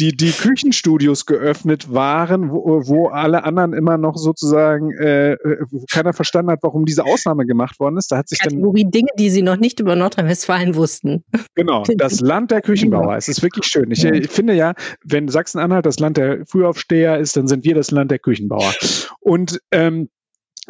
die, 0.00 0.16
die 0.16 0.32
Küchenstudios 0.32 1.24
geöffnet 1.24 1.92
waren, 1.92 2.50
wo, 2.50 2.82
wo 2.86 3.08
alle 3.08 3.44
anderen 3.44 3.72
immer 3.72 3.96
noch 3.96 4.16
sozusagen, 4.16 4.92
äh, 4.92 5.36
wo 5.70 5.84
keiner 5.90 6.12
verstanden 6.12 6.50
hat, 6.50 6.60
warum 6.62 6.84
diese 6.84 7.04
Ausnahme 7.04 7.46
gemacht 7.46 7.78
worden 7.78 7.96
ist. 7.96 8.10
Da 8.10 8.18
hat 8.18 8.28
sich 8.28 8.40
Kategorie 8.40 8.82
dann, 8.82 8.90
Dinge, 8.90 9.08
die 9.18 9.30
sie 9.30 9.42
noch 9.42 9.56
nicht 9.56 9.78
über 9.78 9.94
Nordrhein-Westfalen 9.94 10.74
wussten. 10.74 11.24
Genau, 11.54 11.84
das 11.96 12.20
Land 12.20 12.50
der 12.50 12.60
Küchenbauer. 12.60 13.16
Es 13.16 13.28
ist 13.28 13.42
wirklich 13.42 13.66
schön. 13.66 13.90
Ich, 13.92 14.04
ich 14.04 14.30
finde 14.30 14.54
ja, 14.54 14.74
wenn 15.04 15.28
Sachsen-Anhalt 15.28 15.86
das 15.86 16.00
Land 16.00 16.16
der 16.16 16.44
Frühaufsteher 16.46 17.18
ist, 17.18 17.36
dann 17.36 17.46
sind 17.46 17.64
wir 17.64 17.74
das 17.74 17.92
Land 17.92 18.10
der 18.10 18.18
Küchenbauer. 18.18 18.72
Und 19.20 19.60
ähm, 19.70 20.08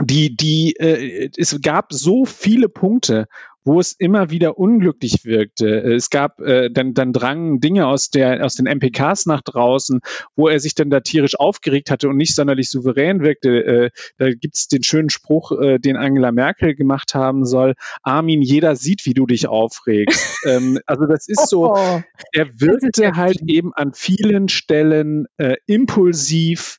die, 0.00 0.36
die, 0.36 0.74
äh, 0.78 1.30
es 1.36 1.60
gab 1.62 1.92
so 1.92 2.24
viele 2.24 2.68
Punkte, 2.68 3.26
wo 3.64 3.80
es 3.80 3.92
immer 3.92 4.30
wieder 4.30 4.58
unglücklich 4.58 5.24
wirkte. 5.24 5.80
Es 5.80 6.10
gab, 6.10 6.40
äh, 6.40 6.70
dann, 6.70 6.94
dann 6.94 7.12
drangen 7.12 7.60
Dinge 7.60 7.86
aus, 7.86 8.10
der, 8.10 8.44
aus 8.44 8.54
den 8.54 8.66
MPKs 8.66 9.26
nach 9.26 9.40
draußen, 9.40 10.00
wo 10.36 10.48
er 10.48 10.60
sich 10.60 10.74
dann 10.74 10.90
da 10.90 11.00
tierisch 11.00 11.38
aufgeregt 11.38 11.90
hatte 11.90 12.08
und 12.08 12.16
nicht 12.16 12.34
sonderlich 12.34 12.70
souverän 12.70 13.22
wirkte. 13.22 13.64
Äh, 13.64 13.90
da 14.18 14.30
gibt's 14.30 14.68
den 14.68 14.82
schönen 14.82 15.10
Spruch, 15.10 15.52
äh, 15.52 15.78
den 15.78 15.96
Angela 15.96 16.30
Merkel 16.30 16.74
gemacht 16.74 17.14
haben 17.14 17.46
soll, 17.46 17.74
Armin, 18.02 18.42
jeder 18.42 18.76
sieht, 18.76 19.06
wie 19.06 19.14
du 19.14 19.26
dich 19.26 19.48
aufregst. 19.48 20.38
ähm, 20.46 20.78
also 20.86 21.06
das 21.06 21.26
ist 21.28 21.48
so, 21.48 21.72
oh. 21.72 22.02
er 22.32 22.60
wirkte 22.60 23.12
halt 23.16 23.40
eben 23.46 23.72
an 23.74 23.92
vielen 23.94 24.48
Stellen 24.48 25.26
äh, 25.38 25.56
impulsiv, 25.66 26.78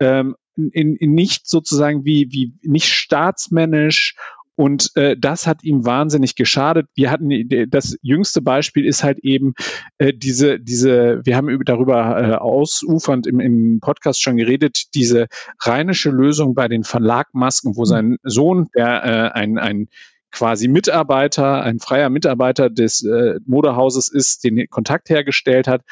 ähm, 0.00 0.34
in, 0.56 0.96
in 0.96 1.12
nicht 1.12 1.46
sozusagen 1.46 2.04
wie, 2.04 2.28
wie 2.30 2.54
nicht 2.62 2.88
staatsmännisch 2.88 4.16
und 4.56 4.90
äh, 4.96 5.16
das 5.18 5.46
hat 5.46 5.62
ihm 5.62 5.84
wahnsinnig 5.84 6.34
geschadet. 6.34 6.88
Wir 6.94 7.10
hatten 7.10 7.30
das 7.68 7.96
jüngste 8.00 8.40
Beispiel 8.40 8.86
ist 8.86 9.04
halt 9.04 9.18
eben 9.18 9.54
äh, 9.98 10.14
diese, 10.14 10.58
diese, 10.58 11.20
wir 11.24 11.36
haben 11.36 11.60
darüber 11.64 12.18
äh, 12.18 12.34
ausufernd 12.36 13.26
im, 13.26 13.38
im 13.38 13.80
Podcast 13.80 14.22
schon 14.22 14.38
geredet, 14.38 14.94
diese 14.94 15.26
rheinische 15.62 16.10
Lösung 16.10 16.54
bei 16.54 16.68
den 16.68 16.84
Verlagmasken, 16.84 17.76
wo 17.76 17.84
sein 17.84 18.16
Sohn, 18.22 18.68
der 18.74 19.04
äh, 19.04 19.38
ein, 19.38 19.58
ein 19.58 19.88
quasi 20.36 20.68
Mitarbeiter, 20.68 21.62
ein 21.62 21.78
freier 21.78 22.10
Mitarbeiter 22.10 22.68
des 22.68 23.02
äh, 23.02 23.40
Modehauses 23.46 24.08
ist, 24.08 24.44
den 24.44 24.68
Kontakt 24.68 25.08
hergestellt 25.08 25.66
hat 25.66 25.82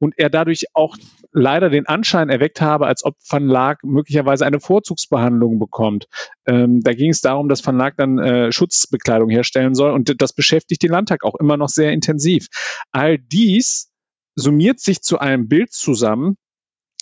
und 0.00 0.14
er 0.16 0.28
dadurch 0.28 0.64
auch 0.74 0.96
leider 1.30 1.70
den 1.70 1.86
Anschein 1.86 2.28
erweckt 2.28 2.60
habe, 2.60 2.86
als 2.86 3.04
ob 3.04 3.14
Van 3.28 3.46
Laak 3.46 3.84
möglicherweise 3.84 4.44
eine 4.44 4.58
Vorzugsbehandlung 4.58 5.60
bekommt. 5.60 6.06
Ähm, 6.46 6.80
da 6.82 6.92
ging 6.94 7.10
es 7.10 7.20
darum, 7.20 7.48
dass 7.48 7.64
Van 7.64 7.78
Laak 7.78 7.96
dann 7.96 8.18
äh, 8.18 8.50
Schutzbekleidung 8.50 9.30
herstellen 9.30 9.76
soll 9.76 9.92
und 9.92 10.20
das 10.20 10.32
beschäftigt 10.32 10.82
den 10.82 10.90
Landtag 10.90 11.22
auch 11.22 11.36
immer 11.36 11.56
noch 11.56 11.68
sehr 11.68 11.92
intensiv. 11.92 12.48
All 12.90 13.18
dies 13.18 13.92
summiert 14.34 14.80
sich 14.80 15.00
zu 15.00 15.20
einem 15.20 15.46
Bild 15.46 15.72
zusammen, 15.72 16.36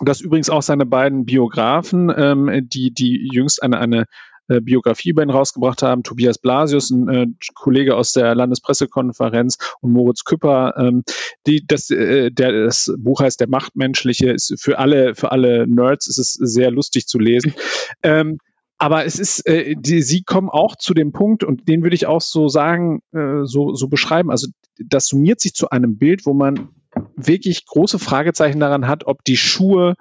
das 0.02 0.20
übrigens 0.20 0.50
auch 0.50 0.62
seine 0.62 0.86
beiden 0.86 1.24
Biografen, 1.24 2.12
ähm, 2.14 2.68
die, 2.68 2.92
die 2.92 3.28
jüngst 3.32 3.62
eine, 3.62 3.78
eine 3.78 4.04
äh, 4.50 4.60
Biografie 4.60 5.10
über 5.10 5.22
ihn 5.22 5.30
rausgebracht 5.30 5.82
haben. 5.82 6.02
Tobias 6.02 6.38
Blasius, 6.38 6.90
ein 6.90 7.08
äh, 7.08 7.26
Kollege 7.54 7.96
aus 7.96 8.12
der 8.12 8.34
Landespressekonferenz 8.34 9.58
und 9.80 9.92
Moritz 9.92 10.24
Küpper. 10.24 10.74
Ähm, 10.76 11.04
die, 11.46 11.64
das, 11.66 11.90
äh, 11.90 12.30
der, 12.30 12.64
das 12.64 12.92
Buch 12.98 13.20
heißt 13.20 13.40
Der 13.40 13.48
Machtmenschliche, 13.48 14.30
ist 14.30 14.54
für 14.58 14.78
alle, 14.78 15.14
für 15.14 15.30
alle 15.30 15.66
Nerds 15.66 16.08
ist 16.08 16.18
es 16.18 16.32
sehr 16.32 16.70
lustig 16.70 17.06
zu 17.06 17.18
lesen. 17.18 17.54
Ähm, 18.02 18.38
aber 18.76 19.04
es 19.04 19.18
ist, 19.18 19.46
äh, 19.46 19.76
die, 19.78 20.02
sie 20.02 20.22
kommen 20.22 20.48
auch 20.48 20.74
zu 20.74 20.94
dem 20.94 21.12
Punkt, 21.12 21.44
und 21.44 21.68
den 21.68 21.82
würde 21.82 21.94
ich 21.94 22.06
auch 22.06 22.22
so 22.22 22.48
sagen, 22.48 23.02
äh, 23.12 23.44
so, 23.44 23.74
so 23.74 23.88
beschreiben. 23.88 24.30
Also 24.30 24.48
das 24.78 25.06
summiert 25.06 25.40
sich 25.40 25.54
zu 25.54 25.70
einem 25.70 25.96
Bild, 25.98 26.26
wo 26.26 26.32
man 26.32 26.70
wirklich 27.14 27.66
große 27.66 27.98
Fragezeichen 27.98 28.58
daran 28.58 28.88
hat, 28.88 29.06
ob 29.06 29.22
die 29.22 29.36
Schuhe 29.36 29.94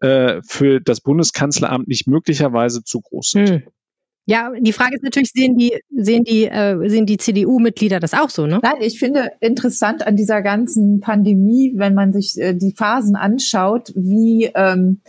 äh, 0.00 0.40
für 0.42 0.80
das 0.80 1.00
Bundeskanzleramt 1.00 1.88
nicht 1.88 2.06
möglicherweise 2.06 2.82
zu 2.84 3.00
groß 3.00 3.30
sind. 3.30 3.50
Hm. 3.50 3.62
Ja, 4.28 4.52
die 4.60 4.74
Frage 4.74 4.96
ist 4.96 5.02
natürlich, 5.02 5.30
sehen 5.34 5.56
die, 5.56 5.72
sehen 5.96 6.22
die, 6.22 6.44
äh, 6.44 6.86
sehen 6.90 7.06
die 7.06 7.16
CDU-Mitglieder 7.16 7.98
das 7.98 8.12
auch 8.12 8.28
so, 8.28 8.46
ne? 8.46 8.60
Nein, 8.62 8.74
ich 8.80 8.98
finde 8.98 9.32
interessant 9.40 10.06
an 10.06 10.16
dieser 10.16 10.42
ganzen 10.42 11.00
Pandemie, 11.00 11.72
wenn 11.76 11.94
man 11.94 12.12
sich 12.12 12.38
äh, 12.38 12.52
die 12.52 12.74
Phasen 12.76 13.16
anschaut, 13.16 13.90
wie, 13.96 14.50
ähm, 14.54 15.00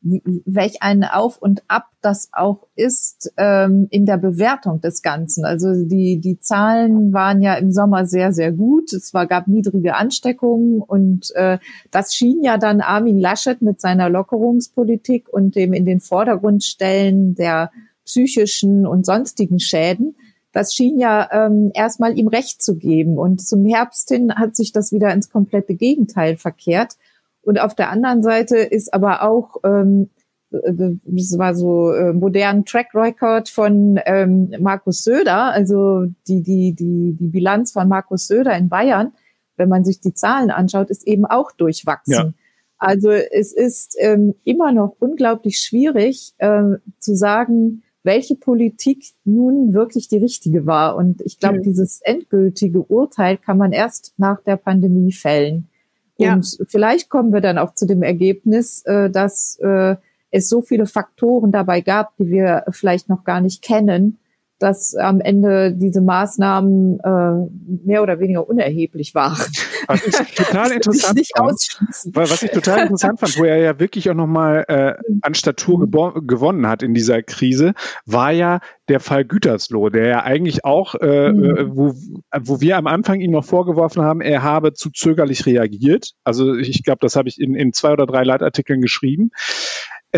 welch 0.00 0.80
ein 0.80 1.02
Auf 1.02 1.38
und 1.42 1.64
Ab 1.66 1.86
das 2.02 2.28
auch 2.30 2.68
ist 2.76 3.32
ähm, 3.36 3.88
in 3.90 4.06
der 4.06 4.16
Bewertung 4.16 4.80
des 4.80 5.02
Ganzen. 5.02 5.44
Also 5.44 5.84
die, 5.84 6.20
die 6.20 6.38
Zahlen 6.38 7.12
waren 7.12 7.42
ja 7.42 7.54
im 7.54 7.72
Sommer 7.72 8.06
sehr, 8.06 8.32
sehr 8.32 8.52
gut. 8.52 8.92
Es 8.92 9.12
war, 9.12 9.26
gab 9.26 9.48
niedrige 9.48 9.96
Ansteckungen 9.96 10.80
und 10.80 11.34
äh, 11.34 11.58
das 11.90 12.14
schien 12.14 12.44
ja 12.44 12.58
dann 12.58 12.80
Armin 12.80 13.18
Laschet 13.18 13.60
mit 13.60 13.80
seiner 13.80 14.08
Lockerungspolitik 14.08 15.28
und 15.28 15.56
dem 15.56 15.72
in 15.72 15.84
den 15.84 15.98
Vordergrund 15.98 16.62
stellen 16.62 17.34
der 17.34 17.72
psychischen 18.08 18.86
und 18.86 19.04
sonstigen 19.04 19.60
Schäden. 19.60 20.16
Das 20.52 20.74
schien 20.74 20.98
ja 20.98 21.28
ähm, 21.30 21.70
erstmal 21.74 22.18
ihm 22.18 22.28
Recht 22.28 22.62
zu 22.62 22.76
geben. 22.76 23.18
Und 23.18 23.46
zum 23.46 23.66
Herbst 23.66 24.08
hin 24.08 24.34
hat 24.34 24.56
sich 24.56 24.72
das 24.72 24.92
wieder 24.92 25.12
ins 25.12 25.30
komplette 25.30 25.74
Gegenteil 25.74 26.38
verkehrt. 26.38 26.94
Und 27.42 27.60
auf 27.60 27.74
der 27.74 27.90
anderen 27.90 28.22
Seite 28.22 28.56
ist 28.56 28.92
aber 28.94 29.22
auch, 29.22 29.56
ähm, 29.62 30.08
das 30.50 31.38
war 31.38 31.54
so 31.54 31.92
äh, 31.92 32.14
modern 32.14 32.64
Track 32.64 32.94
Record 32.94 33.50
von 33.50 34.00
ähm, 34.06 34.54
Markus 34.58 35.04
Söder, 35.04 35.52
also 35.52 36.06
die, 36.26 36.42
die, 36.42 36.74
die, 36.74 37.14
die 37.20 37.28
Bilanz 37.28 37.72
von 37.72 37.86
Markus 37.86 38.26
Söder 38.26 38.56
in 38.56 38.70
Bayern, 38.70 39.12
wenn 39.58 39.68
man 39.68 39.84
sich 39.84 40.00
die 40.00 40.14
Zahlen 40.14 40.50
anschaut, 40.50 40.88
ist 40.88 41.06
eben 41.06 41.26
auch 41.26 41.52
durchwachsen. 41.52 42.14
Ja. 42.14 42.32
Also 42.78 43.10
es 43.10 43.52
ist 43.52 43.96
ähm, 43.98 44.34
immer 44.44 44.72
noch 44.72 44.96
unglaublich 45.00 45.58
schwierig 45.58 46.32
äh, 46.38 46.62
zu 46.98 47.14
sagen, 47.14 47.82
welche 48.08 48.36
Politik 48.36 49.04
nun 49.24 49.74
wirklich 49.74 50.08
die 50.08 50.16
richtige 50.16 50.64
war. 50.64 50.96
Und 50.96 51.20
ich 51.20 51.38
glaube, 51.38 51.58
mhm. 51.58 51.62
dieses 51.62 52.00
endgültige 52.00 52.80
Urteil 52.82 53.36
kann 53.36 53.58
man 53.58 53.72
erst 53.72 54.14
nach 54.16 54.42
der 54.42 54.56
Pandemie 54.56 55.12
fällen. 55.12 55.68
Ja. 56.16 56.32
Und 56.32 56.58
vielleicht 56.68 57.10
kommen 57.10 57.34
wir 57.34 57.42
dann 57.42 57.58
auch 57.58 57.74
zu 57.74 57.86
dem 57.86 58.02
Ergebnis, 58.02 58.82
äh, 58.86 59.10
dass 59.10 59.58
äh, 59.60 59.96
es 60.30 60.48
so 60.48 60.62
viele 60.62 60.86
Faktoren 60.86 61.52
dabei 61.52 61.82
gab, 61.82 62.16
die 62.16 62.30
wir 62.30 62.64
vielleicht 62.70 63.10
noch 63.10 63.24
gar 63.24 63.42
nicht 63.42 63.60
kennen, 63.60 64.18
dass 64.58 64.94
am 64.94 65.20
Ende 65.20 65.72
diese 65.72 66.00
Maßnahmen 66.00 66.98
äh, 67.00 67.86
mehr 67.86 68.02
oder 68.02 68.18
weniger 68.18 68.48
unerheblich 68.48 69.14
waren. 69.14 69.38
Was 69.86 70.06
ich 70.06 70.14
total 70.34 70.72
interessant 70.72 71.20
fand, 71.36 72.16
was 72.16 72.42
ich 72.42 72.50
total 72.50 72.80
interessant 72.80 73.20
fand, 73.20 73.38
wo 73.38 73.44
er 73.44 73.58
ja 73.58 73.78
wirklich 73.78 74.10
auch 74.10 74.14
nochmal 74.14 74.64
äh, 74.68 74.94
an 75.22 75.34
Statur 75.34 75.88
gewonnen 75.88 76.66
hat 76.66 76.82
in 76.82 76.94
dieser 76.94 77.22
Krise, 77.22 77.74
war 78.04 78.32
ja 78.32 78.60
der 78.88 79.00
Fall 79.00 79.24
Gütersloh, 79.24 79.90
der 79.90 80.08
ja 80.08 80.22
eigentlich 80.24 80.64
auch, 80.64 80.94
äh, 80.96 81.32
mhm. 81.32 81.70
wo, 81.76 81.94
wo 82.40 82.60
wir 82.60 82.76
am 82.76 82.86
Anfang 82.86 83.20
ihm 83.20 83.30
noch 83.30 83.44
vorgeworfen 83.44 84.02
haben, 84.02 84.20
er 84.20 84.42
habe 84.42 84.72
zu 84.72 84.90
zögerlich 84.90 85.46
reagiert. 85.46 86.12
Also 86.24 86.54
ich 86.54 86.82
glaube, 86.82 86.98
das 87.00 87.16
habe 87.16 87.28
ich 87.28 87.40
in, 87.40 87.54
in 87.54 87.72
zwei 87.72 87.92
oder 87.92 88.06
drei 88.06 88.24
Leitartikeln 88.24 88.80
geschrieben. 88.80 89.30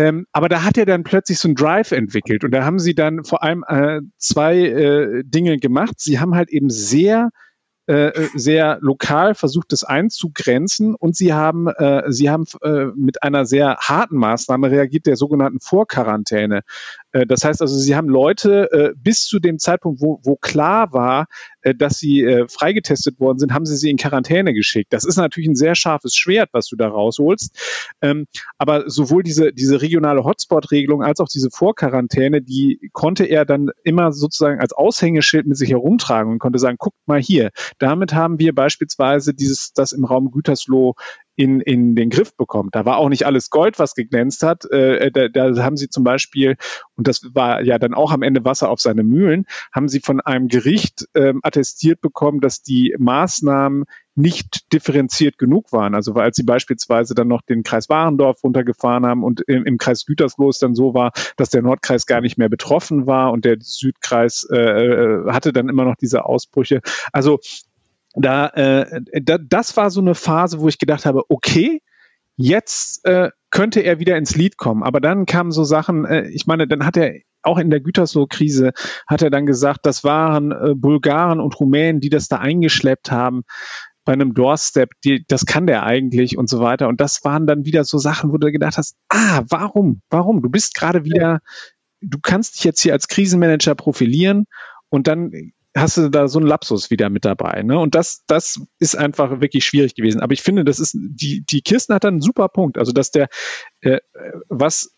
Ähm, 0.01 0.25
aber 0.31 0.49
da 0.49 0.63
hat 0.63 0.79
er 0.79 0.87
dann 0.87 1.03
plötzlich 1.03 1.37
so 1.37 1.47
ein 1.47 1.53
Drive 1.53 1.91
entwickelt 1.91 2.43
und 2.43 2.51
da 2.51 2.65
haben 2.65 2.79
sie 2.79 2.95
dann 2.95 3.23
vor 3.23 3.43
allem 3.43 3.63
äh, 3.67 4.01
zwei 4.17 4.57
äh, 4.57 5.23
Dinge 5.23 5.57
gemacht. 5.57 5.99
Sie 5.99 6.19
haben 6.19 6.33
halt 6.33 6.49
eben 6.49 6.71
sehr 6.71 7.29
äh, 7.87 8.07
äh, 8.07 8.29
sehr 8.35 8.77
lokal 8.81 9.35
versucht, 9.35 9.71
das 9.71 9.83
einzugrenzen 9.83 10.95
und 10.95 11.15
sie 11.15 11.33
haben, 11.33 11.67
äh, 11.67 12.11
sie 12.11 12.29
haben 12.29 12.45
äh, 12.61 12.85
mit 12.95 13.21
einer 13.21 13.45
sehr 13.45 13.77
harten 13.77 14.17
Maßnahme 14.17 14.71
reagiert, 14.71 15.07
der 15.07 15.17
sogenannten 15.17 15.59
Vorquarantäne. 15.59 16.61
Äh, 17.11 17.25
das 17.25 17.43
heißt 17.43 17.61
also, 17.61 17.77
sie 17.77 17.95
haben 17.95 18.07
Leute 18.07 18.93
bis 18.95 19.25
zu 19.25 19.39
dem 19.39 19.59
Zeitpunkt, 19.59 20.01
wo, 20.01 20.19
wo 20.23 20.35
klar 20.35 20.93
war, 20.93 21.25
äh, 21.61 21.75
dass 21.75 21.97
sie 21.97 22.21
äh, 22.23 22.47
freigetestet 22.47 23.19
worden 23.19 23.39
sind, 23.39 23.53
haben 23.53 23.65
sie 23.65 23.77
sie 23.77 23.89
in 23.89 23.97
Quarantäne 23.97 24.53
geschickt. 24.53 24.93
Das 24.93 25.05
ist 25.05 25.17
natürlich 25.17 25.49
ein 25.49 25.55
sehr 25.55 25.75
scharfes 25.75 26.15
Schwert, 26.15 26.49
was 26.53 26.67
du 26.67 26.75
da 26.75 26.87
rausholst. 26.87 27.55
Ähm, 28.01 28.25
aber 28.57 28.89
sowohl 28.89 29.23
diese, 29.23 29.53
diese 29.53 29.81
regionale 29.81 30.23
Hotspot-Regelung 30.23 31.03
als 31.03 31.19
auch 31.19 31.27
diese 31.27 31.49
Vorquarantäne, 31.51 32.41
die 32.41 32.89
konnte 32.93 33.25
er 33.25 33.45
dann 33.45 33.69
immer 33.83 34.11
sozusagen 34.11 34.59
als 34.59 34.73
Aushängeschild 34.73 35.47
mit 35.47 35.57
sich 35.57 35.69
herumtragen 35.69 36.31
und 36.31 36.39
konnte 36.39 36.59
sagen, 36.59 36.77
guckt 36.77 36.97
mal 37.05 37.21
hier, 37.21 37.51
damit 37.79 38.13
haben 38.13 38.39
wir 38.39 38.53
beispielsweise 38.53 39.33
dieses, 39.33 39.73
das 39.73 39.91
im 39.91 40.05
Raum 40.05 40.31
Gütersloh 40.31 40.95
in, 41.41 41.59
in 41.59 41.95
den 41.95 42.11
Griff 42.11 42.37
bekommt. 42.37 42.75
Da 42.75 42.85
war 42.85 42.97
auch 42.97 43.09
nicht 43.09 43.25
alles 43.25 43.49
Gold, 43.49 43.79
was 43.79 43.95
geglänzt 43.95 44.43
hat. 44.43 44.69
Äh, 44.69 45.09
da, 45.11 45.27
da 45.27 45.63
haben 45.63 45.75
sie 45.75 45.89
zum 45.89 46.03
Beispiel, 46.03 46.55
und 46.95 47.07
das 47.07 47.21
war 47.33 47.63
ja 47.63 47.79
dann 47.79 47.95
auch 47.95 48.11
am 48.11 48.21
Ende 48.21 48.45
Wasser 48.45 48.69
auf 48.69 48.79
seine 48.79 49.01
Mühlen, 49.01 49.45
haben 49.73 49.87
sie 49.87 50.01
von 50.01 50.21
einem 50.21 50.49
Gericht 50.49 51.07
ähm, 51.15 51.39
attestiert 51.41 51.99
bekommen, 51.99 52.41
dass 52.41 52.61
die 52.61 52.95
Maßnahmen 52.99 53.85
nicht 54.13 54.71
differenziert 54.71 55.39
genug 55.39 55.71
waren. 55.71 55.95
Also 55.95 56.13
als 56.13 56.35
sie 56.35 56.43
beispielsweise 56.43 57.15
dann 57.15 57.29
noch 57.29 57.41
den 57.41 57.63
Kreis 57.63 57.89
Warendorf 57.89 58.43
runtergefahren 58.43 59.07
haben 59.07 59.23
und 59.23 59.41
im, 59.41 59.65
im 59.65 59.79
Kreis 59.79 60.05
Gütersloh 60.05 60.51
dann 60.59 60.75
so 60.75 60.93
war, 60.93 61.11
dass 61.37 61.49
der 61.49 61.63
Nordkreis 61.63 62.05
gar 62.05 62.21
nicht 62.21 62.37
mehr 62.37 62.49
betroffen 62.49 63.07
war 63.07 63.31
und 63.31 63.45
der 63.45 63.57
Südkreis 63.61 64.47
äh, 64.51 64.57
äh 64.57 65.31
hatte 65.31 65.53
dann 65.53 65.69
immer 65.69 65.85
noch 65.85 65.95
diese 65.95 66.25
Ausbrüche. 66.25 66.81
Also 67.11 67.39
da, 68.15 68.47
äh, 68.47 69.01
da, 69.21 69.37
das 69.37 69.77
war 69.77 69.89
so 69.89 70.01
eine 70.01 70.15
Phase, 70.15 70.59
wo 70.59 70.67
ich 70.67 70.79
gedacht 70.79 71.05
habe, 71.05 71.23
okay, 71.29 71.81
jetzt 72.35 73.05
äh, 73.05 73.29
könnte 73.49 73.81
er 73.81 73.99
wieder 73.99 74.17
ins 74.17 74.35
Lied 74.35 74.57
kommen. 74.57 74.83
Aber 74.83 74.99
dann 74.99 75.25
kamen 75.25 75.51
so 75.51 75.63
Sachen, 75.63 76.05
äh, 76.05 76.27
ich 76.29 76.47
meine, 76.47 76.67
dann 76.67 76.85
hat 76.85 76.97
er 76.97 77.13
auch 77.43 77.57
in 77.57 77.69
der 77.69 77.81
Gütersloh-Krise 77.81 78.71
hat 79.07 79.21
er 79.21 79.29
dann 79.29 79.45
gesagt, 79.45 79.79
das 79.83 80.03
waren 80.03 80.51
äh, 80.51 80.75
Bulgaren 80.75 81.39
und 81.39 81.59
Rumänen, 81.59 81.99
die 81.99 82.09
das 82.09 82.27
da 82.27 82.37
eingeschleppt 82.37 83.11
haben 83.11 83.43
bei 84.03 84.13
einem 84.13 84.33
Doorstep, 84.33 84.89
die, 85.03 85.25
das 85.27 85.45
kann 85.45 85.67
der 85.67 85.83
eigentlich 85.83 86.37
und 86.37 86.49
so 86.49 86.59
weiter. 86.59 86.87
Und 86.87 87.01
das 87.01 87.23
waren 87.23 87.45
dann 87.45 87.65
wieder 87.65 87.83
so 87.83 87.97
Sachen, 87.97 88.31
wo 88.31 88.37
du 88.37 88.51
gedacht 88.51 88.77
hast, 88.77 88.95
ah, 89.09 89.43
warum? 89.49 90.01
Warum? 90.09 90.41
Du 90.41 90.49
bist 90.49 90.73
gerade 90.73 91.03
wieder, 91.05 91.39
du 92.01 92.17
kannst 92.21 92.55
dich 92.55 92.63
jetzt 92.63 92.81
hier 92.81 92.93
als 92.93 93.07
Krisenmanager 93.07 93.75
profilieren 93.75 94.45
und 94.89 95.07
dann 95.07 95.31
hast 95.75 95.97
du 95.97 96.09
da 96.09 96.27
so 96.27 96.39
einen 96.39 96.47
Lapsus 96.47 96.89
wieder 96.89 97.09
mit 97.09 97.25
dabei. 97.25 97.63
Ne? 97.63 97.79
Und 97.79 97.95
das, 97.95 98.23
das 98.27 98.61
ist 98.79 98.95
einfach 98.95 99.41
wirklich 99.41 99.65
schwierig 99.65 99.95
gewesen. 99.95 100.21
Aber 100.21 100.33
ich 100.33 100.41
finde, 100.41 100.65
das 100.65 100.79
ist, 100.79 100.95
die, 100.95 101.43
die 101.45 101.61
Kirsten 101.61 101.93
hat 101.93 102.03
dann 102.03 102.15
einen 102.15 102.21
super 102.21 102.49
Punkt. 102.49 102.77
Also, 102.77 102.91
dass 102.91 103.11
der, 103.11 103.29
äh, 103.81 103.99
was 104.49 104.93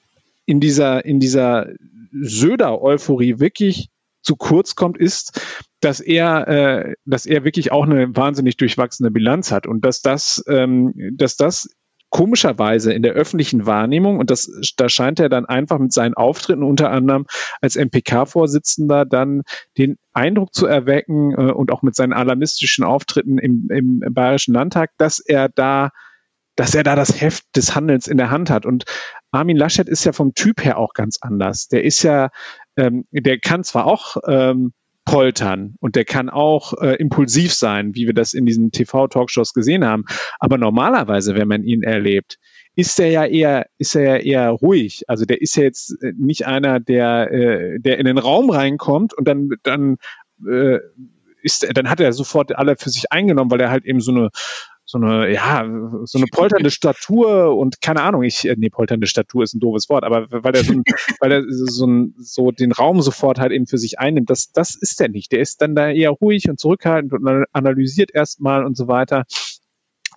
in 0.46 0.60
dieser, 0.60 1.06
in 1.06 1.20
dieser 1.20 1.68
Söder-Euphorie 2.12 3.40
wirklich 3.40 3.90
zu 4.22 4.36
kurz 4.36 4.76
kommt, 4.76 4.98
ist, 4.98 5.42
dass 5.80 6.00
er, 6.00 6.48
äh, 6.48 6.94
dass 7.06 7.26
er 7.26 7.44
wirklich 7.44 7.72
auch 7.72 7.84
eine 7.84 8.16
wahnsinnig 8.16 8.58
durchwachsene 8.58 9.12
Bilanz 9.12 9.52
hat 9.52 9.68
und 9.68 9.86
dass 9.86 10.02
das, 10.02 10.44
ähm, 10.48 10.94
dass 11.14 11.36
das 11.36 11.70
komischerweise 12.14 12.94
in 12.94 13.02
der 13.02 13.14
öffentlichen 13.14 13.66
Wahrnehmung, 13.66 14.20
und 14.20 14.30
das, 14.30 14.48
da 14.78 14.88
scheint 14.88 15.20
er 15.20 15.30
dann 15.30 15.48
einfach 15.48 15.80
mit 15.80 15.92
seinen 15.92 16.14
Auftritten 16.14 16.62
unter 16.62 16.92
anderem 16.92 17.26
als 17.60 17.76
MPK-Vorsitzender 17.76 19.04
dann 19.04 19.42
den 19.80 19.98
Eindruck 20.14 20.54
zu 20.54 20.68
erwecken 20.68 21.32
äh, 21.32 21.52
und 21.52 21.72
auch 21.72 21.82
mit 21.82 21.96
seinen 21.96 22.14
alarmistischen 22.14 22.86
Auftritten 22.86 23.40
im, 23.40 23.68
im, 23.72 24.04
Bayerischen 24.14 24.54
Landtag, 24.54 24.92
dass 24.98 25.20
er 25.20 25.50
da 25.50 25.90
dass 26.56 26.76
er 26.76 26.84
da 26.84 26.96
das 26.96 27.20
Heft 27.20 27.46
des 27.56 27.74
Handelns 27.74 28.06
in 28.06 28.18
der 28.18 28.30
Hand 28.30 28.52
hat. 28.52 28.68
Und 28.68 28.86
Armin 29.32 29.58
Laschet 29.58 29.90
ist 29.90 30.04
ja 30.04 30.12
vom 30.12 30.36
Typ 30.36 30.64
her 30.64 30.78
auch 30.78 30.94
ganz 30.94 31.18
anders. 31.20 31.68
Der 31.68 31.84
ist 31.84 32.04
ja, 32.04 32.30
ähm, 32.78 33.08
der 33.10 33.40
kann 33.40 33.64
zwar 33.64 33.88
auch 33.88 34.18
ähm, 34.28 34.72
poltern 35.06 35.76
und 35.80 35.96
der 35.96 36.06
kann 36.06 36.30
auch 36.30 36.74
äh, 36.82 36.96
impulsiv 36.96 37.54
sein, 37.54 37.94
wie 37.96 38.06
wir 38.06 38.14
das 38.14 38.34
in 38.34 38.46
diesen 38.46 38.72
TV-Talkshows 38.72 39.54
gesehen 39.54 39.86
haben. 39.86 40.06
Aber 40.40 40.58
normalerweise, 40.58 41.36
wenn 41.36 41.48
man 41.48 41.64
ihn 41.64 41.84
erlebt, 41.84 42.40
ist 42.76 43.00
er 43.00 43.10
ja 43.10 43.26
eher, 43.26 43.68
ist 43.78 43.96
er 43.96 44.04
ja 44.04 44.18
eher 44.18 44.50
ruhig. 44.50 45.04
Also 45.08 45.26
der 45.26 45.42
ist 45.42 45.56
ja 45.56 45.64
jetzt 45.64 45.96
äh, 46.02 46.14
nicht 46.18 46.46
einer, 46.46 46.80
der, 46.80 47.32
äh, 47.32 47.80
der 47.80 48.00
in 48.00 48.06
den 48.06 48.18
Raum 48.18 48.50
reinkommt 48.50 49.14
und 49.14 49.28
dann, 49.28 49.50
dann 49.64 49.98
äh, 50.48 50.80
ist, 51.42 51.68
dann 51.74 51.90
hat 51.90 52.00
er 52.00 52.14
sofort 52.14 52.56
alle 52.56 52.78
für 52.78 52.90
sich 52.90 53.12
eingenommen, 53.12 53.52
weil 53.52 53.62
er 53.62 53.70
halt 53.70 53.86
eben 53.86 54.00
so 54.00 54.12
eine 54.12 54.30
so 54.94 55.00
eine, 55.00 55.34
ja, 55.34 55.66
so 56.04 56.20
eine 56.20 56.28
polternde 56.28 56.70
Statur 56.70 57.56
und 57.58 57.82
keine 57.82 58.04
Ahnung, 58.04 58.22
ich, 58.22 58.48
äh, 58.48 58.56
nee, 58.58 58.70
polternde 58.70 59.08
Statur 59.08 59.44
ist 59.44 59.56
ein 59.56 59.60
doofes 59.60 59.90
Wort, 59.90 60.04
aber 60.04 60.28
weil 60.30 60.56
er 60.56 60.64
so, 60.64 60.74
ein, 60.74 60.84
weil 61.20 61.32
er 61.32 61.44
so, 61.48 61.88
ein, 61.88 62.14
so 62.20 62.52
den 62.52 62.72
Raum 62.72 63.02
sofort 63.02 63.40
halt 63.40 63.52
eben 63.52 63.66
für 63.66 63.80
sich 63.80 64.00
einnimmt, 64.00 64.30
das, 64.30 64.52
das 64.52 64.76
ist 64.76 65.02
er 65.02 65.10
nicht. 65.10 65.32
Der 65.32 65.40
ist 65.40 65.62
dann 65.62 65.74
da 65.74 65.90
eher 65.90 66.12
ruhig 66.12 66.48
und 66.48 66.60
zurückhaltend 66.60 67.12
und 67.12 67.46
analysiert 67.52 68.12
erstmal 68.14 68.66
und 68.66 68.78
so 68.78 68.88
weiter. 68.88 69.26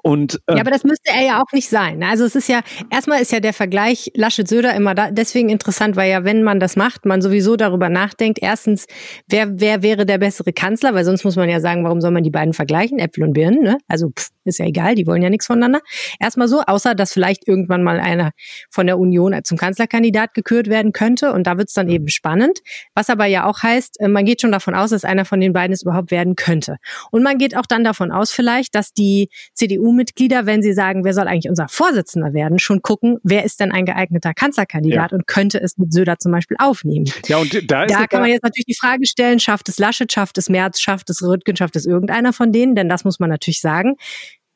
Und, 0.06 0.40
äh, 0.46 0.54
ja, 0.54 0.60
aber 0.60 0.70
das 0.70 0.84
müsste 0.84 1.10
er 1.10 1.26
ja 1.26 1.42
auch 1.42 1.50
nicht 1.52 1.68
sein. 1.68 1.98
Ne? 1.98 2.06
Also 2.06 2.24
es 2.24 2.36
ist 2.36 2.48
ja, 2.48 2.60
erstmal 2.90 3.20
ist 3.20 3.32
ja 3.32 3.40
der 3.40 3.52
Vergleich 3.52 4.12
Laschet-Söder 4.14 4.72
immer 4.72 4.94
da, 4.94 5.10
deswegen 5.10 5.48
interessant, 5.48 5.96
weil 5.96 6.08
ja, 6.08 6.22
wenn 6.22 6.44
man 6.44 6.60
das 6.60 6.76
macht, 6.76 7.06
man 7.06 7.20
sowieso 7.20 7.56
darüber 7.56 7.88
nachdenkt, 7.88 8.38
erstens, 8.40 8.86
wer, 9.26 9.58
wer 9.58 9.82
wäre 9.82 10.06
der 10.06 10.18
bessere 10.18 10.52
Kanzler, 10.52 10.94
weil 10.94 11.04
sonst 11.04 11.24
muss 11.24 11.34
man 11.34 11.48
ja 11.48 11.58
sagen, 11.58 11.82
warum 11.82 12.00
soll 12.00 12.12
man 12.12 12.22
die 12.22 12.30
beiden 12.30 12.54
vergleichen, 12.54 13.00
Äpfel 13.00 13.24
und 13.24 13.32
Birnen, 13.32 13.64
ne? 13.64 13.78
Also 13.88 14.10
pff, 14.10 14.28
ist 14.44 14.58
ja 14.58 14.66
egal, 14.66 14.94
die 14.94 15.08
wollen 15.08 15.22
ja 15.22 15.28
nichts 15.28 15.46
voneinander. 15.46 15.80
Erstmal 16.20 16.46
so, 16.46 16.60
außer 16.60 16.94
dass 16.94 17.12
vielleicht 17.12 17.48
irgendwann 17.48 17.82
mal 17.82 17.98
einer 17.98 18.30
von 18.70 18.86
der 18.86 18.98
Union 19.00 19.36
zum 19.42 19.58
Kanzlerkandidat 19.58 20.34
gekürt 20.34 20.68
werden 20.68 20.92
könnte 20.92 21.32
und 21.32 21.48
da 21.48 21.58
wird's 21.58 21.74
dann 21.74 21.88
eben 21.88 22.06
spannend. 22.08 22.60
Was 22.94 23.10
aber 23.10 23.26
ja 23.26 23.44
auch 23.44 23.64
heißt, 23.64 24.00
äh, 24.00 24.06
man 24.06 24.24
geht 24.24 24.40
schon 24.40 24.52
davon 24.52 24.76
aus, 24.76 24.90
dass 24.90 25.04
einer 25.04 25.24
von 25.24 25.40
den 25.40 25.52
beiden 25.52 25.72
es 25.72 25.82
überhaupt 25.82 26.12
werden 26.12 26.36
könnte. 26.36 26.76
Und 27.10 27.24
man 27.24 27.38
geht 27.38 27.56
auch 27.56 27.66
dann 27.66 27.82
davon 27.82 28.12
aus 28.12 28.30
vielleicht, 28.30 28.76
dass 28.76 28.92
die 28.92 29.30
CDU 29.52 29.95
CDU-Mitglieder, 29.96 30.46
wenn 30.46 30.62
sie 30.62 30.72
sagen, 30.72 31.04
wer 31.04 31.14
soll 31.14 31.26
eigentlich 31.28 31.48
unser 31.48 31.68
Vorsitzender 31.68 32.32
werden, 32.32 32.58
schon 32.58 32.82
gucken, 32.82 33.18
wer 33.22 33.44
ist 33.44 33.60
denn 33.60 33.72
ein 33.72 33.84
geeigneter 33.84 34.34
Kanzlerkandidat 34.34 35.12
ja. 35.12 35.16
und 35.16 35.26
könnte 35.26 35.60
es 35.60 35.78
mit 35.78 35.92
Söder 35.92 36.18
zum 36.18 36.32
Beispiel 36.32 36.56
aufnehmen. 36.60 37.06
Ja, 37.26 37.38
und 37.38 37.54
da, 37.70 37.86
da 37.86 38.06
kann 38.06 38.20
man 38.20 38.30
jetzt 38.30 38.42
natürlich 38.42 38.66
die 38.66 38.76
Frage 38.78 39.06
stellen, 39.06 39.40
schafft 39.40 39.68
es 39.68 39.78
Laschet, 39.78 40.10
schafft 40.12 40.38
es 40.38 40.48
Merz, 40.48 40.80
schafft 40.80 41.10
es 41.10 41.22
Rüttgen, 41.22 41.56
schafft 41.56 41.76
es 41.76 41.86
irgendeiner 41.86 42.32
von 42.32 42.52
denen? 42.52 42.74
Denn 42.74 42.88
das 42.88 43.04
muss 43.04 43.18
man 43.18 43.30
natürlich 43.30 43.60
sagen. 43.60 43.96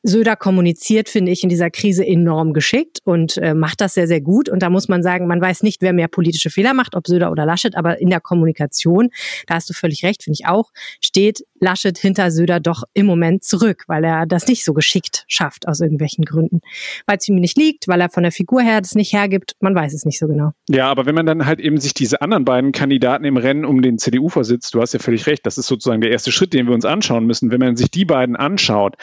Söder 0.03 0.35
kommuniziert, 0.35 1.09
finde 1.09 1.31
ich, 1.31 1.43
in 1.43 1.49
dieser 1.49 1.69
Krise 1.69 2.05
enorm 2.05 2.53
geschickt 2.53 2.99
und 3.03 3.37
äh, 3.37 3.53
macht 3.53 3.81
das 3.81 3.93
sehr, 3.93 4.07
sehr 4.07 4.21
gut. 4.21 4.49
Und 4.49 4.63
da 4.63 4.69
muss 4.69 4.87
man 4.87 5.03
sagen, 5.03 5.27
man 5.27 5.39
weiß 5.39 5.63
nicht, 5.63 5.81
wer 5.81 5.93
mehr 5.93 6.07
politische 6.07 6.49
Fehler 6.49 6.73
macht, 6.73 6.95
ob 6.95 7.07
Söder 7.07 7.31
oder 7.31 7.45
Laschet, 7.45 7.75
aber 7.75 7.99
in 7.99 8.09
der 8.09 8.19
Kommunikation, 8.19 9.09
da 9.47 9.55
hast 9.55 9.69
du 9.69 9.73
völlig 9.73 10.03
recht, 10.03 10.23
finde 10.23 10.37
ich 10.39 10.47
auch, 10.47 10.71
steht 11.01 11.43
Laschet 11.59 11.97
hinter 11.97 12.31
Söder 12.31 12.59
doch 12.59 12.83
im 12.93 13.05
Moment 13.05 13.43
zurück, 13.43 13.83
weil 13.87 14.03
er 14.03 14.25
das 14.25 14.47
nicht 14.47 14.65
so 14.65 14.73
geschickt 14.73 15.25
schafft 15.27 15.67
aus 15.67 15.79
irgendwelchen 15.79 16.25
Gründen. 16.25 16.61
Weil 17.05 17.17
es 17.17 17.27
ihm 17.27 17.35
nicht 17.35 17.57
liegt, 17.57 17.87
weil 17.87 18.01
er 18.01 18.09
von 18.09 18.23
der 18.23 18.31
Figur 18.31 18.61
her 18.61 18.81
das 18.81 18.95
nicht 18.95 19.13
hergibt, 19.13 19.53
man 19.59 19.75
weiß 19.75 19.93
es 19.93 20.05
nicht 20.05 20.17
so 20.17 20.27
genau. 20.27 20.51
Ja, 20.67 20.87
aber 20.87 21.05
wenn 21.05 21.13
man 21.13 21.27
dann 21.27 21.45
halt 21.45 21.59
eben 21.59 21.77
sich 21.77 21.93
diese 21.93 22.21
anderen 22.21 22.45
beiden 22.45 22.71
Kandidaten 22.71 23.25
im 23.25 23.37
Rennen 23.37 23.65
um 23.65 23.81
den 23.83 23.99
CDU-Vorsitz, 23.99 24.71
du 24.71 24.81
hast 24.81 24.93
ja 24.93 24.99
völlig 24.99 25.27
recht, 25.27 25.45
das 25.45 25.59
ist 25.59 25.67
sozusagen 25.67 26.01
der 26.01 26.11
erste 26.11 26.31
Schritt, 26.31 26.53
den 26.53 26.65
wir 26.65 26.73
uns 26.73 26.85
anschauen 26.85 27.25
müssen. 27.27 27.51
Wenn 27.51 27.59
man 27.59 27.75
sich 27.75 27.91
die 27.91 28.05
beiden 28.05 28.35
anschaut, 28.35 28.95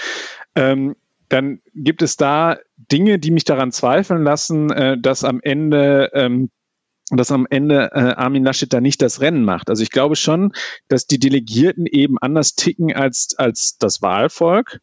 ähm, 0.59 0.96
dann 1.28 1.61
gibt 1.74 2.02
es 2.02 2.16
da 2.16 2.59
Dinge, 2.76 3.18
die 3.18 3.30
mich 3.30 3.44
daran 3.44 3.70
zweifeln 3.70 4.24
lassen, 4.24 4.70
äh, 4.70 4.98
dass 4.98 5.24
am 5.24 5.40
Ende 5.40 6.11
ähm, 6.14 6.50
dass 7.11 7.32
am 7.32 7.46
Ende 7.48 7.90
äh, 7.94 8.00
Armin 8.00 8.44
Laschet 8.44 8.70
da 8.70 8.82
nicht 8.82 9.00
das 9.00 9.22
Rennen 9.22 9.42
macht. 9.42 9.70
Also 9.70 9.82
ich 9.82 9.90
glaube 9.90 10.14
schon, 10.14 10.52
dass 10.88 11.06
die 11.06 11.18
Delegierten 11.18 11.86
eben 11.86 12.18
anders 12.18 12.54
ticken 12.54 12.94
als, 12.94 13.34
als 13.38 13.78
das 13.78 14.02
Wahlvolk. 14.02 14.80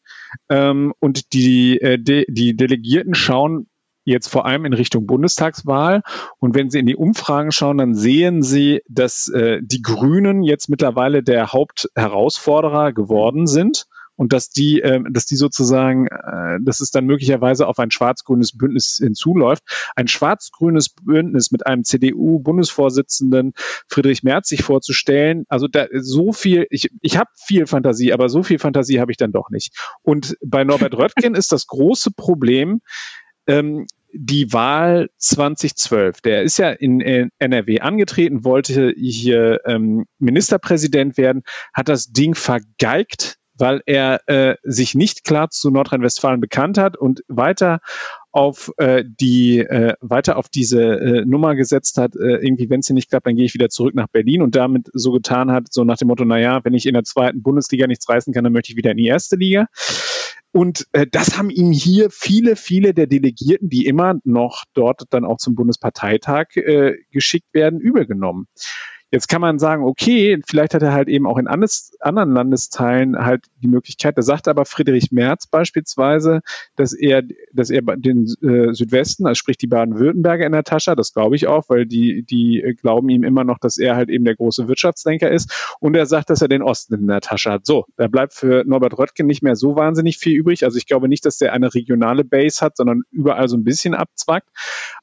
Ähm, 0.49 0.95
und 0.99 1.34
die, 1.34 1.80
äh, 1.80 1.99
de, 1.99 2.26
die 2.28 2.55
Delegierten 2.55 3.13
schauen 3.13 3.67
jetzt 4.05 4.28
vor 4.28 4.47
allem 4.47 4.65
in 4.65 4.73
Richtung 4.73 5.05
Bundestagswahl. 5.05 6.01
Und 6.39 6.55
wenn 6.55 6.71
Sie 6.71 6.80
in 6.80 6.88
die 6.88 6.95
Umfragen 6.95 7.51
schauen, 7.51 7.78
dann 7.78 7.93
sehen 7.93 8.41
Sie, 8.41 8.82
dass 8.89 9.28
äh, 9.28 9.59
die 9.61 9.84
Grünen 9.84 10.41
jetzt 10.41 10.67
mittlerweile 10.67 11.21
der 11.21 11.53
Hauptherausforderer 11.53 12.91
geworden 12.91 13.45
sind 13.45 13.86
und 14.16 14.34
dass 14.34 14.49
die, 14.49 14.82
äh, 14.82 15.01
dass 15.09 15.26
die 15.26 15.36
sozusagen, 15.36 16.07
äh, 16.07 16.57
dass 16.61 16.80
es 16.80 16.91
dann 16.91 17.05
möglicherweise 17.05 17.68
auf 17.68 17.80
ein 17.80 17.91
schwarz-grünes 17.91 18.57
Bündnis 18.57 18.99
hinzuläuft. 19.01 19.63
Ein 19.95 20.07
schwarz-grünes 20.07 20.89
Bündnis 20.89 21.51
mit 21.51 21.66
einem 21.66 21.84
CDU-Bundesvorsitzenden 21.84 23.53
Friedrich 23.88 24.24
Merz 24.24 24.49
sich 24.49 24.63
vorzustellen, 24.63 25.45
also 25.49 25.68
da 25.68 25.88
so 25.93 26.32
viel, 26.32 26.68
ich, 26.70 26.89
ich 27.01 27.18
habe 27.18 27.30
viel 27.36 27.68
Fantasie, 27.68 28.13
aber 28.13 28.30
so 28.30 28.43
viel 28.43 28.59
Fantasie 28.59 28.99
habe 28.99 29.11
ich 29.11 29.18
dann 29.18 29.32
doch 29.32 29.49
nicht. 29.49 29.74
Und 30.01 30.38
bei 30.43 30.63
Norbert 30.63 30.93
Röttgen 30.97 31.36
ist 31.36 31.51
das 31.51 31.68
große 31.68 32.11
Problem, 32.11 32.82
ähm, 33.47 33.86
die 34.18 34.53
Wahl 34.53 35.09
2012. 35.18 36.22
Der 36.22 36.43
ist 36.43 36.57
ja 36.57 36.72
in 36.72 37.01
NRW 37.38 37.82
angetreten, 37.82 38.45
wollte 38.45 38.93
hier 38.95 39.59
ähm, 39.66 40.05
Ministerpräsident 40.20 41.18
werden, 41.18 41.43
hat 41.74 41.89
das 41.89 42.07
Ding 42.07 42.34
vergeigt, 42.34 43.38
weil 43.58 43.82
er 43.86 44.22
äh, 44.28 44.56
sich 44.64 44.95
nicht 44.95 45.24
klar 45.24 45.49
zu 45.49 45.72
Nordrhein-Westfalen 45.72 46.41
bekannt 46.41 46.78
hat 46.78 46.97
und 46.97 47.24
weiter 47.28 47.80
auf 48.32 48.74
äh, 48.78 49.03
die 49.06 49.60
äh, 49.60 49.93
weiter 50.01 50.38
auf 50.38 50.49
diese 50.49 50.82
äh, 50.82 51.26
Nummer 51.26 51.56
gesetzt 51.56 51.97
hat, 51.97 52.16
äh, 52.16 52.36
irgendwie, 52.45 52.70
wenn 52.70 52.82
es 52.82 52.88
hier 52.88 52.93
nicht 52.93 53.10
klappt, 53.10 53.28
dann 53.28 53.38
gehe 53.38 53.45
ich 53.45 53.53
wieder 53.53 53.70
zurück 53.70 53.95
nach 53.95 54.08
Berlin 54.08 54.41
und 54.41 54.56
damit 54.56 54.89
so 54.93 55.12
getan 55.12 55.51
hat, 55.51 55.72
so 55.72 55.86
nach 55.86 55.97
dem 55.97 56.10
Motto, 56.10 56.26
naja, 56.26 56.60
wenn 56.64 56.74
ich 56.74 56.86
in 56.86 56.95
der 56.95 57.06
zweiten 57.06 57.41
Bundesliga 57.41 57.88
nichts 57.88 58.10
reißen 58.10 58.34
kann, 58.34 58.43
dann 58.43 58.51
möchte 58.51 58.72
ich 58.72 58.78
wieder 58.78 58.91
in 58.91 58.97
die 58.97 59.08
erste 59.08 59.38
Liga. 59.38 59.68
Und 60.51 60.88
äh, 60.93 61.06
das 61.10 61.38
haben 61.38 61.49
ihm 61.49 61.72
hier 61.72 62.10
viele, 62.10 62.56
viele 62.56 62.93
der 62.93 63.08
Delegierten, 63.08 63.70
die 63.70 63.86
immer 63.86 64.16
noch 64.24 64.64
dort 64.74 65.03
dann 65.10 65.26
auch 65.26 65.38
zum 65.38 65.56
Bundesparteitag 65.56 66.56
äh, 66.56 66.93
geschickt 67.12 67.53
werden, 67.53 67.80
übel 67.82 68.06
genommen. 68.06 68.47
Jetzt 69.16 69.30
kann 69.30 69.39
man 69.39 69.59
sagen, 69.59 69.86
okay, 69.86 70.41
vielleicht 70.45 70.74
hat 70.74 70.82
er 70.82 70.91
halt 70.91 71.07
eben 71.07 71.26
auch 71.26 71.38
in 71.38 71.47
anders, 71.47 71.93
anderen 72.01 72.34
Landesteilen 72.34 73.18
halt 73.18 73.45
die 73.63 73.70
Möglichkeit. 73.70 74.18
Da 74.18 74.22
sagt 74.22 74.49
aber 74.49 74.66
Friedrich 74.66 75.13
Merz 75.13 75.47
beispielsweise, 75.47 76.41
dass 76.76 76.91
er, 76.91 77.24
dass 77.53 77.70
er 77.70 77.82
den 77.82 78.26
äh, 78.41 78.74
Südwesten, 78.74 79.26
also 79.26 79.36
sprich 79.36 79.55
die 79.57 79.68
Baden-Württemberger 79.68 80.45
in 80.45 80.51
der 80.51 80.66
Tasche. 80.66 80.97
Das 80.97 81.13
glaube 81.13 81.38
ich 81.38 81.47
auch, 81.47 81.70
weil 81.70 81.86
die, 81.86 82.24
die 82.24 82.76
glauben 82.82 83.07
ihm 83.07 83.24
immer 83.24 83.45
noch, 83.45 83.57
dass 83.57 83.78
er 83.78 83.95
halt 83.95 84.09
eben 84.09 84.26
der 84.26 84.36
große 84.36 84.68
Wirtschaftsdenker 84.68 85.32
ist. 85.32 85.78
Und 85.80 85.95
er 85.95 86.07
sagt, 86.07 86.30
dass 86.30 86.41
er 86.41 86.49
den 86.49 86.61
Osten 86.61 86.95
in 86.95 87.07
der 87.07 87.22
Tasche 87.22 87.51
hat. 87.51 87.66
So, 87.66 87.86
da 87.95 88.09
bleibt 88.09 88.34
für 88.34 88.66
Norbert 88.66 88.97
Röttgen 88.97 89.28
nicht 89.28 89.43
mehr 89.43 89.55
so 89.55 89.78
wahnsinnig 89.78 90.18
viel 90.18 90.36
übrig. 90.36 90.66
Also 90.66 90.78
ich 90.78 90.88
glaube 90.88 91.07
nicht, 91.07 91.26
dass 91.26 91.38
der 91.38 91.53
eine 91.53 91.74
regionale 91.74 92.26
Base 92.26 92.59
hat, 92.59 92.76
sondern 92.76 93.03
überall 93.11 93.47
so 93.47 93.55
ein 93.55 93.63
bisschen 93.63 93.93
abzwackt. 93.93 94.49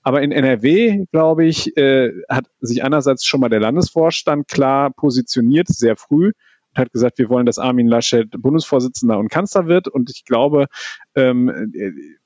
Aber 0.02 0.20
in 0.20 0.32
NRW, 0.32 1.06
glaube 1.10 1.46
ich, 1.46 1.74
äh, 1.78 2.12
hat 2.28 2.44
sich 2.60 2.84
einerseits 2.84 3.24
schon 3.24 3.40
mal 3.40 3.48
der 3.48 3.60
Landesvorstand 3.60 4.01
klar 4.46 4.90
positioniert, 4.90 5.68
sehr 5.68 5.96
früh, 5.96 6.32
und 6.74 6.80
hat 6.80 6.90
gesagt, 6.92 7.18
wir 7.18 7.28
wollen, 7.28 7.44
dass 7.46 7.58
Armin 7.58 7.86
Laschet 7.86 8.30
Bundesvorsitzender 8.30 9.18
und 9.18 9.30
Kanzler 9.30 9.66
wird. 9.66 9.88
Und 9.88 10.10
ich 10.10 10.24
glaube, 10.24 10.66
ähm, 11.14 11.70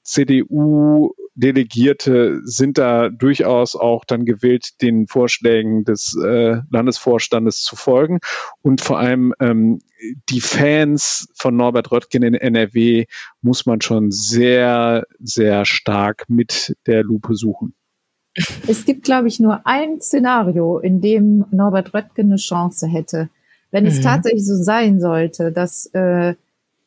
CDU-Delegierte 0.02 2.40
sind 2.44 2.78
da 2.78 3.08
durchaus 3.08 3.74
auch 3.74 4.04
dann 4.04 4.24
gewillt, 4.24 4.80
den 4.82 5.08
Vorschlägen 5.08 5.82
des 5.84 6.16
äh, 6.16 6.60
Landesvorstandes 6.70 7.62
zu 7.62 7.74
folgen. 7.74 8.20
Und 8.62 8.80
vor 8.80 9.00
allem 9.00 9.34
ähm, 9.40 9.80
die 10.28 10.40
Fans 10.40 11.28
von 11.34 11.56
Norbert 11.56 11.90
Röttgen 11.90 12.22
in 12.22 12.34
NRW 12.34 13.06
muss 13.40 13.66
man 13.66 13.80
schon 13.80 14.12
sehr, 14.12 15.06
sehr 15.18 15.64
stark 15.64 16.26
mit 16.28 16.76
der 16.86 17.02
Lupe 17.02 17.34
suchen. 17.34 17.74
Es 18.66 18.84
gibt, 18.84 19.04
glaube 19.04 19.28
ich, 19.28 19.40
nur 19.40 19.66
ein 19.66 20.00
Szenario, 20.00 20.78
in 20.78 21.00
dem 21.00 21.44
Norbert 21.50 21.94
Röttgen 21.94 22.26
eine 22.26 22.36
Chance 22.36 22.86
hätte. 22.86 23.28
Wenn 23.70 23.84
mhm. 23.84 23.90
es 23.90 24.00
tatsächlich 24.00 24.46
so 24.46 24.56
sein 24.56 25.00
sollte, 25.00 25.52
dass 25.52 25.86
äh, 25.86 26.34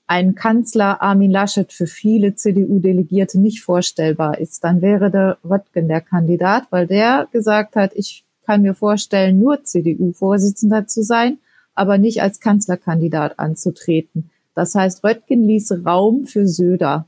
ein 0.07 0.33
Kanzler 0.33 1.01
Armin 1.01 1.29
Laschet 1.29 1.71
für 1.71 1.85
viele 1.85 2.35
CDU-Delegierte 2.35 3.39
nicht 3.39 3.61
vorstellbar 3.61 4.39
ist, 4.39 4.63
dann 4.63 4.81
wäre 4.81 5.11
der 5.11 5.37
Röttgen 5.47 5.87
der 5.87 6.01
Kandidat, 6.01 6.63
weil 6.71 6.87
der 6.87 7.27
gesagt 7.31 7.75
hat, 7.75 7.91
ich 7.93 8.23
kann 8.43 8.63
mir 8.63 8.73
vorstellen, 8.73 9.39
nur 9.39 9.63
CDU-Vorsitzender 9.63 10.87
zu 10.87 11.03
sein, 11.03 11.37
aber 11.75 11.99
nicht 11.99 12.23
als 12.23 12.39
Kanzlerkandidat 12.39 13.37
anzutreten. 13.37 14.31
Das 14.55 14.73
heißt, 14.73 15.03
Röttgen 15.03 15.43
ließe 15.43 15.83
Raum 15.83 16.25
für 16.25 16.47
Söder. 16.47 17.05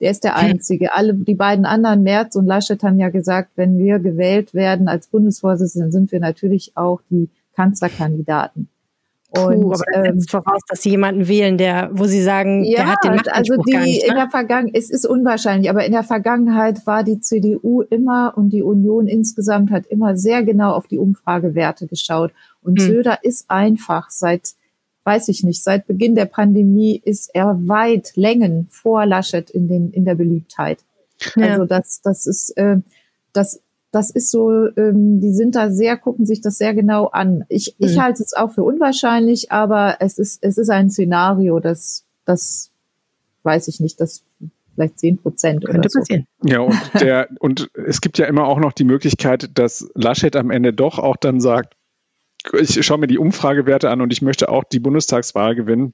Der 0.00 0.10
ist 0.10 0.24
der 0.24 0.40
hm. 0.40 0.50
Einzige. 0.50 0.92
Alle, 0.92 1.14
die 1.14 1.34
beiden 1.34 1.64
anderen, 1.64 2.02
Merz 2.02 2.36
und 2.36 2.46
Laschet, 2.46 2.82
haben 2.82 2.98
ja 2.98 3.08
gesagt, 3.08 3.50
wenn 3.56 3.78
wir 3.78 3.98
gewählt 3.98 4.54
werden 4.54 4.88
als 4.88 5.08
Bundesvorsitzende, 5.08 5.90
sind 5.90 6.12
wir 6.12 6.20
natürlich 6.20 6.72
auch 6.76 7.00
die 7.10 7.28
Kanzlerkandidaten. 7.56 8.68
Und, 9.30 9.60
Puh, 9.60 9.72
aber 9.74 9.84
das 9.92 10.06
ähm, 10.06 10.20
voraus, 10.22 10.62
dass 10.68 10.80
sie 10.80 10.90
jemanden 10.90 11.28
wählen, 11.28 11.58
der, 11.58 11.90
wo 11.92 12.04
sie 12.04 12.22
sagen, 12.22 12.64
ja, 12.64 12.76
der 12.76 12.86
hat 12.86 13.04
den 13.04 13.20
also 13.30 13.56
die 13.66 13.72
gar 13.72 13.82
nicht, 13.82 14.02
ne? 14.02 14.08
in 14.08 14.14
der 14.14 14.30
Vergangenheit, 14.30 14.74
es 14.74 14.88
ist 14.88 15.04
unwahrscheinlich, 15.04 15.68
aber 15.68 15.84
in 15.84 15.92
der 15.92 16.02
Vergangenheit 16.02 16.86
war 16.86 17.04
die 17.04 17.20
CDU 17.20 17.82
immer 17.82 18.32
und 18.36 18.54
die 18.54 18.62
Union 18.62 19.06
insgesamt 19.06 19.70
hat 19.70 19.84
immer 19.86 20.16
sehr 20.16 20.44
genau 20.44 20.72
auf 20.72 20.86
die 20.86 20.96
Umfragewerte 20.96 21.86
geschaut. 21.86 22.32
Und 22.62 22.80
hm. 22.80 22.86
Söder 22.86 23.18
ist 23.22 23.50
einfach 23.50 24.08
seit, 24.08 24.54
weiß 25.08 25.28
ich 25.28 25.42
nicht, 25.42 25.62
seit 25.62 25.86
Beginn 25.86 26.14
der 26.14 26.26
Pandemie 26.26 27.00
ist 27.02 27.30
er 27.34 27.58
weit 27.66 28.12
Längen 28.14 28.66
vor 28.70 29.06
Laschet 29.06 29.50
in 29.50 29.68
den 29.68 29.90
in 29.90 30.04
der 30.04 30.14
Beliebtheit. 30.14 30.78
Ja. 31.34 31.52
Also 31.52 31.64
das, 31.64 32.00
das 32.02 32.26
ist, 32.26 32.50
äh, 32.56 32.76
das 33.32 33.60
das 33.90 34.10
ist 34.10 34.30
so, 34.30 34.66
ähm, 34.76 35.20
die 35.20 35.32
sind 35.32 35.54
da 35.54 35.70
sehr, 35.70 35.96
gucken 35.96 36.26
sich 36.26 36.40
das 36.40 36.58
sehr 36.58 36.74
genau 36.74 37.06
an. 37.06 37.44
Ich, 37.48 37.74
mhm. 37.78 37.86
ich 37.86 37.98
halte 37.98 38.22
es 38.22 38.34
auch 38.34 38.52
für 38.52 38.62
unwahrscheinlich, 38.62 39.50
aber 39.50 39.96
es 40.00 40.18
ist, 40.18 40.42
es 40.42 40.58
ist 40.58 40.68
ein 40.68 40.90
Szenario, 40.90 41.58
das, 41.58 42.04
das 42.24 42.70
weiß 43.44 43.68
ich 43.68 43.80
nicht, 43.80 44.00
das 44.00 44.22
vielleicht 44.74 44.98
zehn 44.98 45.18
Prozent 45.18 45.68
oder 45.68 45.82
so. 45.88 46.00
passieren. 46.00 46.26
Ja, 46.44 46.60
und 46.60 46.78
der, 47.00 47.28
und 47.40 47.70
es 47.74 48.00
gibt 48.00 48.18
ja 48.18 48.26
immer 48.26 48.46
auch 48.46 48.60
noch 48.60 48.72
die 48.72 48.84
Möglichkeit, 48.84 49.50
dass 49.54 49.90
Laschet 49.94 50.36
am 50.36 50.50
Ende 50.50 50.72
doch 50.72 50.98
auch 50.98 51.16
dann 51.16 51.40
sagt, 51.40 51.74
ich 52.52 52.84
schaue 52.84 52.98
mir 52.98 53.06
die 53.06 53.18
Umfragewerte 53.18 53.90
an 53.90 54.00
und 54.00 54.12
ich 54.12 54.22
möchte 54.22 54.48
auch 54.48 54.64
die 54.64 54.80
Bundestagswahl 54.80 55.54
gewinnen 55.54 55.92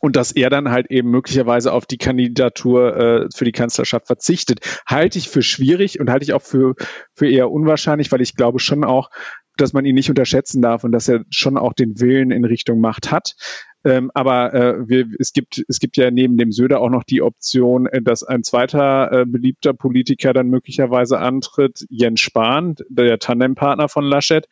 und 0.00 0.16
dass 0.16 0.32
er 0.32 0.50
dann 0.50 0.70
halt 0.70 0.90
eben 0.90 1.10
möglicherweise 1.10 1.72
auf 1.72 1.86
die 1.86 1.96
Kandidatur 1.96 2.96
äh, 2.96 3.28
für 3.34 3.44
die 3.44 3.52
Kanzlerschaft 3.52 4.08
verzichtet, 4.08 4.60
halte 4.84 5.18
ich 5.18 5.28
für 5.28 5.42
schwierig 5.42 6.00
und 6.00 6.10
halte 6.10 6.24
ich 6.24 6.32
auch 6.32 6.42
für, 6.42 6.74
für 7.14 7.30
eher 7.30 7.50
unwahrscheinlich, 7.50 8.10
weil 8.10 8.20
ich 8.20 8.34
glaube 8.34 8.58
schon 8.58 8.84
auch, 8.84 9.10
dass 9.56 9.72
man 9.72 9.84
ihn 9.84 9.94
nicht 9.94 10.10
unterschätzen 10.10 10.60
darf 10.60 10.82
und 10.82 10.92
dass 10.92 11.08
er 11.08 11.24
schon 11.30 11.56
auch 11.56 11.72
den 11.72 12.00
Willen 12.00 12.32
in 12.32 12.44
Richtung 12.44 12.80
Macht 12.80 13.12
hat. 13.12 13.36
Ähm, 13.84 14.10
aber 14.14 14.54
äh, 14.54 14.88
wir, 14.88 15.06
es, 15.18 15.32
gibt, 15.32 15.62
es 15.68 15.78
gibt 15.78 15.96
ja 15.96 16.10
neben 16.10 16.36
dem 16.36 16.52
Söder 16.52 16.80
auch 16.80 16.90
noch 16.90 17.04
die 17.04 17.22
Option, 17.22 17.86
äh, 17.86 18.00
dass 18.00 18.22
ein 18.22 18.44
zweiter 18.44 19.12
äh, 19.12 19.26
beliebter 19.26 19.72
Politiker 19.72 20.32
dann 20.32 20.48
möglicherweise 20.48 21.18
antritt, 21.18 21.84
Jens 21.90 22.20
Spahn, 22.20 22.76
der 22.88 23.18
Tandempartner 23.18 23.88
von 23.88 24.04
Laschet. 24.04 24.48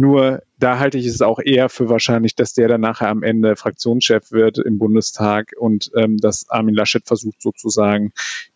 Nur 0.00 0.44
da 0.60 0.78
halte 0.78 0.96
ich 0.96 1.06
es 1.06 1.22
auch 1.22 1.40
eher 1.40 1.68
für 1.68 1.88
wahrscheinlich, 1.88 2.36
dass 2.36 2.52
der 2.54 2.68
dann 2.68 2.80
nachher 2.80 3.08
am 3.08 3.24
Ende 3.24 3.56
Fraktionschef 3.56 4.30
wird 4.30 4.58
im 4.58 4.78
Bundestag 4.78 5.54
und 5.58 5.90
ähm, 5.96 6.18
dass 6.18 6.48
Armin 6.48 6.76
Laschet 6.76 7.04
versucht 7.04 7.42
sozusagen 7.42 8.12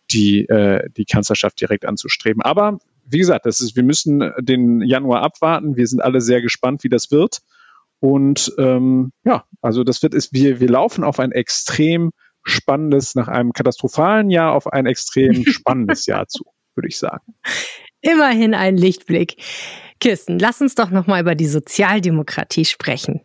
die, 0.09 0.47
äh, 0.47 0.89
die 0.95 1.03
Kanzlerschaft 1.03 1.59
direkt 1.59 1.83
anzustreben. 1.83 2.41
Aber 2.41 2.79
wie 3.05 3.17
gesagt, 3.17 3.45
das 3.45 3.59
ist, 3.59 3.75
wir 3.75 3.83
müssen 3.83 4.31
den 4.39 4.79
Januar 4.79 5.21
abwarten. 5.21 5.75
Wir 5.75 5.85
sind 5.85 6.01
alle 6.01 6.21
sehr 6.21 6.41
gespannt, 6.41 6.85
wie 6.85 6.89
das 6.89 7.11
wird. 7.11 7.41
Und 7.99 8.53
ähm, 8.57 9.11
ja, 9.25 9.43
also 9.61 9.83
das 9.83 10.01
wird 10.01 10.13
ist, 10.13 10.31
wir, 10.31 10.61
wir 10.61 10.69
laufen 10.69 11.03
auf 11.03 11.19
ein 11.19 11.33
extrem 11.33 12.11
spannendes, 12.43 13.15
nach 13.15 13.27
einem 13.27 13.51
katastrophalen 13.51 14.29
Jahr 14.29 14.53
auf 14.53 14.71
ein 14.71 14.85
extrem 14.85 15.43
spannendes 15.45 16.05
Jahr 16.05 16.25
zu, 16.29 16.45
würde 16.73 16.87
ich 16.87 16.97
sagen. 16.97 17.33
Immerhin 18.03 18.53
ein 18.53 18.77
Lichtblick. 18.77 19.37
Kirsten, 19.99 20.37
lass 20.37 20.59
uns 20.61 20.75
doch 20.75 20.91
noch 20.91 21.07
mal 21.07 21.21
über 21.21 21.33
die 21.33 21.47
Sozialdemokratie 21.47 22.65
sprechen. 22.65 23.21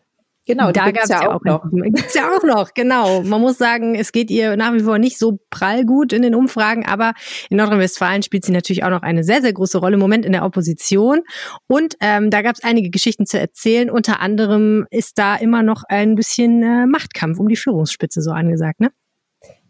Genau, 0.46 0.72
da 0.72 0.90
gab 0.92 1.02
es 1.02 1.10
ja, 1.10 1.24
ja, 1.24 1.34
auch 1.34 1.44
noch. 1.44 1.62
Gibt's 1.70 2.14
ja 2.14 2.30
auch 2.34 2.42
noch, 2.42 2.72
genau. 2.72 3.22
Man 3.22 3.40
muss 3.40 3.58
sagen, 3.58 3.94
es 3.94 4.12
geht 4.12 4.30
ihr 4.30 4.56
nach 4.56 4.72
wie 4.72 4.80
vor 4.80 4.98
nicht 4.98 5.18
so 5.18 5.40
prall 5.50 5.84
gut 5.84 6.14
in 6.14 6.22
den 6.22 6.34
Umfragen, 6.34 6.86
aber 6.86 7.12
in 7.50 7.58
Nordrhein-Westfalen 7.58 8.22
spielt 8.22 8.46
sie 8.46 8.52
natürlich 8.52 8.82
auch 8.82 8.88
noch 8.88 9.02
eine 9.02 9.24
sehr, 9.24 9.42
sehr 9.42 9.52
große 9.52 9.76
Rolle 9.76 9.94
im 9.94 10.00
Moment 10.00 10.24
in 10.24 10.32
der 10.32 10.44
Opposition. 10.44 11.20
Und 11.66 11.96
ähm, 12.00 12.30
da 12.30 12.40
gab 12.40 12.54
es 12.54 12.64
einige 12.64 12.88
Geschichten 12.88 13.26
zu 13.26 13.38
erzählen. 13.38 13.90
Unter 13.90 14.20
anderem 14.20 14.86
ist 14.90 15.18
da 15.18 15.36
immer 15.36 15.62
noch 15.62 15.82
ein 15.86 16.14
bisschen 16.14 16.62
äh, 16.62 16.86
Machtkampf 16.86 17.38
um 17.38 17.48
die 17.48 17.56
Führungsspitze 17.56 18.22
so 18.22 18.30
angesagt, 18.30 18.80
ne? 18.80 18.88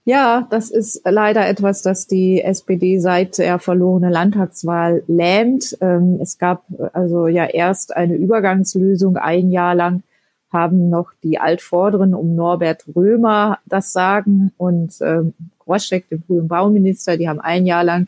Ja, 0.09 0.47
das 0.49 0.71
ist 0.71 1.03
leider 1.05 1.47
etwas, 1.47 1.83
das 1.83 2.07
die 2.07 2.41
SPD 2.41 2.99
seit 2.99 3.37
der 3.37 3.59
verlorenen 3.59 4.11
Landtagswahl 4.11 5.03
lähmt. 5.07 5.77
Ähm, 5.83 6.19
es 6.23 6.39
gab 6.39 6.65
also 6.95 7.27
ja 7.27 7.45
erst 7.45 7.95
eine 7.95 8.15
Übergangslösung. 8.15 9.19
Ein 9.19 9.51
Jahr 9.51 9.75
lang 9.75 10.03
haben 10.51 10.89
noch 10.89 11.13
die 11.23 11.39
Altvorderen 11.39 12.15
um 12.15 12.35
Norbert 12.35 12.87
Römer 12.97 13.59
das 13.67 13.93
Sagen 13.93 14.51
und 14.57 14.95
ähm, 15.03 15.35
Groschek, 15.59 16.09
den 16.09 16.23
frühen 16.23 16.49
Bauminister, 16.49 17.19
die 17.19 17.29
haben 17.29 17.41
ein 17.41 17.67
Jahr 17.67 17.85
lang, 17.85 18.07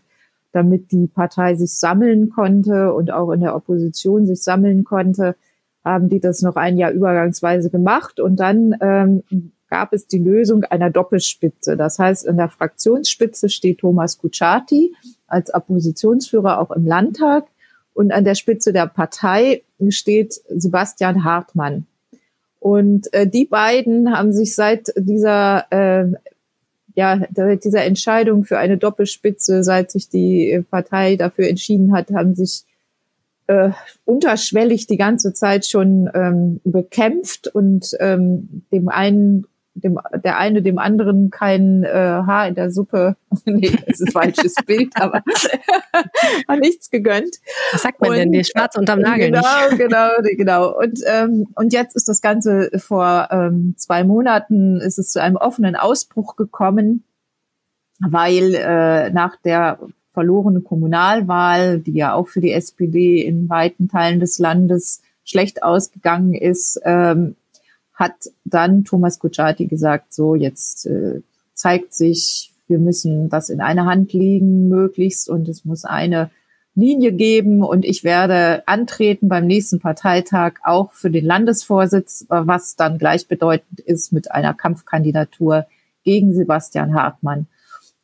damit 0.53 0.93
die 0.93 1.07
Partei 1.07 1.55
sich 1.55 1.75
sammeln 1.75 2.31
konnte 2.31 2.95
und 2.95 3.13
auch 3.13 3.31
in 3.31 3.43
der 3.43 3.55
Opposition 3.55 4.27
sich 4.27 4.43
sammeln 4.43 4.85
konnte, 4.85 5.37
haben 5.85 6.09
die 6.09 6.21
das 6.21 6.41
noch 6.41 6.57
ein 6.57 6.79
Jahr 6.79 6.93
übergangsweise 6.93 7.69
gemacht 7.69 8.21
und 8.21 8.41
dann 8.41 8.75
ähm, 8.81 9.53
gab 9.71 9.93
es 9.93 10.07
die 10.07 10.19
Lösung 10.19 10.65
einer 10.65 10.91
Doppelspitze. 10.91 11.77
Das 11.77 11.99
heißt, 11.99 12.27
in 12.27 12.37
der 12.37 12.49
Fraktionsspitze 12.49 13.49
steht 13.49 13.79
Thomas 13.79 14.19
Kutschaty 14.19 14.95
als 15.27 15.55
Oppositionsführer 15.55 16.61
auch 16.61 16.73
im 16.73 16.85
Landtag 16.85 17.47
und 17.95 18.13
an 18.13 18.25
der 18.25 18.35
Spitze 18.35 18.73
der 18.73 18.87
Partei 18.87 19.63
steht 19.89 20.35
Sebastian 20.49 21.25
Hartmann. 21.25 21.87
Und 22.59 23.13
äh, 23.15 23.27
die 23.27 23.47
beiden 23.47 24.15
haben 24.15 24.33
sich 24.33 24.55
seit 24.55 24.93
dieser 24.97 25.67
äh, 25.71 26.13
ja, 26.95 27.21
seit 27.35 27.65
dieser 27.65 27.85
Entscheidung 27.85 28.45
für 28.45 28.59
eine 28.59 28.77
Doppelspitze, 28.77 29.63
seit 29.63 29.91
sich 29.91 30.09
die 30.09 30.63
Partei 30.71 31.17
dafür 31.17 31.49
entschieden 31.49 31.93
hat, 31.93 32.11
haben 32.11 32.35
sich 32.35 32.65
äh, 33.47 33.71
unterschwellig 34.05 34.87
die 34.87 34.97
ganze 34.97 35.33
Zeit 35.33 35.67
schon 35.67 36.11
ähm, 36.15 36.61
bekämpft 36.65 37.49
und 37.49 37.97
ähm, 38.01 38.63
dem 38.73 38.89
einen 38.89 39.47
dem, 39.75 39.99
der 40.25 40.39
eine 40.39 40.63
dem 40.63 40.79
anderen 40.79 41.31
kein 41.31 41.85
äh, 41.85 41.89
Haar 41.91 42.49
in 42.49 42.55
der 42.55 42.71
Suppe, 42.71 43.17
nee, 43.45 43.71
das 43.87 44.01
ist 44.01 44.09
ein 44.09 44.13
falsches 44.13 44.55
Bild, 44.67 44.93
aber 44.97 45.23
hat 46.49 46.61
nichts 46.61 46.91
gegönnt. 46.91 47.37
Was 47.73 47.83
sagt 47.83 48.01
man 48.01 48.11
und, 48.11 48.17
denn? 48.17 48.33
Die 48.33 48.45
Schwarze 48.45 48.79
unterm 48.79 49.01
Nagel 49.01 49.31
Genau, 49.31 49.41
nicht. 49.71 49.79
genau, 49.79 50.09
genau. 50.37 50.79
Und, 50.79 51.01
ähm, 51.07 51.47
und 51.55 51.73
jetzt 51.73 51.97
ist 51.97 52.09
das 52.09 52.21
Ganze 52.21 52.71
vor 52.79 53.29
ähm, 53.31 53.75
zwei 53.77 54.05
Monaten 54.05 54.81
ist 54.81 54.99
es 54.99 55.13
zu 55.13 55.23
einem 55.23 55.37
offenen 55.37 55.77
Ausbruch 55.77 56.37
gekommen, 56.37 57.05
weil 58.01 58.55
äh, 58.55 59.11
nach 59.11 59.37
der 59.37 59.79
verlorenen 60.13 60.65
Kommunalwahl, 60.65 61.81
die 61.81 61.93
ja 61.93 62.15
auch 62.15 62.29
für 62.29 62.41
die 62.41 62.53
SPD 62.53 63.23
in 63.23 63.49
weiten 63.49 63.89
Teilen 63.89 64.21
des 64.21 64.39
Landes 64.39 65.03
schlecht 65.25 65.63
ausgegangen 65.63 66.35
ist, 66.35 66.81
ähm, 66.85 67.37
hat 68.01 68.31
dann 68.45 68.85
Thomas 68.85 69.21
Kutschaty 69.21 69.67
gesagt, 69.67 70.13
so 70.13 70.35
jetzt 70.35 70.87
äh, 70.87 71.21
zeigt 71.55 71.95
sich, 71.95 72.51
wir 72.67 72.79
müssen 72.79 73.29
das 73.29 73.51
in 73.51 73.61
eine 73.61 73.85
Hand 73.85 74.13
legen 74.13 74.69
möglichst 74.69 75.29
und 75.29 75.49
es 75.49 75.65
muss 75.65 75.85
eine 75.85 76.31
Linie 76.75 77.13
geben 77.13 77.63
und 77.63 77.85
ich 77.85 78.05
werde 78.05 78.63
antreten 78.67 79.29
beim 79.29 79.47
nächsten 79.47 79.81
Parteitag 79.81 80.55
auch 80.65 80.93
für 80.93 81.11
den 81.11 81.25
Landesvorsitz, 81.25 82.27
was 82.29 82.77
dann 82.77 82.97
gleichbedeutend 82.97 83.81
ist 83.81 84.13
mit 84.13 84.31
einer 84.31 84.55
Kampfkandidatur 84.55 85.67
gegen 86.03 86.33
Sebastian 86.33 86.95
Hartmann. 86.95 87.49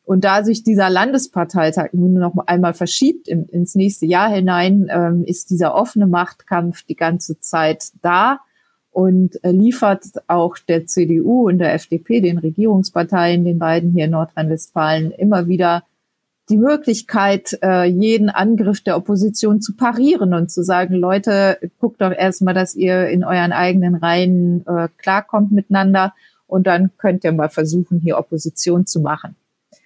Und 0.03 0.23
da 0.23 0.43
sich 0.43 0.63
dieser 0.63 0.89
Landesparteitag 0.89 1.89
nun 1.93 2.13
noch 2.13 2.35
einmal 2.45 2.73
verschiebt 2.73 3.27
in, 3.27 3.45
ins 3.45 3.73
nächste 3.75 4.05
Jahr 4.05 4.29
hinein, 4.29 4.87
ähm, 4.89 5.23
ist 5.25 5.49
dieser 5.49 5.73
offene 5.73 6.07
Machtkampf 6.07 6.83
die 6.83 6.95
ganze 6.95 7.39
Zeit 7.39 7.91
da 8.01 8.39
und 8.97 9.39
liefert 9.43 10.05
auch 10.25 10.57
der 10.57 10.87
CDU 10.87 11.47
und 11.47 11.59
der 11.59 11.75
FDP, 11.75 12.19
den 12.19 12.39
Regierungsparteien, 12.39 13.45
den 13.45 13.59
beiden 13.59 13.91
hier 13.91 14.05
in 14.05 14.11
Nordrhein-Westfalen, 14.11 15.11
immer 15.11 15.45
wieder 15.45 15.83
die 16.49 16.57
Möglichkeit, 16.57 17.59
äh, 17.61 17.83
jeden 17.83 18.31
Angriff 18.31 18.81
der 18.81 18.97
Opposition 18.97 19.61
zu 19.61 19.75
parieren 19.75 20.33
und 20.33 20.49
zu 20.49 20.63
sagen, 20.63 20.95
Leute, 20.95 21.59
guckt 21.77 22.01
doch 22.01 22.11
erstmal, 22.11 22.55
dass 22.55 22.73
ihr 22.73 23.07
in 23.09 23.23
euren 23.23 23.51
eigenen 23.51 23.93
Reihen 23.93 24.65
äh, 24.65 24.87
klarkommt 24.97 25.51
miteinander 25.51 26.15
und 26.47 26.65
dann 26.65 26.89
könnt 26.97 27.23
ihr 27.23 27.33
mal 27.33 27.49
versuchen, 27.49 27.99
hier 27.99 28.17
Opposition 28.17 28.87
zu 28.87 28.99
machen. 28.99 29.35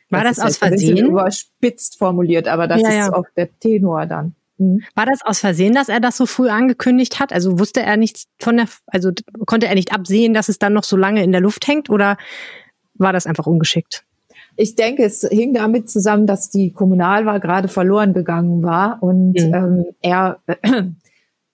War 0.10 0.24
das, 0.24 0.38
das 0.38 0.46
aus 0.46 0.58
Versehen? 0.60 1.06
Überspitzt 1.06 1.98
formuliert, 1.98 2.48
aber 2.48 2.70
das 2.70 2.82
ja, 2.82 2.88
ist 2.88 2.96
ja. 2.96 3.14
auch 3.14 3.26
der 3.36 3.50
Tenor 3.60 4.06
dann. 4.06 4.36
Mhm. 4.62 4.84
War 4.96 5.06
das 5.06 5.26
aus 5.26 5.40
Versehen, 5.40 5.74
dass 5.74 5.90
er 5.90 6.00
das 6.00 6.18
so 6.18 6.26
früh 6.26 6.50
angekündigt 6.50 7.20
hat? 7.20 7.34
Also 7.34 7.60
wusste 7.60 7.82
er 7.82 7.98
nichts 7.98 8.28
von 8.40 8.58
der, 8.58 8.68
also 8.88 9.12
konnte 9.46 9.68
er 9.68 9.76
nicht 9.76 9.92
absehen, 9.92 10.34
dass 10.34 10.50
es 10.50 10.60
dann 10.60 10.74
noch 10.74 10.84
so 10.84 10.96
lange 10.96 11.24
in 11.24 11.32
der 11.32 11.42
Luft 11.42 11.68
hängt 11.68 11.90
oder 11.90 12.18
war 12.94 13.12
das 13.12 13.26
einfach 13.26 13.48
ungeschickt? 13.48 14.06
Ich 14.58 14.76
denke, 14.76 15.04
es 15.04 15.28
hing 15.30 15.54
damit 15.54 15.90
zusammen, 15.90 16.28
dass 16.28 16.50
die 16.50 16.72
Kommunalwahl 16.72 17.40
gerade 17.40 17.68
verloren 17.68 18.14
gegangen 18.14 18.62
war 18.62 19.02
und 19.02 19.34
mhm. 19.34 19.54
ähm, 19.54 19.86
er 20.02 20.40
äh, 20.46 20.84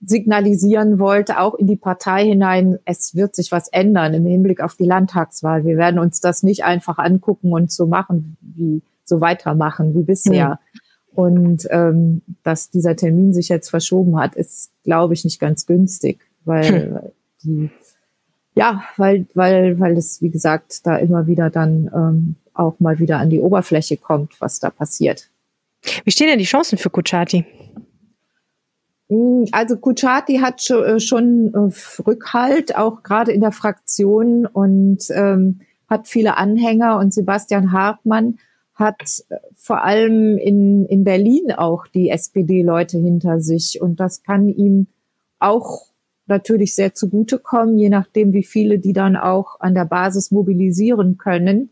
signalisieren 0.02 1.00
wollte, 1.00 1.40
auch 1.40 1.56
in 1.56 1.68
die 1.68 1.76
Partei 1.76 2.26
hinein, 2.26 2.80
es 2.86 3.16
wird 3.16 3.36
sich 3.36 3.52
was 3.52 3.68
ändern 3.70 4.14
im 4.14 4.26
Hinblick 4.26 4.62
auf 4.62 4.76
die 4.76 4.86
Landtagswahl. 4.86 5.64
Wir 5.64 5.78
werden 5.78 6.00
uns 6.00 6.20
das 6.20 6.44
nicht 6.44 6.66
einfach 6.66 6.98
angucken 6.98 7.54
und 7.54 7.72
so 7.72 7.86
machen, 7.86 8.38
wie 8.42 8.82
so 9.06 9.22
weitermachen 9.22 9.96
wie 9.96 10.04
bisher. 10.04 10.60
Mhm. 10.74 10.80
Und 11.18 11.68
ähm, 11.72 12.22
dass 12.44 12.70
dieser 12.70 12.96
Termin 12.96 13.34
sich 13.34 13.50
jetzt 13.50 13.70
verschoben 13.70 14.20
hat, 14.20 14.36
ist, 14.36 14.70
glaube 14.84 15.16
ich, 15.16 15.24
nicht 15.24 15.40
ganz 15.40 15.66
günstig, 15.66 16.20
weil 16.46 17.02
hm. 17.02 17.12
die, 17.44 17.70
ja, 18.54 18.84
weil, 18.98 19.26
weil, 19.34 19.80
weil 19.80 19.98
es, 19.98 20.22
wie 20.22 20.30
gesagt, 20.30 20.86
da 20.86 20.96
immer 20.96 21.26
wieder 21.26 21.50
dann 21.50 21.90
ähm, 21.92 22.36
auch 22.54 22.80
mal 22.80 23.00
wieder 23.00 23.18
an 23.18 23.32
die 23.32 23.40
Oberfläche 23.40 23.98
kommt, 23.98 24.40
was 24.40 24.60
da 24.60 24.70
passiert. 24.70 25.32
Wie 26.04 26.12
stehen 26.12 26.28
denn 26.28 26.38
die 26.38 26.46
Chancen 26.46 26.78
für 26.78 26.92
Kuchati? 26.92 27.48
Hm, 29.10 29.48
also 29.54 29.76
Kuchati 29.78 30.38
hat 30.38 30.70
äh, 30.70 31.00
schon 31.00 31.52
äh, 31.52 32.02
Rückhalt, 32.04 32.76
auch 32.76 33.02
gerade 33.02 33.32
in 33.32 33.42
der 33.42 33.52
Fraktion 33.52 34.46
und 34.46 35.00
ähm, 35.10 35.62
hat 35.90 36.08
viele 36.08 36.38
Anhänger 36.38 37.00
und 37.00 37.12
Sebastian 37.12 37.72
Hartmann 37.72 38.38
hat 38.78 39.24
äh, 39.30 39.38
vor 39.56 39.84
allem 39.84 40.38
in, 40.38 40.86
in 40.86 41.04
Berlin 41.04 41.52
auch 41.52 41.88
die 41.88 42.10
SPD-Leute 42.10 42.98
hinter 42.98 43.42
sich. 43.42 43.82
Und 43.82 44.00
das 44.00 44.24
kann 44.24 44.48
ihm 44.48 44.88
auch 45.40 45.88
natürlich 46.28 46.76
sehr 46.76 46.94
zugutekommen, 46.94 47.78
je 47.78 47.90
nachdem, 47.90 48.34
wie 48.34 48.44
viele 48.44 48.80
die 48.80 48.94
dann 48.94 49.16
auch 49.16 49.60
an 49.60 49.74
der 49.74 49.86
Basis 49.86 50.32
mobilisieren 50.32 51.18
können. 51.18 51.72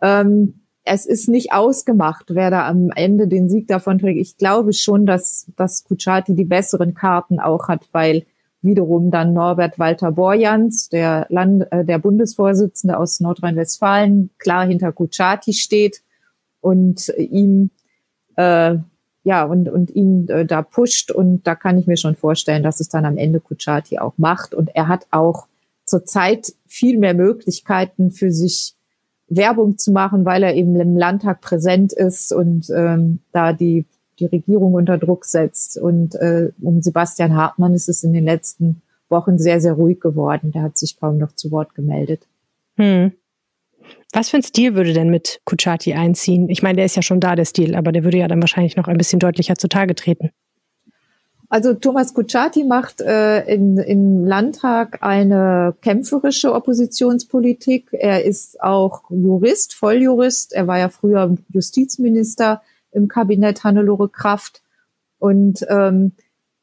Ähm, 0.00 0.60
es 0.84 1.04
ist 1.04 1.28
nicht 1.28 1.52
ausgemacht, 1.52 2.26
wer 2.30 2.50
da 2.50 2.66
am 2.66 2.90
Ende 2.94 3.28
den 3.28 3.48
Sieg 3.48 3.66
davon 3.66 3.98
trägt. 3.98 4.20
Ich 4.20 4.36
glaube 4.36 4.72
schon, 4.72 5.04
dass, 5.04 5.50
dass 5.56 5.84
Kuchati 5.84 6.34
die 6.34 6.44
besseren 6.44 6.94
Karten 6.94 7.40
auch 7.40 7.68
hat, 7.68 7.88
weil 7.92 8.24
wiederum 8.62 9.10
dann 9.10 9.32
Norbert 9.32 9.78
Walter 9.78 10.12
Borjans, 10.12 10.88
der, 10.88 11.26
Land, 11.30 11.70
äh, 11.70 11.84
der 11.84 11.98
Bundesvorsitzende 11.98 12.96
aus 12.96 13.20
Nordrhein-Westfalen, 13.20 14.30
klar 14.38 14.66
hinter 14.66 14.92
Kuchati 14.92 15.52
steht 15.52 16.02
und 16.60 17.12
ihm 17.16 17.70
äh, 18.36 18.76
ja 19.24 19.44
und 19.44 19.68
und 19.68 19.90
ihn 19.90 20.28
äh, 20.28 20.46
da 20.46 20.62
pusht 20.62 21.10
und 21.10 21.46
da 21.46 21.54
kann 21.54 21.78
ich 21.78 21.86
mir 21.86 21.96
schon 21.96 22.16
vorstellen, 22.16 22.62
dass 22.62 22.80
es 22.80 22.88
dann 22.88 23.04
am 23.04 23.18
Ende 23.18 23.40
Kuchati 23.40 23.98
auch 23.98 24.14
macht 24.16 24.54
und 24.54 24.70
er 24.74 24.88
hat 24.88 25.06
auch 25.10 25.46
zurzeit 25.84 26.54
viel 26.66 26.98
mehr 26.98 27.14
Möglichkeiten 27.14 28.10
für 28.10 28.30
sich 28.30 28.74
Werbung 29.28 29.76
zu 29.76 29.92
machen, 29.92 30.24
weil 30.24 30.42
er 30.42 30.54
eben 30.54 30.78
im 30.80 30.96
Landtag 30.96 31.40
präsent 31.40 31.92
ist 31.92 32.32
und 32.32 32.70
ähm, 32.70 33.20
da 33.32 33.52
die 33.52 33.86
die 34.18 34.26
Regierung 34.26 34.74
unter 34.74 34.98
Druck 34.98 35.24
setzt 35.24 35.78
und 35.78 36.14
äh, 36.16 36.50
um 36.60 36.82
Sebastian 36.82 37.36
Hartmann 37.36 37.74
ist 37.74 37.88
es 37.88 38.02
in 38.02 38.12
den 38.12 38.24
letzten 38.24 38.82
Wochen 39.08 39.38
sehr 39.38 39.60
sehr 39.60 39.74
ruhig 39.74 40.00
geworden. 40.00 40.52
Der 40.52 40.62
hat 40.62 40.78
sich 40.78 40.98
kaum 40.98 41.18
noch 41.18 41.32
zu 41.32 41.50
Wort 41.50 41.74
gemeldet. 41.74 42.26
Hm. 42.76 43.12
Was 44.12 44.30
für 44.30 44.38
ein 44.38 44.42
Stil 44.42 44.74
würde 44.74 44.92
denn 44.92 45.10
mit 45.10 45.40
Kuchati 45.44 45.92
einziehen? 45.94 46.48
Ich 46.48 46.62
meine, 46.62 46.76
der 46.76 46.86
ist 46.86 46.96
ja 46.96 47.02
schon 47.02 47.20
da, 47.20 47.36
der 47.36 47.44
Stil, 47.44 47.74
aber 47.74 47.92
der 47.92 48.04
würde 48.04 48.18
ja 48.18 48.28
dann 48.28 48.40
wahrscheinlich 48.40 48.76
noch 48.76 48.88
ein 48.88 48.96
bisschen 48.96 49.18
deutlicher 49.18 49.56
zutage 49.56 49.94
treten. 49.94 50.30
Also 51.50 51.72
Thomas 51.72 52.12
Kuchati 52.12 52.64
macht 52.64 53.00
äh, 53.00 53.44
in, 53.46 53.78
im 53.78 54.24
Landtag 54.24 55.02
eine 55.02 55.74
kämpferische 55.80 56.52
Oppositionspolitik. 56.52 57.88
Er 57.92 58.24
ist 58.24 58.62
auch 58.62 59.10
Jurist, 59.10 59.74
Volljurist. 59.74 60.52
Er 60.52 60.66
war 60.66 60.78
ja 60.78 60.90
früher 60.90 61.36
Justizminister 61.48 62.62
im 62.92 63.08
Kabinett 63.08 63.64
Hannelore 63.64 64.10
Kraft. 64.10 64.62
Und 65.18 65.66
ähm, 65.70 66.12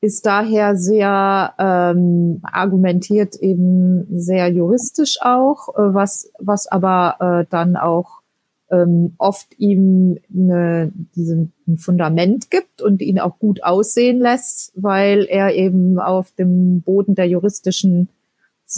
ist 0.06 0.28
daher 0.28 0.76
sehr 0.78 1.56
ähm, 1.58 2.40
argumentiert 2.44 3.36
eben 3.38 4.06
sehr 4.12 4.50
juristisch 4.50 5.18
auch, 5.22 5.70
äh, 5.70 5.94
was 5.96 6.32
was 6.38 6.68
aber 6.68 7.18
äh, 7.20 7.50
dann 7.50 7.76
auch 7.76 8.22
ähm, 8.70 9.16
oft 9.18 9.58
ihm 9.58 10.20
eine, 10.32 10.92
diesen 11.16 11.54
ein 11.68 11.80
Fundament 11.80 12.52
gibt 12.52 12.84
und 12.84 13.02
ihn 13.02 13.20
auch 13.20 13.40
gut 13.40 13.64
aussehen 13.64 14.20
lässt, 14.20 14.74
weil 14.76 15.26
er 15.26 15.56
eben 15.56 16.00
auf 16.00 16.32
dem 16.32 16.82
Boden 16.82 17.16
der 17.16 17.28
juristischen 17.28 18.10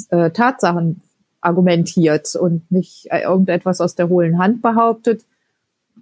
äh, 0.09 0.31
Tatsachen 0.31 1.01
argumentiert 1.41 2.35
und 2.35 2.71
nicht 2.71 3.07
äh, 3.11 3.23
irgendetwas 3.23 3.81
aus 3.81 3.95
der 3.95 4.07
hohlen 4.07 4.39
Hand 4.39 4.61
behauptet. 4.61 5.25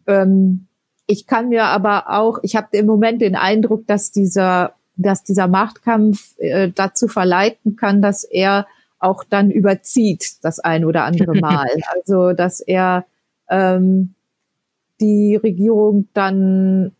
Ähm, 0.05 0.67
ich 1.07 1.25
kann 1.25 1.49
mir 1.49 1.63
aber 1.65 2.09
auch, 2.09 2.39
ich 2.43 2.55
habe 2.55 2.77
im 2.77 2.85
Moment 2.85 3.21
den 3.21 3.35
Eindruck, 3.35 3.87
dass 3.87 4.11
dieser 4.11 4.73
dass 4.97 5.23
dieser 5.23 5.47
Machtkampf 5.47 6.35
äh, 6.37 6.71
dazu 6.73 7.07
verleiten 7.07 7.75
kann, 7.75 8.01
dass 8.01 8.23
er 8.23 8.67
auch 8.99 9.23
dann 9.23 9.51
überzieht 9.51 10.43
das 10.43 10.59
ein 10.59 10.85
oder 10.85 11.03
andere 11.03 11.35
Mal. 11.39 11.69
Also 11.93 12.33
dass 12.33 12.59
er 12.59 13.05
ähm, 13.49 14.15
die 14.99 15.35
Regierung 15.35 16.07
dann 16.13 16.93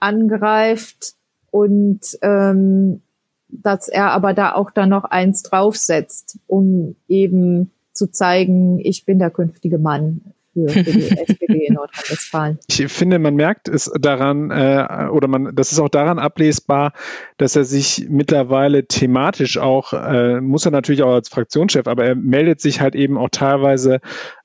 angreift 0.00 1.14
und 1.50 2.00
ähm, 2.22 3.02
dass 3.48 3.88
er 3.88 4.10
aber 4.10 4.32
da 4.32 4.54
auch 4.54 4.70
dann 4.70 4.88
noch 4.88 5.04
eins 5.04 5.42
draufsetzt, 5.42 6.38
um 6.46 6.96
eben 7.06 7.70
zu 7.92 8.10
zeigen, 8.10 8.80
ich 8.80 9.04
bin 9.04 9.18
der 9.18 9.30
künftige 9.30 9.78
Mann 9.78 10.32
für, 10.52 10.68
für 10.68 10.82
die 10.82 11.08
SPD 11.18 11.66
in 11.66 11.74
Nordrhein-Westfalen. 11.74 12.58
Ich 12.68 12.86
finde, 12.92 13.18
man 13.18 13.34
merkt 13.34 13.68
es 13.68 13.90
daran, 13.98 14.50
äh, 14.50 15.08
oder 15.10 15.28
man, 15.28 15.54
das 15.54 15.72
ist 15.72 15.78
auch 15.78 15.88
daran 15.88 16.18
ablesbar, 16.18 16.92
dass 17.36 17.56
er 17.56 17.64
sich 17.64 18.06
mittlerweile 18.08 18.86
thematisch 18.86 19.58
auch, 19.58 19.92
äh, 19.92 20.40
muss 20.40 20.64
er 20.64 20.72
natürlich 20.72 21.02
auch 21.02 21.14
als 21.14 21.28
Fraktionschef, 21.28 21.86
aber 21.86 22.04
er 22.04 22.14
meldet 22.14 22.60
sich 22.60 22.80
halt 22.80 22.94
eben 22.94 23.18
auch 23.18 23.30
teilweise 23.30 24.00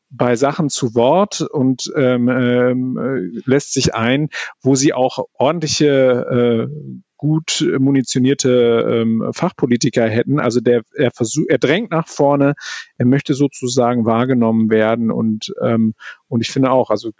bei 0.09 0.35
Sachen 0.35 0.69
zu 0.69 0.95
Wort 0.95 1.41
und 1.41 1.91
ähm, 1.95 2.29
ähm, 2.29 2.97
äh, 2.97 3.41
lässt 3.45 3.73
sich 3.73 3.93
ein, 3.93 4.29
wo 4.61 4.75
sie 4.75 4.93
auch 4.93 5.25
ordentliche 5.33 6.69
äh, 6.69 7.01
gut 7.17 7.65
munitionierte 7.79 8.85
ähm, 8.87 9.29
Fachpolitiker 9.33 10.07
hätten. 10.07 10.39
Also 10.39 10.61
der 10.61 10.83
er 10.95 11.11
versucht, 11.11 11.49
er 11.49 11.57
drängt 11.57 11.91
nach 11.91 12.07
vorne, 12.07 12.53
er 12.97 13.05
möchte 13.05 13.33
sozusagen 13.33 14.05
wahrgenommen 14.05 14.69
werden 14.69 15.11
und 15.11 15.53
ähm, 15.61 15.93
und 16.27 16.41
ich 16.41 16.51
finde 16.51 16.71
auch, 16.71 16.89
also 16.89 17.11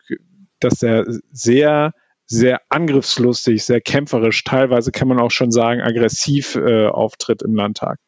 dass 0.60 0.82
er 0.84 1.06
sehr 1.32 1.94
sehr 2.26 2.62
angriffslustig, 2.70 3.64
sehr 3.64 3.80
kämpferisch, 3.80 4.44
teilweise 4.44 4.92
kann 4.92 5.08
man 5.08 5.20
auch 5.20 5.32
schon 5.32 5.52
sagen 5.52 5.82
aggressiv 5.82 6.56
äh, 6.56 6.88
auftritt 6.88 7.42
im 7.42 7.56
Landtag. 7.56 8.00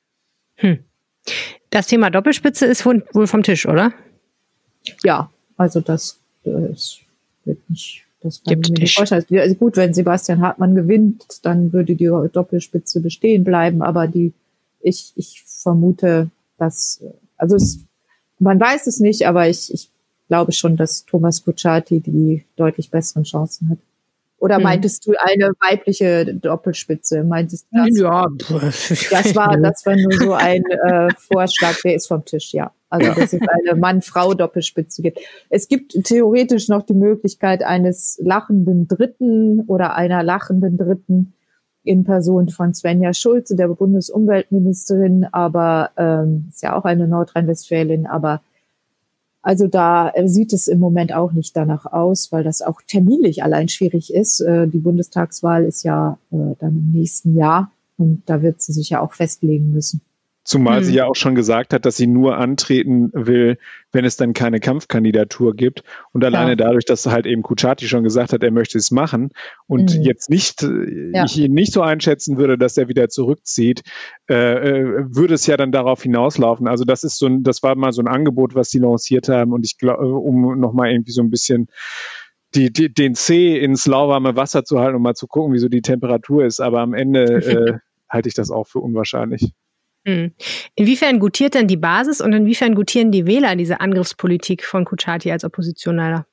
Hm. 0.56 0.84
Das 1.70 1.88
Thema 1.88 2.10
Doppelspitze 2.10 2.66
ist 2.66 2.86
wohl 2.86 3.28
vom 3.28 3.44
Tisch, 3.44 3.66
oder? 3.66 3.94
Ja, 5.04 5.32
also 5.56 5.80
das, 5.80 6.20
das 6.44 7.00
wird 7.46 7.70
nicht 7.70 8.06
das 8.22 8.44
kann 8.44 8.62
ich 8.62 8.70
mir 8.70 8.80
nicht 8.80 8.96
vorstellen. 8.96 9.26
Also 9.40 9.56
gut, 9.56 9.78
wenn 9.78 9.94
Sebastian 9.94 10.42
Hartmann 10.42 10.76
gewinnt, 10.76 11.40
dann 11.44 11.72
würde 11.72 11.96
die 11.96 12.06
Doppelspitze 12.06 13.02
bestehen 13.02 13.44
bleiben, 13.44 13.82
aber 13.82 14.08
die, 14.08 14.34
ich, 14.82 15.14
ich 15.16 15.44
vermute, 15.46 16.30
dass, 16.58 17.02
also 17.38 17.56
es, 17.56 17.80
man 18.40 18.60
weiß 18.60 18.88
es 18.88 19.00
nicht, 19.00 19.26
aber 19.26 19.48
ich, 19.48 19.74
ich 19.74 19.90
glaube 20.28 20.52
schon, 20.52 20.76
dass 20.76 21.06
Thomas 21.06 21.44
Kutschaty 21.44 22.02
die 22.02 22.46
deutlich 22.56 22.92
besseren 22.92 23.24
Chancen 23.24 23.70
hat. 23.70 23.78
Oder 24.40 24.56
hm. 24.56 24.64
meintest 24.64 25.06
du 25.06 25.14
eine 25.20 25.52
weibliche 25.60 26.34
Doppelspitze? 26.34 27.24
Meintest 27.24 27.68
du 27.72 27.78
das? 27.78 28.00
Ja, 28.00 28.28
das 29.12 29.36
war, 29.36 29.58
das 29.62 29.86
war 29.86 29.96
nur 29.96 30.14
so 30.14 30.34
ein 30.34 30.64
äh, 30.66 31.10
Vorschlag, 31.18 31.76
der 31.84 31.96
ist 31.96 32.08
vom 32.08 32.24
Tisch, 32.26 32.54
ja. 32.54 32.72
Also, 32.90 33.14
dass 33.14 33.34
es 33.34 33.42
eine 33.42 33.80
Mann-Frau-Doppelspitze 33.80 35.04
gibt. 35.04 35.20
Es 35.50 35.68
gibt 35.68 35.94
theoretisch 36.06 36.70
noch 36.70 36.84
die 36.84 36.96
Möglichkeit 36.96 37.62
eines 37.62 38.20
lachenden 38.24 38.88
Dritten 38.88 39.62
oder 39.68 39.96
einer 39.96 40.24
lachenden 40.24 40.78
Dritten 40.78 41.34
in 41.84 42.04
Person 42.04 42.50
von 42.50 42.74
Svenja 42.74 43.14
Schulze, 43.14 43.56
der 43.56 43.68
Bundesumweltministerin, 43.68 45.28
aber 45.32 45.92
ähm, 45.98 46.46
ist 46.50 46.64
ja 46.64 46.76
auch 46.76 46.86
eine 46.86 47.08
Nordrhein-Westfälin, 47.08 48.08
aber 48.08 48.42
also 49.42 49.68
da 49.68 50.10
äh, 50.10 50.28
sieht 50.28 50.54
es 50.54 50.68
im 50.68 50.80
Moment 50.80 51.14
auch 51.14 51.32
nicht 51.32 51.56
danach 51.56 51.86
aus, 51.86 52.32
weil 52.32 52.44
das 52.44 52.62
auch 52.62 52.82
terminlich 52.86 53.44
allein 53.44 53.70
schwierig 53.70 54.14
ist. 54.14 54.42
Äh, 54.42 54.68
die 54.68 54.80
Bundestagswahl 54.80 55.64
ist 55.66 55.84
ja 55.84 56.18
äh, 56.32 56.56
dann 56.60 56.78
im 56.78 56.92
nächsten 56.92 57.36
Jahr 57.36 57.72
und 57.98 58.24
da 58.26 58.42
wird 58.42 58.62
sie 58.62 58.74
sich 58.74 58.90
ja 58.90 59.02
auch 59.02 59.14
festlegen 59.14 59.72
müssen. 59.72 60.02
Zumal 60.50 60.80
hm. 60.80 60.84
sie 60.84 60.96
ja 60.96 61.06
auch 61.06 61.16
schon 61.16 61.36
gesagt 61.36 61.76
hat, 61.76 61.86
dass 61.86 61.96
sie 61.96 62.08
nur 62.08 62.38
antreten 62.38 63.12
will, 63.14 63.60
wenn 63.92 64.04
es 64.04 64.18
dann 64.18 64.34
keine 64.34 64.60
Kampfkandidatur 64.60 65.56
gibt. 65.56 65.84
Und 66.12 66.26
alleine 66.26 66.54
ja. 66.54 66.56
dadurch, 66.56 66.86
dass 66.86 67.06
halt 67.06 67.28
eben 67.28 67.44
Kuchati 67.44 67.88
schon 67.88 68.04
gesagt 68.04 68.34
hat, 68.34 68.42
er 68.42 68.50
möchte 68.50 68.80
es 68.80 68.90
machen 68.90 69.30
und 69.68 69.92
hm. 69.92 70.02
jetzt 70.02 70.32
nicht, 70.32 70.64
äh, 70.64 71.12
ja. 71.14 71.26
ich 71.26 71.38
ihn 71.38 71.54
nicht 71.54 71.72
so 71.72 71.84
einschätzen 71.84 72.40
würde, 72.40 72.58
dass 72.58 72.78
er 72.78 72.88
wieder 72.88 73.10
zurückzieht, 73.10 73.84
äh, 74.28 74.34
äh, 74.34 75.06
würde 75.16 75.36
es 75.36 75.46
ja 75.46 75.56
dann 75.56 75.72
darauf 75.72 76.02
hinauslaufen. 76.02 76.68
Also 76.68 76.84
das 76.84 77.04
ist 77.04 77.20
so 77.20 77.28
ein, 77.28 77.44
das 77.44 77.62
war 77.62 77.76
mal 77.76 77.92
so 77.92 78.02
ein 78.02 78.08
Angebot, 78.08 78.56
was 78.56 78.72
sie 78.72 78.80
lanciert 78.80 79.30
haben. 79.30 79.54
Und 79.54 79.64
ich 79.68 79.78
glaube, 79.78 80.04
um 80.04 80.60
nochmal 80.60 80.90
irgendwie 80.90 81.12
so 81.12 81.22
ein 81.22 81.30
bisschen 81.30 81.68
die, 82.56 82.74
die, 82.74 82.92
den 82.92 83.14
C 83.14 83.56
ins 83.56 83.86
lauwarme 83.86 84.36
Wasser 84.36 84.66
zu 84.66 84.80
halten, 84.80 84.96
um 84.96 85.04
mal 85.04 85.14
zu 85.14 85.28
gucken, 85.28 85.54
wieso 85.54 85.70
die 85.70 85.84
Temperatur 85.84 86.44
ist. 86.44 86.60
Aber 86.60 86.80
am 86.80 86.96
Ende 86.96 87.24
äh, 87.36 87.78
halte 88.10 88.30
ich 88.30 88.34
das 88.34 88.50
auch 88.50 88.66
für 88.66 88.80
unwahrscheinlich. 88.80 89.54
Hm. 90.10 90.32
Inwiefern 90.76 91.20
gutiert 91.20 91.54
denn 91.54 91.68
die 91.68 91.78
Basis 91.78 92.22
und 92.22 92.34
inwiefern 92.34 92.74
gutieren 92.74 93.12
die 93.12 93.28
Wähler 93.28 93.56
diese 93.56 93.80
Angriffspolitik 93.80 94.64
von 94.64 94.86
Kuchati 94.86 95.32
als 95.32 95.44
Oppositioneller? 95.44 96.26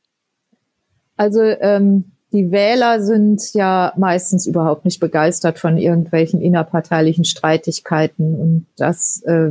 Also 1.17 1.43
ähm, 1.43 2.05
die 2.33 2.51
Wähler 2.51 3.03
sind 3.03 3.53
ja 3.53 3.93
meistens 3.97 4.47
überhaupt 4.47 4.85
nicht 4.85 5.01
begeistert 5.01 5.59
von 5.59 5.77
irgendwelchen 5.77 6.41
innerparteilichen 6.41 7.25
Streitigkeiten 7.25 8.35
und 8.35 8.67
das 8.77 9.23
äh, 9.23 9.51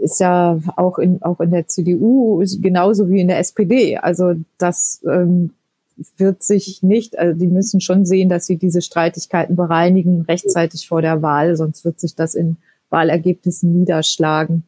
ist 0.00 0.20
ja 0.20 0.58
auch 0.76 0.98
in, 0.98 1.22
auch 1.22 1.40
in 1.40 1.50
der 1.50 1.66
CDU 1.66 2.44
genauso 2.60 3.08
wie 3.08 3.20
in 3.20 3.28
der 3.28 3.38
SPD. 3.38 3.96
Also 3.96 4.34
das 4.58 5.00
ähm, 5.10 5.50
wird 6.18 6.42
sich 6.42 6.82
nicht, 6.82 7.18
also 7.18 7.38
die 7.38 7.46
müssen 7.46 7.80
schon 7.80 8.04
sehen, 8.04 8.28
dass 8.28 8.46
sie 8.46 8.56
diese 8.56 8.82
Streitigkeiten 8.82 9.56
bereinigen 9.56 10.22
rechtzeitig 10.22 10.86
vor 10.86 11.02
der 11.02 11.22
Wahl, 11.22 11.56
sonst 11.56 11.84
wird 11.84 11.98
sich 11.98 12.14
das 12.14 12.34
in 12.34 12.56
Wahlergebnissen 12.90 13.72
niederschlagen. 13.72 14.64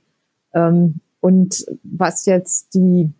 Ähm, 0.54 1.00
und 1.20 1.64
was 1.82 2.26
jetzt 2.26 2.74
die 2.74 3.12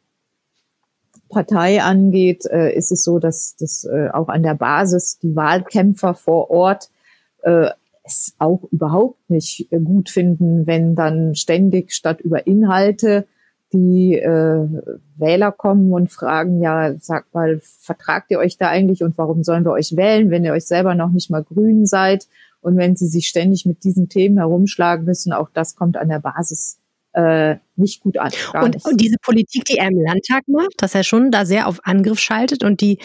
Partei 1.29 1.83
angeht, 1.83 2.45
äh, 2.47 2.75
ist 2.75 2.93
es 2.93 3.05
so, 3.05 3.19
dass 3.19 3.57
das 3.57 3.85
äh, 3.85 4.09
auch 4.13 4.29
an 4.29 4.43
der 4.43 4.55
Basis 4.55 5.19
die 5.19 5.35
Wahlkämpfer 5.35 6.15
vor 6.15 6.51
Ort 6.51 6.91
äh, 7.43 7.71
es 8.05 8.35
auch 8.39 8.65
überhaupt 8.73 9.31
nicht 9.31 9.69
gut 9.71 10.11
finden, 10.11 10.67
wenn 10.67 10.95
dann 10.95 11.35
ständig 11.35 11.93
statt 11.93 12.21
über 12.21 12.47
Inhalte 12.47 13.27
die 13.73 14.19
äh, 14.19 14.69
Wähler 15.17 15.53
kommen 15.53 15.93
und 15.93 16.11
fragen, 16.11 16.61
ja, 16.61 16.95
sagt 16.99 17.33
mal, 17.33 17.61
vertragt 17.63 18.31
ihr 18.31 18.39
euch 18.39 18.59
da 18.59 18.69
eigentlich 18.69 19.03
und 19.03 19.17
warum 19.17 19.45
sollen 19.45 19.65
wir 19.65 19.73
euch 19.73 19.97
wählen, 19.97 20.31
wenn 20.31 20.45
ihr 20.45 20.53
euch 20.53 20.67
selber 20.67 20.95
noch 20.95 21.11
nicht 21.11 21.31
mal 21.31 21.43
grün 21.43 21.87
seid? 21.87 22.27
Und 22.63 22.77
wenn 22.77 22.97
sie 22.97 23.07
sich 23.07 23.29
ständig 23.29 23.67
mit 23.67 23.85
diesen 23.85 24.09
Themen 24.09 24.39
herumschlagen 24.39 25.05
müssen, 25.05 25.33
auch 25.33 25.51
das 25.53 25.77
kommt 25.77 25.97
an 25.97 26.09
der 26.09 26.21
Basis 26.21 26.79
äh, 27.13 27.57
nicht 27.77 28.01
gut 28.01 28.17
an. 28.19 28.31
Und, 28.55 28.85
und, 28.85 29.01
diese 29.01 29.17
Politik, 29.21 29.65
die 29.67 29.77
er 29.77 29.89
im 29.89 30.01
Landtag 30.01 30.45
macht, 30.47 30.75
dass 30.79 30.95
er 30.95 31.05
schon 31.05 31.31
da 31.31 31.45
sehr 31.45 31.67
auf 31.67 31.81
Angriff 31.85 32.19
schaltet 32.19 32.65
und 32.65 32.81
die 32.81 32.99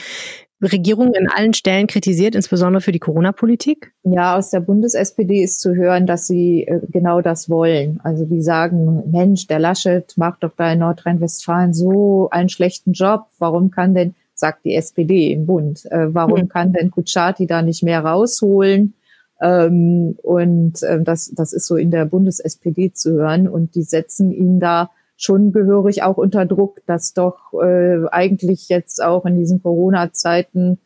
Regierung 0.61 1.13
in 1.13 1.29
allen 1.29 1.53
Stellen 1.53 1.85
kritisiert, 1.85 2.33
insbesondere 2.33 2.81
für 2.81 2.91
die 2.91 2.99
Corona-Politik? 2.99 3.93
Ja, 4.03 4.35
aus 4.35 4.49
der 4.49 4.61
Bundes-SPD 4.61 5.43
ist 5.43 5.61
zu 5.61 5.75
hören, 5.75 6.07
dass 6.07 6.25
sie 6.25 6.63
äh, 6.63 6.79
genau 6.89 7.21
das 7.21 7.49
wollen. 7.49 7.99
Also 8.03 8.25
die 8.25 8.41
sagen, 8.41 9.03
Mensch, 9.11 9.45
der 9.47 9.59
Laschet 9.59 10.17
macht 10.17 10.43
doch 10.43 10.53
da 10.57 10.71
in 10.71 10.79
Nordrhein-Westfalen 10.79 11.73
so 11.73 12.29
einen 12.31 12.49
schlechten 12.49 12.93
Job. 12.93 13.27
Warum 13.37 13.69
kann 13.69 13.93
denn, 13.93 14.15
sagt 14.33 14.65
die 14.65 14.73
SPD 14.73 15.31
im 15.31 15.45
Bund, 15.45 15.85
äh, 15.91 16.13
warum 16.13 16.41
hm. 16.41 16.49
kann 16.49 16.73
denn 16.73 16.89
Kutschaty 16.89 17.45
da 17.45 17.61
nicht 17.61 17.83
mehr 17.83 18.03
rausholen? 18.03 18.95
Ähm, 19.41 20.17
und 20.23 20.81
äh, 20.83 21.01
das, 21.01 21.31
das 21.35 21.53
ist 21.53 21.67
so 21.67 21.75
in 21.75 21.91
der 21.91 22.05
Bundes-SPD 22.05 22.93
zu 22.93 23.13
hören. 23.13 23.47
Und 23.47 23.75
die 23.75 23.83
setzen 23.83 24.31
ihn 24.31 24.59
da 24.59 24.89
schon 25.15 25.51
gehörig 25.51 26.03
auch 26.03 26.17
unter 26.17 26.45
Druck, 26.45 26.81
dass 26.85 27.13
doch 27.13 27.53
äh, 27.53 28.07
eigentlich 28.11 28.69
jetzt 28.69 29.03
auch 29.03 29.25
in 29.25 29.38
diesen 29.38 29.61
Corona-Zeiten 29.61 30.79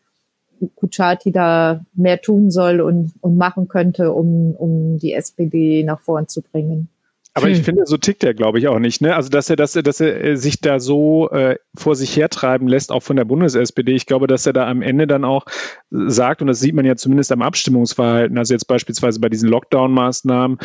Kuchati 0.75 1.31
da 1.31 1.83
mehr 1.93 2.21
tun 2.21 2.51
soll 2.51 2.81
und, 2.81 3.13
und 3.21 3.35
machen 3.35 3.67
könnte, 3.67 4.11
um, 4.11 4.55
um 4.55 4.97
die 4.97 5.13
SPD 5.13 5.83
nach 5.83 5.99
vorn 5.99 6.27
zu 6.27 6.41
bringen. 6.41 6.89
Aber 7.33 7.47
hm. 7.47 7.53
ich 7.53 7.61
finde, 7.61 7.85
so 7.85 7.97
tickt 7.97 8.23
er, 8.23 8.33
glaube 8.33 8.59
ich, 8.59 8.67
auch 8.67 8.79
nicht. 8.79 9.01
Ne? 9.01 9.15
Also, 9.15 9.29
dass 9.29 9.49
er, 9.49 9.55
dass 9.55 9.75
er, 9.75 9.83
dass 9.83 10.01
er 10.01 10.23
äh, 10.23 10.35
sich 10.35 10.59
da 10.59 10.79
so 10.79 11.29
äh, 11.29 11.55
vor 11.75 11.95
sich 11.95 12.15
hertreiben 12.15 12.67
lässt, 12.67 12.91
auch 12.91 13.03
von 13.03 13.15
der 13.15 13.25
Bundes-SPD. 13.25 13.93
Ich 13.93 14.05
glaube, 14.05 14.27
dass 14.27 14.45
er 14.45 14.53
da 14.53 14.67
am 14.67 14.81
Ende 14.81 15.07
dann 15.07 15.23
auch 15.23 15.45
sagt, 15.89 16.41
und 16.41 16.47
das 16.47 16.59
sieht 16.59 16.75
man 16.75 16.85
ja 16.85 16.95
zumindest 16.95 17.31
am 17.31 17.41
Abstimmungsverhalten, 17.41 18.37
also 18.37 18.53
jetzt 18.53 18.67
beispielsweise 18.67 19.19
bei 19.19 19.29
diesen 19.29 19.49
Lockdown-Maßnahmen, 19.49 20.57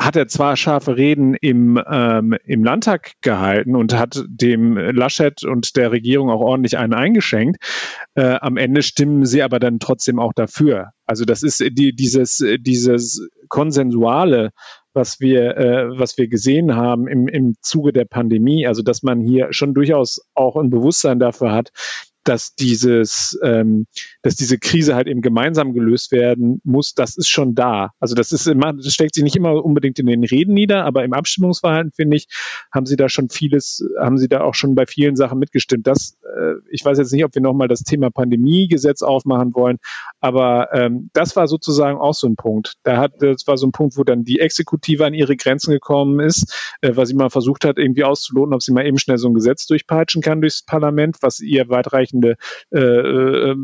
hat 0.00 0.14
er 0.14 0.28
zwar 0.28 0.56
scharfe 0.56 0.96
Reden 0.96 1.34
im, 1.34 1.82
ähm, 1.90 2.36
im 2.44 2.62
Landtag 2.62 3.14
gehalten 3.20 3.74
und 3.74 3.98
hat 3.98 4.22
dem 4.28 4.76
Laschet 4.76 5.42
und 5.42 5.76
der 5.76 5.90
Regierung 5.90 6.30
auch 6.30 6.40
ordentlich 6.40 6.78
einen 6.78 6.94
eingeschenkt. 6.94 7.56
Äh, 8.14 8.36
am 8.40 8.56
Ende 8.56 8.82
stimmen 8.82 9.26
sie 9.26 9.42
aber 9.42 9.58
dann 9.58 9.80
trotzdem 9.80 10.20
auch 10.20 10.32
dafür. 10.32 10.92
Also 11.04 11.24
das 11.24 11.42
ist 11.42 11.58
die, 11.72 11.96
dieses, 11.96 12.44
dieses 12.60 13.28
konsensuale, 13.48 14.50
was 14.98 15.20
wir, 15.20 15.56
äh, 15.56 15.98
was 15.98 16.18
wir 16.18 16.28
gesehen 16.28 16.74
haben 16.74 17.06
im, 17.06 17.28
im 17.28 17.54
Zuge 17.62 17.92
der 17.92 18.04
Pandemie. 18.04 18.66
Also 18.66 18.82
dass 18.82 19.02
man 19.02 19.20
hier 19.20 19.52
schon 19.52 19.72
durchaus 19.72 20.20
auch 20.34 20.56
ein 20.56 20.68
Bewusstsein 20.68 21.20
dafür 21.20 21.52
hat, 21.52 21.70
dass 22.28 22.54
dieses, 22.54 23.38
ähm, 23.42 23.86
dass 24.22 24.36
diese 24.36 24.58
Krise 24.58 24.94
halt 24.94 25.08
eben 25.08 25.22
gemeinsam 25.22 25.72
gelöst 25.72 26.12
werden 26.12 26.60
muss, 26.64 26.94
das 26.94 27.16
ist 27.16 27.28
schon 27.28 27.54
da. 27.54 27.90
Also 28.00 28.14
das 28.14 28.32
ist 28.32 28.46
immer, 28.46 28.72
das 28.72 28.92
steckt 28.92 29.14
sich 29.14 29.24
nicht 29.24 29.36
immer 29.36 29.64
unbedingt 29.64 29.98
in 29.98 30.06
den 30.06 30.24
Reden 30.24 30.54
nieder, 30.54 30.84
aber 30.84 31.04
im 31.04 31.12
Abstimmungsverhalten 31.12 31.92
finde 31.92 32.16
ich, 32.16 32.26
haben 32.72 32.86
sie 32.86 32.96
da 32.96 33.08
schon 33.08 33.30
vieles, 33.30 33.84
haben 33.98 34.18
sie 34.18 34.28
da 34.28 34.42
auch 34.42 34.54
schon 34.54 34.74
bei 34.74 34.86
vielen 34.86 35.16
Sachen 35.16 35.38
mitgestimmt. 35.38 35.86
Das 35.86 36.18
äh, 36.22 36.54
ich 36.70 36.84
weiß 36.84 36.98
jetzt 36.98 37.12
nicht, 37.12 37.24
ob 37.24 37.34
wir 37.34 37.42
nochmal 37.42 37.68
das 37.68 37.82
Thema 37.82 38.10
Pandemiegesetz 38.10 39.02
aufmachen 39.02 39.54
wollen, 39.54 39.78
aber 40.20 40.68
ähm, 40.72 41.10
das 41.12 41.36
war 41.36 41.48
sozusagen 41.48 41.98
auch 41.98 42.14
so 42.14 42.26
ein 42.26 42.36
Punkt. 42.36 42.74
Da 42.82 42.98
hat, 42.98 43.14
das 43.20 43.46
war 43.46 43.56
so 43.56 43.66
ein 43.66 43.72
Punkt, 43.72 43.96
wo 43.96 44.04
dann 44.04 44.24
die 44.24 44.40
Exekutive 44.40 45.04
an 45.04 45.14
ihre 45.14 45.36
Grenzen 45.36 45.72
gekommen 45.72 46.20
ist, 46.20 46.76
äh, 46.80 46.94
weil 46.94 47.06
sie 47.06 47.14
mal 47.14 47.30
versucht 47.30 47.64
hat, 47.64 47.78
irgendwie 47.78 48.04
auszuloten, 48.04 48.54
ob 48.54 48.62
sie 48.62 48.72
mal 48.72 48.86
eben 48.86 48.98
schnell 48.98 49.18
so 49.18 49.28
ein 49.28 49.34
Gesetz 49.34 49.66
durchpeitschen 49.66 50.22
kann 50.22 50.40
durchs 50.40 50.64
Parlament, 50.64 51.18
was 51.20 51.40
ihr 51.40 51.68
weitreichende 52.22 52.36
äh, 52.72 53.50
äh, 53.50 53.56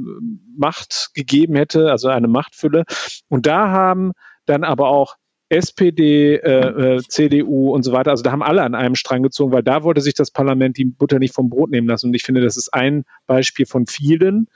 Macht 0.57 1.11
gegeben 1.15 1.57
hätte, 1.57 1.91
also 1.91 2.09
eine 2.09 2.29
Machtfülle. 2.29 2.85
Und 3.29 3.47
da 3.47 3.71
haben 3.71 4.13
dann 4.47 4.65
aber 4.65 4.89
auch 4.89 5.17
SPD, 5.49 6.37
äh, 6.37 6.97
äh, 6.97 7.03
CDU 7.07 7.73
und 7.73 7.83
so 7.83 7.93
weiter. 7.93 8.11
Also 8.11 8.23
da 8.23 8.33
haben 8.33 8.43
alle 8.43 8.63
an 8.63 8.75
einem 8.75 8.95
Strang 8.95 9.23
gezogen, 9.23 9.53
weil 9.53 9.63
da 9.63 9.83
wollte 9.83 10.01
sich 10.01 10.15
das 10.15 10.31
Parlament 10.31 10.79
die 10.79 10.87
Butter 10.87 11.19
nicht 11.19 11.35
vom 11.35 11.51
Brot 11.51 11.71
nehmen 11.71 11.87
lassen. 11.87 12.09
Und 12.09 12.15
ich 12.15 12.23
finde, 12.23 12.41
das 12.41 12.57
ist 12.57 12.73
ein 12.73 13.05
Beispiel 13.27 13.67
von 13.67 13.87
vielen, 13.87 14.49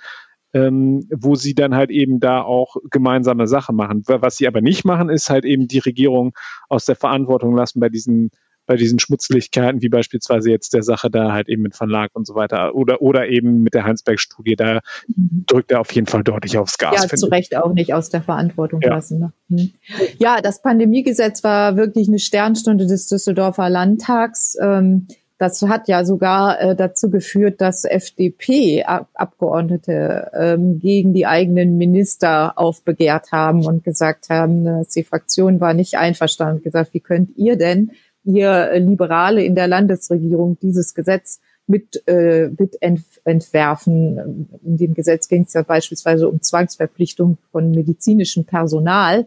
ähm, 0.55 1.07
wo 1.15 1.35
sie 1.35 1.55
dann 1.55 1.75
halt 1.75 1.91
eben 1.91 2.21
da 2.21 2.43
auch 2.43 2.77
gemeinsame 2.91 3.47
Sache 3.47 3.73
machen. 3.73 4.03
Was 4.07 4.39
sie 4.39 4.49
aber 4.49 4.61
nicht 4.63 4.85
machen, 4.85 5.11
ist 5.11 5.31
halt 5.31 5.45
eben 5.45 5.69
die 5.69 5.79
Regierung 5.79 6.33
aus 6.69 6.87
der 6.87 6.97
Verantwortung 6.97 7.55
lassen 7.55 7.81
bei 7.81 7.91
diesen 7.91 8.31
bei 8.69 8.77
diesen 8.77 9.01
Schmutzlichkeiten, 9.01 9.83
wie 9.83 9.89
beispielsweise 9.89 10.51
jetzt 10.51 10.75
der 10.75 10.83
Sache 10.83 11.11
da 11.11 11.33
halt 11.33 11.49
eben 11.49 11.63
mit 11.63 11.75
Verlag 11.75 12.11
und 12.13 12.27
so 12.27 12.35
weiter 12.35 12.75
oder, 12.75 13.03
oder 13.03 13.29
eben 13.29 13.63
mit 13.63 13.75
der 13.75 13.85
Heinsberg-Studie, 13.85 14.57
da 14.57 14.81
drückt 15.09 15.73
er 15.73 15.81
auf 15.81 15.91
jeden 15.93 16.07
Fall 16.07 16.23
deutlich 16.23 16.59
aufs 16.59 16.79
Gas. 16.79 17.09
Ja, 17.11 17.17
zu 17.17 17.27
Recht 17.27 17.57
auch 17.57 17.73
nicht 17.73 17.95
aus 17.95 18.11
der 18.11 18.23
Verantwortung 18.23 18.81
ja. 18.83 18.91
lassen. 18.91 19.19
Ne? 19.19 19.33
Hm. 19.51 19.71
Ja, 20.19 20.41
das 20.43 20.63
Pandemiegesetz 20.63 21.43
war 21.43 21.77
wirklich 21.77 22.09
eine 22.09 22.19
Sternstunde 22.19 22.87
des 22.87 23.09
Düsseldorfer 23.09 23.71
Landtags. 23.71 24.57
Ähm, 24.61 25.07
das 25.39 25.63
hat 25.63 25.89
ja 25.89 26.05
sogar 26.05 26.61
äh, 26.61 26.77
dazu 26.77 27.11
geführt, 27.11 27.61
dass 27.61 27.85
FDP-Abgeordnete 27.85 30.33
ähm, 30.35 30.81
gegen 30.81 31.15
die 31.15 31.27
eigenen 31.27 31.79
Minister 31.79 32.59
aufbegehrt 32.59 33.31
haben 33.31 33.65
und 33.65 33.85
gesagt 33.85 34.31
haben, 34.31 34.65
dass 34.65 34.89
die 34.89 35.05
Fraktion 35.05 35.61
war 35.61 35.75
nicht 35.75 35.97
einverstanden. 35.97 36.65
Gesagt, 36.65 36.93
wie 36.93 36.99
könnt 37.01 37.37
ihr 37.37 37.57
denn 37.57 37.93
ihr 38.29 38.79
Liberale 38.79 39.43
in 39.43 39.55
der 39.55 39.69
Landesregierung 39.69 40.59
dieses 40.61 40.95
Gesetz 40.95 41.41
mit, 41.67 42.07
äh, 42.07 42.51
mit 42.59 42.79
entwerfen. 43.25 44.49
In 44.63 44.77
dem 44.77 44.95
Gesetz 44.95 45.29
ging 45.29 45.45
es 45.45 45.55
ja 45.55 45.63
beispielsweise 45.63 46.29
um 46.29 46.41
Zwangsverpflichtung 46.41 47.39
von 47.51 47.71
medizinischem 47.71 48.45
Personal 48.45 49.27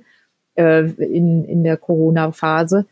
äh, 0.56 0.86
in, 0.92 1.46
in 1.46 1.64
der 1.64 1.78
Corona-Phase. 1.78 2.86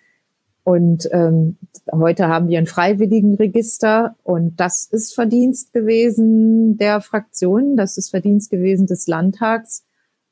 Und 0.64 1.10
ähm, 1.12 1.57
heute 1.91 2.28
haben 2.28 2.47
wir 2.47 2.60
ein 2.60 2.68
freiwilligen 2.68 3.36
Register 3.36 4.16
und 4.24 4.60
das 4.60 4.86
ist 4.86 5.16
Verdienst 5.16 5.74
gewesen 5.74 6.78
der 6.78 7.01
Fraktionen, 7.01 7.76
das 7.76 7.97
ist 7.97 8.10
Verdienst 8.10 8.51
gewesen 8.51 8.86
des 8.86 9.07
Landtags, 9.07 9.84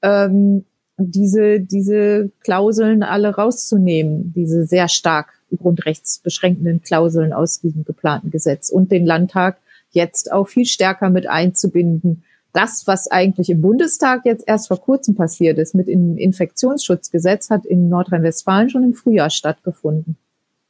ähm, 0.04 0.66
diese, 0.98 1.60
diese 1.60 2.32
Klauseln 2.44 3.02
alle 3.04 3.36
rauszunehmen, 3.36 4.34
diese 4.36 4.66
sehr 4.66 4.90
stark 4.90 5.37
grundrechtsbeschränkenden 5.56 6.82
Klauseln 6.82 7.32
aus 7.32 7.62
diesem 7.62 7.86
geplanten 7.86 8.32
Gesetz 8.32 8.70
und 8.70 8.92
den 8.92 9.06
Landtag 9.06 9.58
jetzt 9.92 10.32
auch 10.32 10.48
viel 10.48 10.66
stärker 10.66 11.10
mit 11.10 11.28
einzubinden. 11.28 12.24
Das, 12.54 12.88
was 12.88 13.10
eigentlich 13.10 13.50
im 13.50 13.62
Bundestag 13.62 14.26
jetzt 14.26 14.44
erst 14.48 14.68
vor 14.68 14.82
kurzem 14.82 15.16
passiert 15.16 15.58
ist 15.58 15.76
mit 15.76 15.88
dem 15.88 16.18
Infektionsschutzgesetz, 16.18 17.50
hat 17.50 17.66
in 17.66 17.88
Nordrhein-Westfalen 17.88 18.70
schon 18.70 18.84
im 18.84 18.94
Frühjahr 18.94 19.30
stattgefunden. 19.30 20.18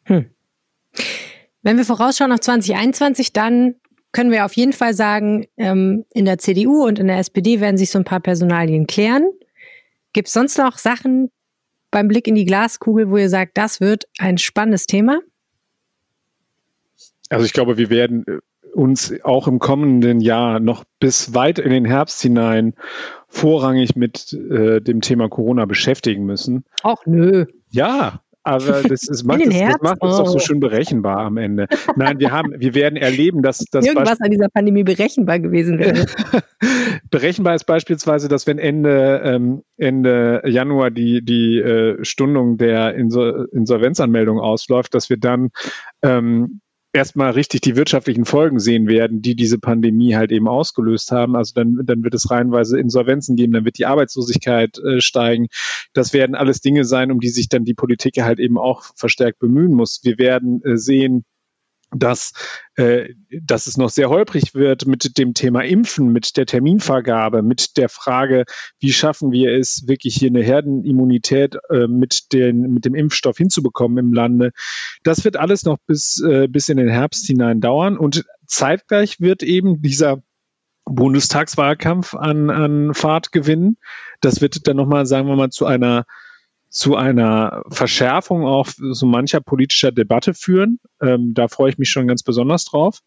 Hm. 0.03 0.25
Wenn 1.63 1.77
wir 1.77 1.85
vorausschauen 1.85 2.31
auf 2.31 2.39
2021, 2.41 3.33
dann 3.33 3.75
können 4.11 4.31
wir 4.31 4.45
auf 4.45 4.53
jeden 4.53 4.73
Fall 4.73 4.93
sagen, 4.93 5.47
ähm, 5.57 6.05
in 6.13 6.25
der 6.25 6.37
CDU 6.37 6.85
und 6.85 6.99
in 6.99 7.07
der 7.07 7.17
SPD 7.17 7.59
werden 7.59 7.77
sich 7.77 7.91
so 7.91 7.99
ein 7.99 8.05
paar 8.05 8.19
Personalien 8.19 8.87
klären. 8.87 9.25
Gibt 10.13 10.27
es 10.27 10.33
sonst 10.33 10.57
noch 10.57 10.77
Sachen, 10.77 11.29
beim 11.91 12.07
Blick 12.07 12.27
in 12.27 12.35
die 12.35 12.45
Glaskugel, 12.45 13.09
wo 13.09 13.17
ihr 13.17 13.29
sagt, 13.29 13.57
das 13.57 13.79
wird 13.81 14.05
ein 14.17 14.37
spannendes 14.37 14.85
Thema? 14.85 15.19
Also 17.29 17.45
ich 17.45 17.53
glaube, 17.53 17.77
wir 17.77 17.89
werden 17.89 18.25
äh, 18.27 18.39
uns 18.73 19.13
auch 19.23 19.47
im 19.47 19.59
kommenden 19.59 20.21
Jahr 20.21 20.59
noch 20.59 20.83
bis 20.99 21.33
weit 21.33 21.59
in 21.59 21.71
den 21.71 21.85
Herbst 21.85 22.21
hinein 22.21 22.73
vorrangig 23.27 23.95
mit 23.95 24.33
äh, 24.33 24.81
dem 24.81 25.01
Thema 25.01 25.29
Corona 25.29 25.65
beschäftigen 25.65 26.25
müssen. 26.25 26.63
Ach 26.83 27.05
nö. 27.05 27.45
Ja, 27.69 28.21
aber 28.47 28.81
das, 28.83 29.07
ist, 29.07 29.25
macht, 29.25 29.41
es, 29.41 29.49
das 29.49 29.81
macht 29.81 29.97
es 30.01 30.13
oh. 30.13 30.17
doch 30.19 30.27
so 30.27 30.35
oh. 30.37 30.39
schön 30.39 30.61
berechenbar 30.61 31.17
am 31.17 31.35
Ende. 31.35 31.67
Nein, 31.97 32.19
wir 32.19 32.31
haben, 32.31 32.53
wir 32.57 32.73
werden 32.75 32.95
erleben, 32.95 33.41
dass 33.41 33.59
das 33.71 33.85
irgendwas 33.85 34.21
an 34.21 34.31
dieser 34.31 34.47
Pandemie 34.47 34.83
berechenbar 34.83 35.39
gewesen 35.39 35.79
wäre. 35.79 36.05
berechenbar 37.09 37.55
ist 37.55 37.65
beispielsweise, 37.65 38.29
dass 38.29 38.47
wenn 38.47 38.57
Ende 38.57 39.21
ähm, 39.25 39.63
Ende 39.75 40.41
Januar 40.45 40.91
die 40.91 41.23
die 41.23 41.59
äh, 41.59 42.03
Stundung 42.05 42.57
der 42.57 42.95
Insol 42.95 43.49
Insolvenzanmeldung 43.51 44.39
ausläuft, 44.39 44.93
dass 44.93 45.09
wir 45.09 45.17
dann 45.17 45.49
ähm, 46.01 46.61
erstmal 46.93 47.31
richtig 47.31 47.61
die 47.61 47.75
wirtschaftlichen 47.75 48.25
Folgen 48.25 48.59
sehen 48.59 48.87
werden, 48.87 49.21
die 49.21 49.35
diese 49.35 49.59
Pandemie 49.59 50.15
halt 50.15 50.31
eben 50.31 50.47
ausgelöst 50.47 51.11
haben. 51.11 51.35
Also 51.35 51.53
dann, 51.53 51.81
dann 51.83 52.03
wird 52.03 52.13
es 52.13 52.31
reihenweise 52.31 52.79
Insolvenzen 52.79 53.35
geben, 53.35 53.53
dann 53.53 53.65
wird 53.65 53.77
die 53.77 53.85
Arbeitslosigkeit 53.85 54.77
äh, 54.79 55.01
steigen. 55.01 55.47
Das 55.93 56.13
werden 56.13 56.35
alles 56.35 56.61
Dinge 56.61 56.85
sein, 56.85 57.11
um 57.11 57.19
die 57.19 57.29
sich 57.29 57.49
dann 57.49 57.65
die 57.65 57.73
Politik 57.73 58.17
halt 58.21 58.39
eben 58.39 58.57
auch 58.57 58.83
verstärkt 58.95 59.39
bemühen 59.39 59.73
muss. 59.73 59.99
Wir 60.03 60.17
werden 60.17 60.61
äh, 60.63 60.77
sehen, 60.77 61.23
dass, 61.91 62.33
äh, 62.75 63.13
dass 63.41 63.67
es 63.67 63.77
noch 63.77 63.89
sehr 63.89 64.09
holprig 64.09 64.53
wird 64.53 64.85
mit 64.85 65.17
dem 65.17 65.33
Thema 65.33 65.61
Impfen, 65.61 66.11
mit 66.11 66.35
der 66.35 66.45
Terminvergabe, 66.45 67.41
mit 67.41 67.77
der 67.77 67.89
Frage, 67.89 68.43
wie 68.79 68.91
schaffen 68.91 69.31
wir 69.31 69.53
es, 69.53 69.87
wirklich 69.87 70.15
hier 70.15 70.29
eine 70.29 70.43
Herdenimmunität 70.43 71.57
äh, 71.69 71.87
mit, 71.87 72.33
den, 72.33 72.73
mit 72.73 72.85
dem 72.85 72.93
Impfstoff 72.93 73.37
hinzubekommen 73.37 73.97
im 73.97 74.13
Lande. 74.13 74.51
Das 75.03 75.23
wird 75.23 75.37
alles 75.37 75.63
noch 75.63 75.77
bis, 75.85 76.21
äh, 76.21 76.47
bis 76.47 76.69
in 76.69 76.77
den 76.77 76.89
Herbst 76.89 77.25
hinein 77.25 77.61
dauern 77.61 77.97
und 77.97 78.25
zeitgleich 78.45 79.19
wird 79.19 79.43
eben 79.43 79.81
dieser 79.81 80.21
Bundestagswahlkampf 80.85 82.15
an, 82.15 82.49
an 82.49 82.93
Fahrt 82.93 83.31
gewinnen. 83.31 83.77
Das 84.21 84.41
wird 84.41 84.67
dann 84.67 84.77
nochmal, 84.77 85.05
sagen 85.05 85.27
wir 85.27 85.35
mal, 85.35 85.49
zu 85.49 85.65
einer 85.65 86.05
zu 86.77 86.95
einer 86.95 87.63
Verschärfung 87.69 88.45
auch 88.45 88.67
so 88.77 89.07
mancher 89.07 89.41
politischer 89.41 89.91
Debatte 89.91 90.35
führen. 90.35 90.79
Ähm, 91.01 91.33
da 91.33 91.47
freue 91.47 91.71
ich 91.71 91.79
mich 91.79 91.89
schon 91.89 92.07
ganz 92.07 92.21
besonders 92.21 92.65
drauf. 92.65 92.99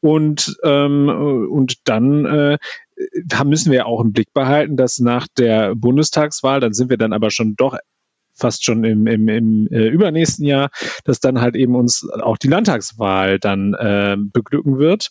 Und, 0.00 0.56
ähm, 0.64 1.10
und 1.50 1.76
dann 1.84 2.24
äh, 2.24 2.58
müssen 3.44 3.70
wir 3.70 3.84
auch 3.84 4.00
im 4.00 4.14
Blick 4.14 4.32
behalten, 4.32 4.78
dass 4.78 4.98
nach 4.98 5.26
der 5.36 5.74
Bundestagswahl, 5.74 6.60
dann 6.60 6.72
sind 6.72 6.88
wir 6.88 6.96
dann 6.96 7.12
aber 7.12 7.30
schon 7.30 7.54
doch 7.54 7.76
fast 8.32 8.64
schon 8.64 8.82
im, 8.84 9.06
im, 9.06 9.28
im 9.28 9.66
äh, 9.66 9.88
übernächsten 9.88 10.46
Jahr, 10.46 10.70
dass 11.04 11.20
dann 11.20 11.42
halt 11.42 11.54
eben 11.54 11.74
uns 11.74 12.08
auch 12.08 12.38
die 12.38 12.48
Landtagswahl 12.48 13.38
dann 13.38 13.74
äh, 13.74 14.16
beglücken 14.18 14.78
wird. 14.78 15.10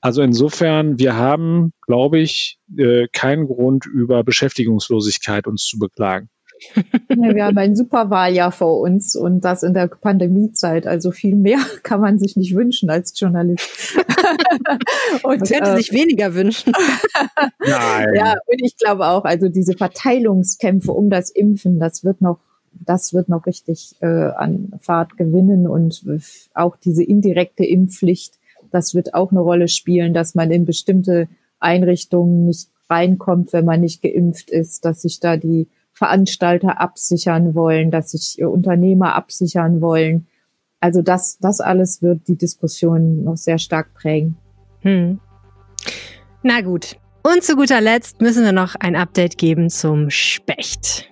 Also 0.00 0.20
insofern, 0.22 0.98
wir 0.98 1.14
haben, 1.14 1.74
glaube 1.86 2.18
ich, 2.18 2.58
äh, 2.76 3.06
keinen 3.12 3.46
Grund 3.46 3.86
über 3.86 4.24
Beschäftigungslosigkeit 4.24 5.46
uns 5.46 5.64
zu 5.64 5.78
beklagen. 5.78 6.28
Ja, 6.74 7.34
wir 7.34 7.44
haben 7.44 7.58
ein 7.58 7.76
super 7.76 8.10
Wahljahr 8.10 8.52
vor 8.52 8.80
uns 8.80 9.16
und 9.16 9.40
das 9.40 9.62
in 9.62 9.74
der 9.74 9.88
Pandemiezeit. 9.88 10.86
Also 10.86 11.10
viel 11.10 11.34
mehr 11.34 11.58
kann 11.82 12.00
man 12.00 12.18
sich 12.18 12.36
nicht 12.36 12.54
wünschen 12.54 12.90
als 12.90 13.18
Journalist. 13.18 13.96
und, 15.22 15.24
man 15.24 15.38
könnte 15.40 15.70
äh, 15.70 15.76
sich 15.76 15.92
weniger 15.92 16.34
wünschen. 16.34 16.72
Nein. 17.58 18.14
Ja, 18.14 18.32
und 18.46 18.62
ich 18.62 18.76
glaube 18.76 19.06
auch, 19.06 19.24
also 19.24 19.48
diese 19.48 19.74
Verteilungskämpfe 19.74 20.92
um 20.92 21.10
das 21.10 21.30
Impfen, 21.30 21.78
das 21.78 22.04
wird 22.04 22.20
noch 22.20 22.38
das 22.86 23.12
wird 23.12 23.28
noch 23.28 23.46
richtig 23.46 23.96
äh, 24.00 24.06
an 24.06 24.72
Fahrt 24.80 25.18
gewinnen 25.18 25.66
und 25.66 26.04
auch 26.54 26.76
diese 26.76 27.04
indirekte 27.04 27.64
Impfpflicht, 27.64 28.38
das 28.70 28.94
wird 28.94 29.14
auch 29.14 29.30
eine 29.30 29.40
Rolle 29.40 29.68
spielen, 29.68 30.14
dass 30.14 30.34
man 30.34 30.50
in 30.50 30.64
bestimmte 30.64 31.28
Einrichtungen 31.60 32.46
nicht 32.46 32.70
reinkommt, 32.88 33.52
wenn 33.52 33.64
man 33.64 33.80
nicht 33.80 34.02
geimpft 34.02 34.50
ist, 34.50 34.84
dass 34.84 35.02
sich 35.02 35.20
da 35.20 35.36
die 35.36 35.68
Veranstalter 36.02 36.80
absichern 36.80 37.54
wollen, 37.54 37.92
dass 37.92 38.10
sich 38.10 38.40
äh, 38.40 38.44
Unternehmer 38.44 39.14
absichern 39.14 39.80
wollen. 39.80 40.26
Also 40.80 41.00
das, 41.00 41.38
das 41.38 41.60
alles 41.60 42.02
wird 42.02 42.26
die 42.26 42.36
Diskussion 42.36 43.22
noch 43.22 43.36
sehr 43.36 43.58
stark 43.58 43.94
prägen. 43.94 44.36
Hm. 44.80 45.20
Na 46.42 46.60
gut. 46.60 46.96
Und 47.22 47.44
zu 47.44 47.54
guter 47.54 47.80
Letzt 47.80 48.20
müssen 48.20 48.44
wir 48.44 48.50
noch 48.50 48.74
ein 48.80 48.96
Update 48.96 49.38
geben 49.38 49.70
zum 49.70 50.10
Specht. 50.10 51.08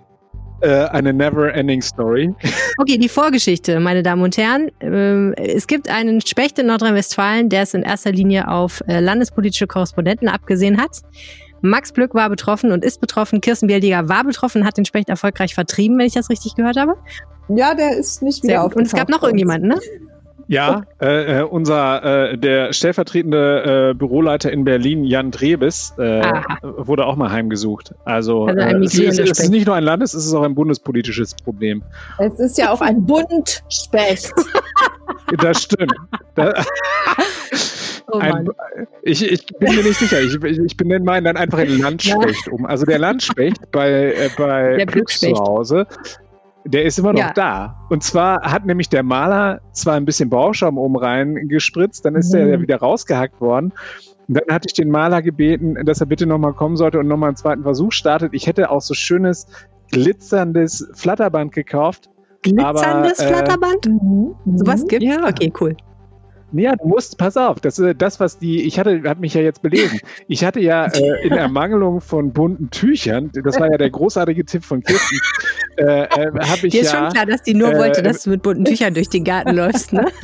Äh, 0.60 0.86
eine 0.86 1.12
never-ending 1.12 1.82
Story. 1.82 2.34
Okay, 2.78 2.96
die 2.96 3.10
Vorgeschichte, 3.10 3.78
meine 3.78 4.02
Damen 4.02 4.22
und 4.22 4.38
Herren. 4.38 4.70
Ähm, 4.80 5.34
es 5.36 5.66
gibt 5.66 5.90
einen 5.90 6.22
Specht 6.22 6.58
in 6.58 6.66
Nordrhein-Westfalen, 6.66 7.50
der 7.50 7.62
es 7.62 7.74
in 7.74 7.82
erster 7.82 8.10
Linie 8.10 8.48
auf 8.48 8.82
äh, 8.88 9.00
landespolitische 9.00 9.66
Korrespondenten 9.66 10.28
abgesehen 10.28 10.80
hat. 10.80 11.02
Max 11.62 11.92
Blöck 11.92 12.14
war 12.14 12.28
betroffen 12.28 12.72
und 12.72 12.84
ist 12.84 13.00
betroffen. 13.00 13.40
Kirsten 13.40 13.66
Bieldiger 13.66 14.08
war 14.08 14.24
betroffen, 14.24 14.64
hat 14.64 14.76
den 14.76 14.84
Specht 14.84 15.08
erfolgreich 15.08 15.54
vertrieben, 15.54 15.98
wenn 15.98 16.06
ich 16.06 16.14
das 16.14 16.30
richtig 16.30 16.54
gehört 16.54 16.76
habe. 16.76 16.96
Ja, 17.48 17.74
der 17.74 17.96
ist 17.96 18.22
nicht 18.22 18.42
wieder 18.42 18.62
aufgetaucht. 18.62 18.76
Und 18.76 18.86
es 18.86 18.92
gab 18.92 19.08
noch 19.08 19.22
irgendjemanden, 19.22 19.68
ne? 19.68 19.78
Ja, 20.50 20.82
äh, 21.00 21.38
äh, 21.38 21.42
unser 21.44 22.32
äh, 22.32 22.36
der 22.36 22.72
stellvertretende 22.72 23.90
äh, 23.90 23.94
Büroleiter 23.94 24.50
in 24.50 24.64
Berlin, 24.64 25.04
Jan 25.04 25.30
Drebes, 25.30 25.94
äh, 25.96 26.22
wurde 26.62 27.06
auch 27.06 27.14
mal 27.14 27.30
heimgesucht. 27.30 27.94
Also, 28.04 28.46
also 28.46 28.58
äh, 28.58 28.74
es, 28.84 28.98
ist, 28.98 29.20
es, 29.20 29.38
ist, 29.38 29.50
nicht 29.50 29.66
nur 29.66 29.76
ein 29.76 29.84
Landes, 29.84 30.12
es 30.12 30.26
ist 30.26 30.34
auch 30.34 30.42
ein 30.42 30.56
bundespolitisches 30.56 31.36
Problem. 31.36 31.84
Es 32.18 32.40
ist 32.40 32.58
ja 32.58 32.72
auch 32.72 32.80
ein 32.80 33.06
Bundspecht. 33.06 34.32
das 35.38 35.62
stimmt. 35.62 35.94
Da, 36.34 36.52
oh 38.10 38.18
ein, 38.18 38.48
ich, 39.02 39.30
ich, 39.30 39.46
bin 39.46 39.74
mir 39.74 39.82
nicht 39.82 39.98
sicher. 39.98 40.20
Ich, 40.20 40.36
ich 40.42 40.76
benenne 40.76 41.04
meinen 41.04 41.24
dann 41.24 41.36
einfach 41.36 41.58
in 41.58 41.78
Landspecht 41.80 42.48
um. 42.48 42.66
Also 42.66 42.86
der 42.86 42.98
Landspecht 42.98 43.70
bei, 43.70 44.12
äh, 44.12 44.30
bei 44.36 44.84
Glücks 44.86 45.20
zu 45.20 45.32
Hause, 45.34 45.86
der 46.64 46.84
ist 46.84 46.98
immer 46.98 47.12
noch 47.12 47.20
ja. 47.20 47.32
da. 47.32 47.86
Und 47.88 48.02
zwar 48.02 48.42
hat 48.42 48.66
nämlich 48.66 48.88
der 48.88 49.02
Maler 49.02 49.60
zwar 49.72 49.94
ein 49.94 50.04
bisschen 50.04 50.30
Bauschaum 50.30 50.78
oben 50.78 50.96
rein 50.96 51.48
gespritzt, 51.48 52.04
dann 52.04 52.14
ist 52.14 52.32
mhm. 52.32 52.38
der 52.38 52.60
wieder 52.60 52.76
rausgehackt 52.76 53.40
worden. 53.40 53.72
Und 54.28 54.34
dann 54.34 54.54
hatte 54.54 54.68
ich 54.68 54.74
den 54.74 54.90
Maler 54.90 55.22
gebeten, 55.22 55.74
dass 55.84 56.00
er 56.00 56.06
bitte 56.06 56.26
nochmal 56.26 56.52
kommen 56.52 56.76
sollte 56.76 56.98
und 56.98 57.08
nochmal 57.08 57.30
einen 57.30 57.36
zweiten 57.36 57.62
Versuch 57.62 57.92
startet. 57.92 58.34
Ich 58.34 58.46
hätte 58.46 58.70
auch 58.70 58.80
so 58.80 58.94
schönes, 58.94 59.46
glitzerndes 59.90 60.88
Flatterband 60.94 61.52
gekauft. 61.52 62.10
Glitzerndes 62.42 63.20
aber, 63.20 63.28
äh, 63.28 63.32
Flatterband? 63.32 63.86
Mhm. 63.86 64.34
Sowas 64.56 64.86
gibt's? 64.86 65.06
Ja. 65.06 65.28
Okay, 65.28 65.52
cool. 65.60 65.76
Ja, 66.52 66.74
du 66.74 66.88
musst, 66.88 67.16
pass 67.16 67.36
auf, 67.36 67.60
das 67.60 67.78
ist 67.78 68.02
das, 68.02 68.18
was 68.18 68.38
die, 68.38 68.62
ich 68.64 68.78
hatte, 68.78 69.02
hat 69.04 69.20
mich 69.20 69.34
ja 69.34 69.40
jetzt 69.40 69.62
belesen. 69.62 70.00
Ich 70.26 70.44
hatte 70.44 70.58
ja 70.58 70.86
äh, 70.86 71.26
in 71.26 71.32
Ermangelung 71.32 72.00
von 72.00 72.32
bunten 72.32 72.70
Tüchern, 72.70 73.30
das 73.32 73.60
war 73.60 73.70
ja 73.70 73.78
der 73.78 73.90
großartige 73.90 74.44
Tipp 74.44 74.64
von 74.64 74.82
Kirsten, 74.82 75.18
äh, 75.76 75.84
äh, 75.84 76.06
habe 76.08 76.66
ich 76.66 76.72
Dir 76.72 76.80
ist 76.80 76.92
ja, 76.92 76.98
schon 76.98 77.08
klar, 77.10 77.26
dass 77.26 77.42
die 77.42 77.54
nur 77.54 77.72
äh, 77.72 77.78
wollte, 77.78 78.02
dass 78.02 78.24
du 78.24 78.30
mit 78.30 78.42
bunten 78.42 78.64
Tüchern 78.64 78.94
durch 78.94 79.08
den 79.08 79.22
Garten 79.22 79.54
läufst, 79.54 79.92
ne? 79.92 80.06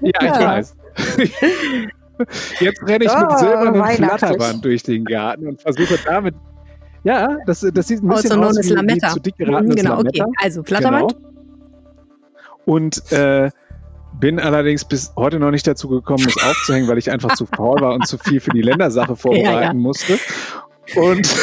Ja, 0.00 0.20
ich 0.20 0.22
ja. 0.22 0.46
weiß. 0.46 0.76
Jetzt 2.60 2.82
renne 2.82 3.04
ich 3.06 3.10
oh, 3.10 3.20
mit 3.20 3.38
silbernem 3.38 3.84
Flatterband 3.84 4.64
durch 4.64 4.82
den 4.82 5.06
Garten 5.06 5.48
und 5.48 5.62
versuche 5.62 5.98
damit. 6.04 6.34
Ja, 7.04 7.36
das, 7.46 7.60
das 7.60 7.86
sieht 7.86 8.02
ein 8.02 8.08
bisschen 8.08 8.42
aus 8.42 8.56
wie, 8.58 8.70
wie 8.70 8.98
zu 8.98 9.20
dick 9.20 9.36
geratenes 9.36 9.76
Genau, 9.76 9.98
Lametta. 9.98 10.24
okay. 10.24 10.32
Also 10.42 10.62
Flatterband. 10.62 11.14
Genau. 11.14 11.28
Und 12.64 13.12
äh, 13.12 13.50
bin 14.18 14.40
allerdings 14.40 14.84
bis 14.86 15.12
heute 15.16 15.38
noch 15.38 15.50
nicht 15.50 15.66
dazu 15.66 15.88
gekommen, 15.88 16.24
es 16.26 16.42
aufzuhängen, 16.42 16.88
weil 16.88 16.98
ich 16.98 17.10
einfach 17.10 17.34
zu 17.34 17.46
faul 17.46 17.80
war 17.80 17.94
und 17.94 18.06
zu 18.06 18.16
viel 18.16 18.40
für 18.40 18.50
die 18.50 18.62
Ländersache 18.62 19.16
vorbereiten 19.16 19.44
ja, 19.52 19.62
ja. 19.64 19.74
musste. 19.74 20.18
Und, 20.96 21.34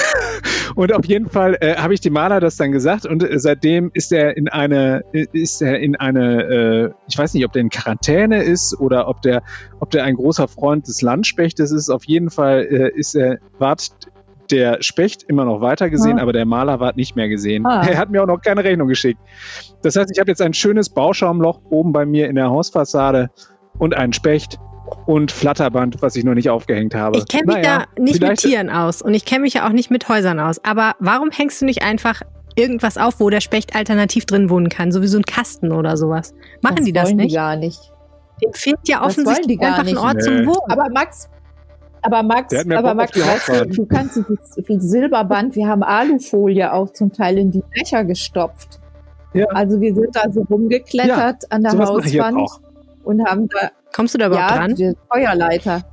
und 0.76 0.94
auf 0.94 1.06
jeden 1.06 1.30
Fall 1.30 1.58
äh, 1.62 1.76
habe 1.76 1.94
ich 1.94 2.02
dem 2.02 2.14
Maler 2.14 2.40
das 2.40 2.58
dann 2.58 2.72
gesagt 2.72 3.06
und 3.06 3.24
äh, 3.24 3.40
seitdem 3.40 3.90
ist 3.94 4.12
er 4.12 4.38
in 4.38 4.50
eine, 4.50 5.04
ist 5.12 5.62
er 5.62 5.80
in 5.80 5.96
eine, 5.96 6.44
äh, 6.44 6.94
ich 7.08 7.18
weiß 7.18 7.34
nicht, 7.34 7.46
ob 7.46 7.52
der 7.52 7.62
in 7.62 7.70
Quarantäne 7.70 8.44
ist 8.44 8.80
oder 8.80 9.08
ob 9.08 9.22
der, 9.22 9.44
ob 9.80 9.90
der 9.90 10.04
ein 10.04 10.16
großer 10.16 10.48
Freund 10.48 10.88
des 10.88 11.02
Landspechtes 11.02 11.72
ist. 11.72 11.90
Auf 11.90 12.06
jeden 12.06 12.30
Fall 12.30 12.68
äh, 12.70 12.92
ist 12.98 13.16
er, 13.16 13.40
wartet 13.58 13.94
der 14.52 14.82
Specht 14.82 15.24
immer 15.24 15.46
noch 15.46 15.62
weiter 15.62 15.90
gesehen, 15.90 16.20
ah. 16.20 16.24
aber 16.24 16.34
der 16.34 16.46
Maler 16.46 16.80
war 16.80 16.94
nicht 16.96 17.16
mehr 17.16 17.30
gesehen. 17.30 17.66
Ah. 17.66 17.86
Er 17.88 17.98
hat 17.98 18.10
mir 18.10 18.22
auch 18.22 18.28
noch 18.28 18.42
keine 18.42 18.64
Rechnung 18.64 18.88
geschickt. 18.88 19.20
Das 19.82 19.96
heißt, 19.96 20.12
ich 20.12 20.20
habe 20.20 20.30
jetzt 20.30 20.42
ein 20.42 20.54
schönes 20.54 20.90
Bauschaumloch 20.90 21.62
oben 21.70 21.94
bei 21.94 22.06
mir 22.06 22.28
in 22.28 22.36
der 22.36 22.50
Hausfassade 22.50 23.30
und 23.80 23.96
einen 23.96 24.14
Specht 24.14 24.60
und 25.06 25.32
Flatterband, 25.32 26.02
was 26.02 26.16
ich 26.16 26.24
noch 26.24 26.34
nicht 26.34 26.50
aufgehängt 26.50 26.96
habe. 26.96 27.18
Ich 27.18 27.28
kenne 27.28 27.46
mich 27.46 27.56
naja, 27.58 27.86
da 27.96 28.02
nicht 28.02 28.22
mit 28.22 28.40
Tieren 28.40 28.70
aus 28.70 29.02
und 29.02 29.14
ich 29.14 29.26
kenne 29.26 29.42
mich 29.42 29.54
ja 29.54 29.68
auch 29.68 29.72
nicht 29.72 29.90
mit 29.90 30.08
Häusern 30.10 30.40
aus. 30.40 30.64
Aber 30.64 30.94
warum 31.00 31.32
hängst 31.32 31.62
du 31.62 31.66
nicht 31.66 31.84
einfach 31.84 32.22
irgendwas 32.56 32.98
auf, 32.98 33.20
wo 33.20 33.30
der 33.30 33.42
Specht 33.42 33.76
alternativ 33.76 34.26
drin 34.26 34.50
wohnen 34.50 34.70
kann, 34.70 34.92
so 34.92 35.02
wie 35.02 35.08
so 35.08 35.18
ein 35.18 35.24
Kasten 35.26 35.72
oder 35.72 35.98
sowas? 35.98 36.34
Machen 36.62 36.78
das 36.78 36.86
die 36.86 36.94
das 36.94 37.14
nicht? 37.14 37.32
Die 37.32 37.36
gar 37.36 37.56
nicht. 37.56 37.80
Dem 38.44 38.54
fehlt 38.54 38.88
ja 38.88 39.04
offensichtlich 39.04 39.62
einfach 39.62 39.88
ein 39.88 39.98
Ort 39.98 40.16
nee. 40.16 40.22
zum 40.22 40.46
Wohnen. 40.48 40.72
Aber 40.72 40.90
Max, 40.90 41.30
aber 42.02 42.24
Max, 42.24 42.54
aber 42.54 42.94
Max, 42.94 43.18
weißt 43.18 43.50
du, 43.50 43.66
du 43.68 43.86
kannst 43.86 44.18
das 44.18 44.56
Silberband, 44.84 45.56
wir 45.56 45.68
haben 45.68 45.84
Alufolie 45.84 46.72
auch 46.72 46.92
zum 46.92 47.12
Teil 47.12 47.38
in 47.38 47.52
die 47.52 47.64
Löcher 47.76 48.04
gestopft. 48.04 48.80
Ja. 49.34 49.46
Also 49.48 49.80
wir 49.80 49.94
sind 49.94 50.16
da 50.16 50.30
so 50.32 50.42
rumgeklettert 50.42 51.44
ja, 51.44 51.50
an 51.50 51.64
der 51.64 51.78
Hauswand 51.78 52.50
und 53.04 53.26
haben 53.26 53.48
da. 53.48 53.72
Kommst 53.94 54.14
du 54.14 54.18
da 54.18 54.28
überhaupt 54.28 54.52
ja, 54.52 54.68
dran? 54.68 54.96
Feuerleiter. 55.10 55.84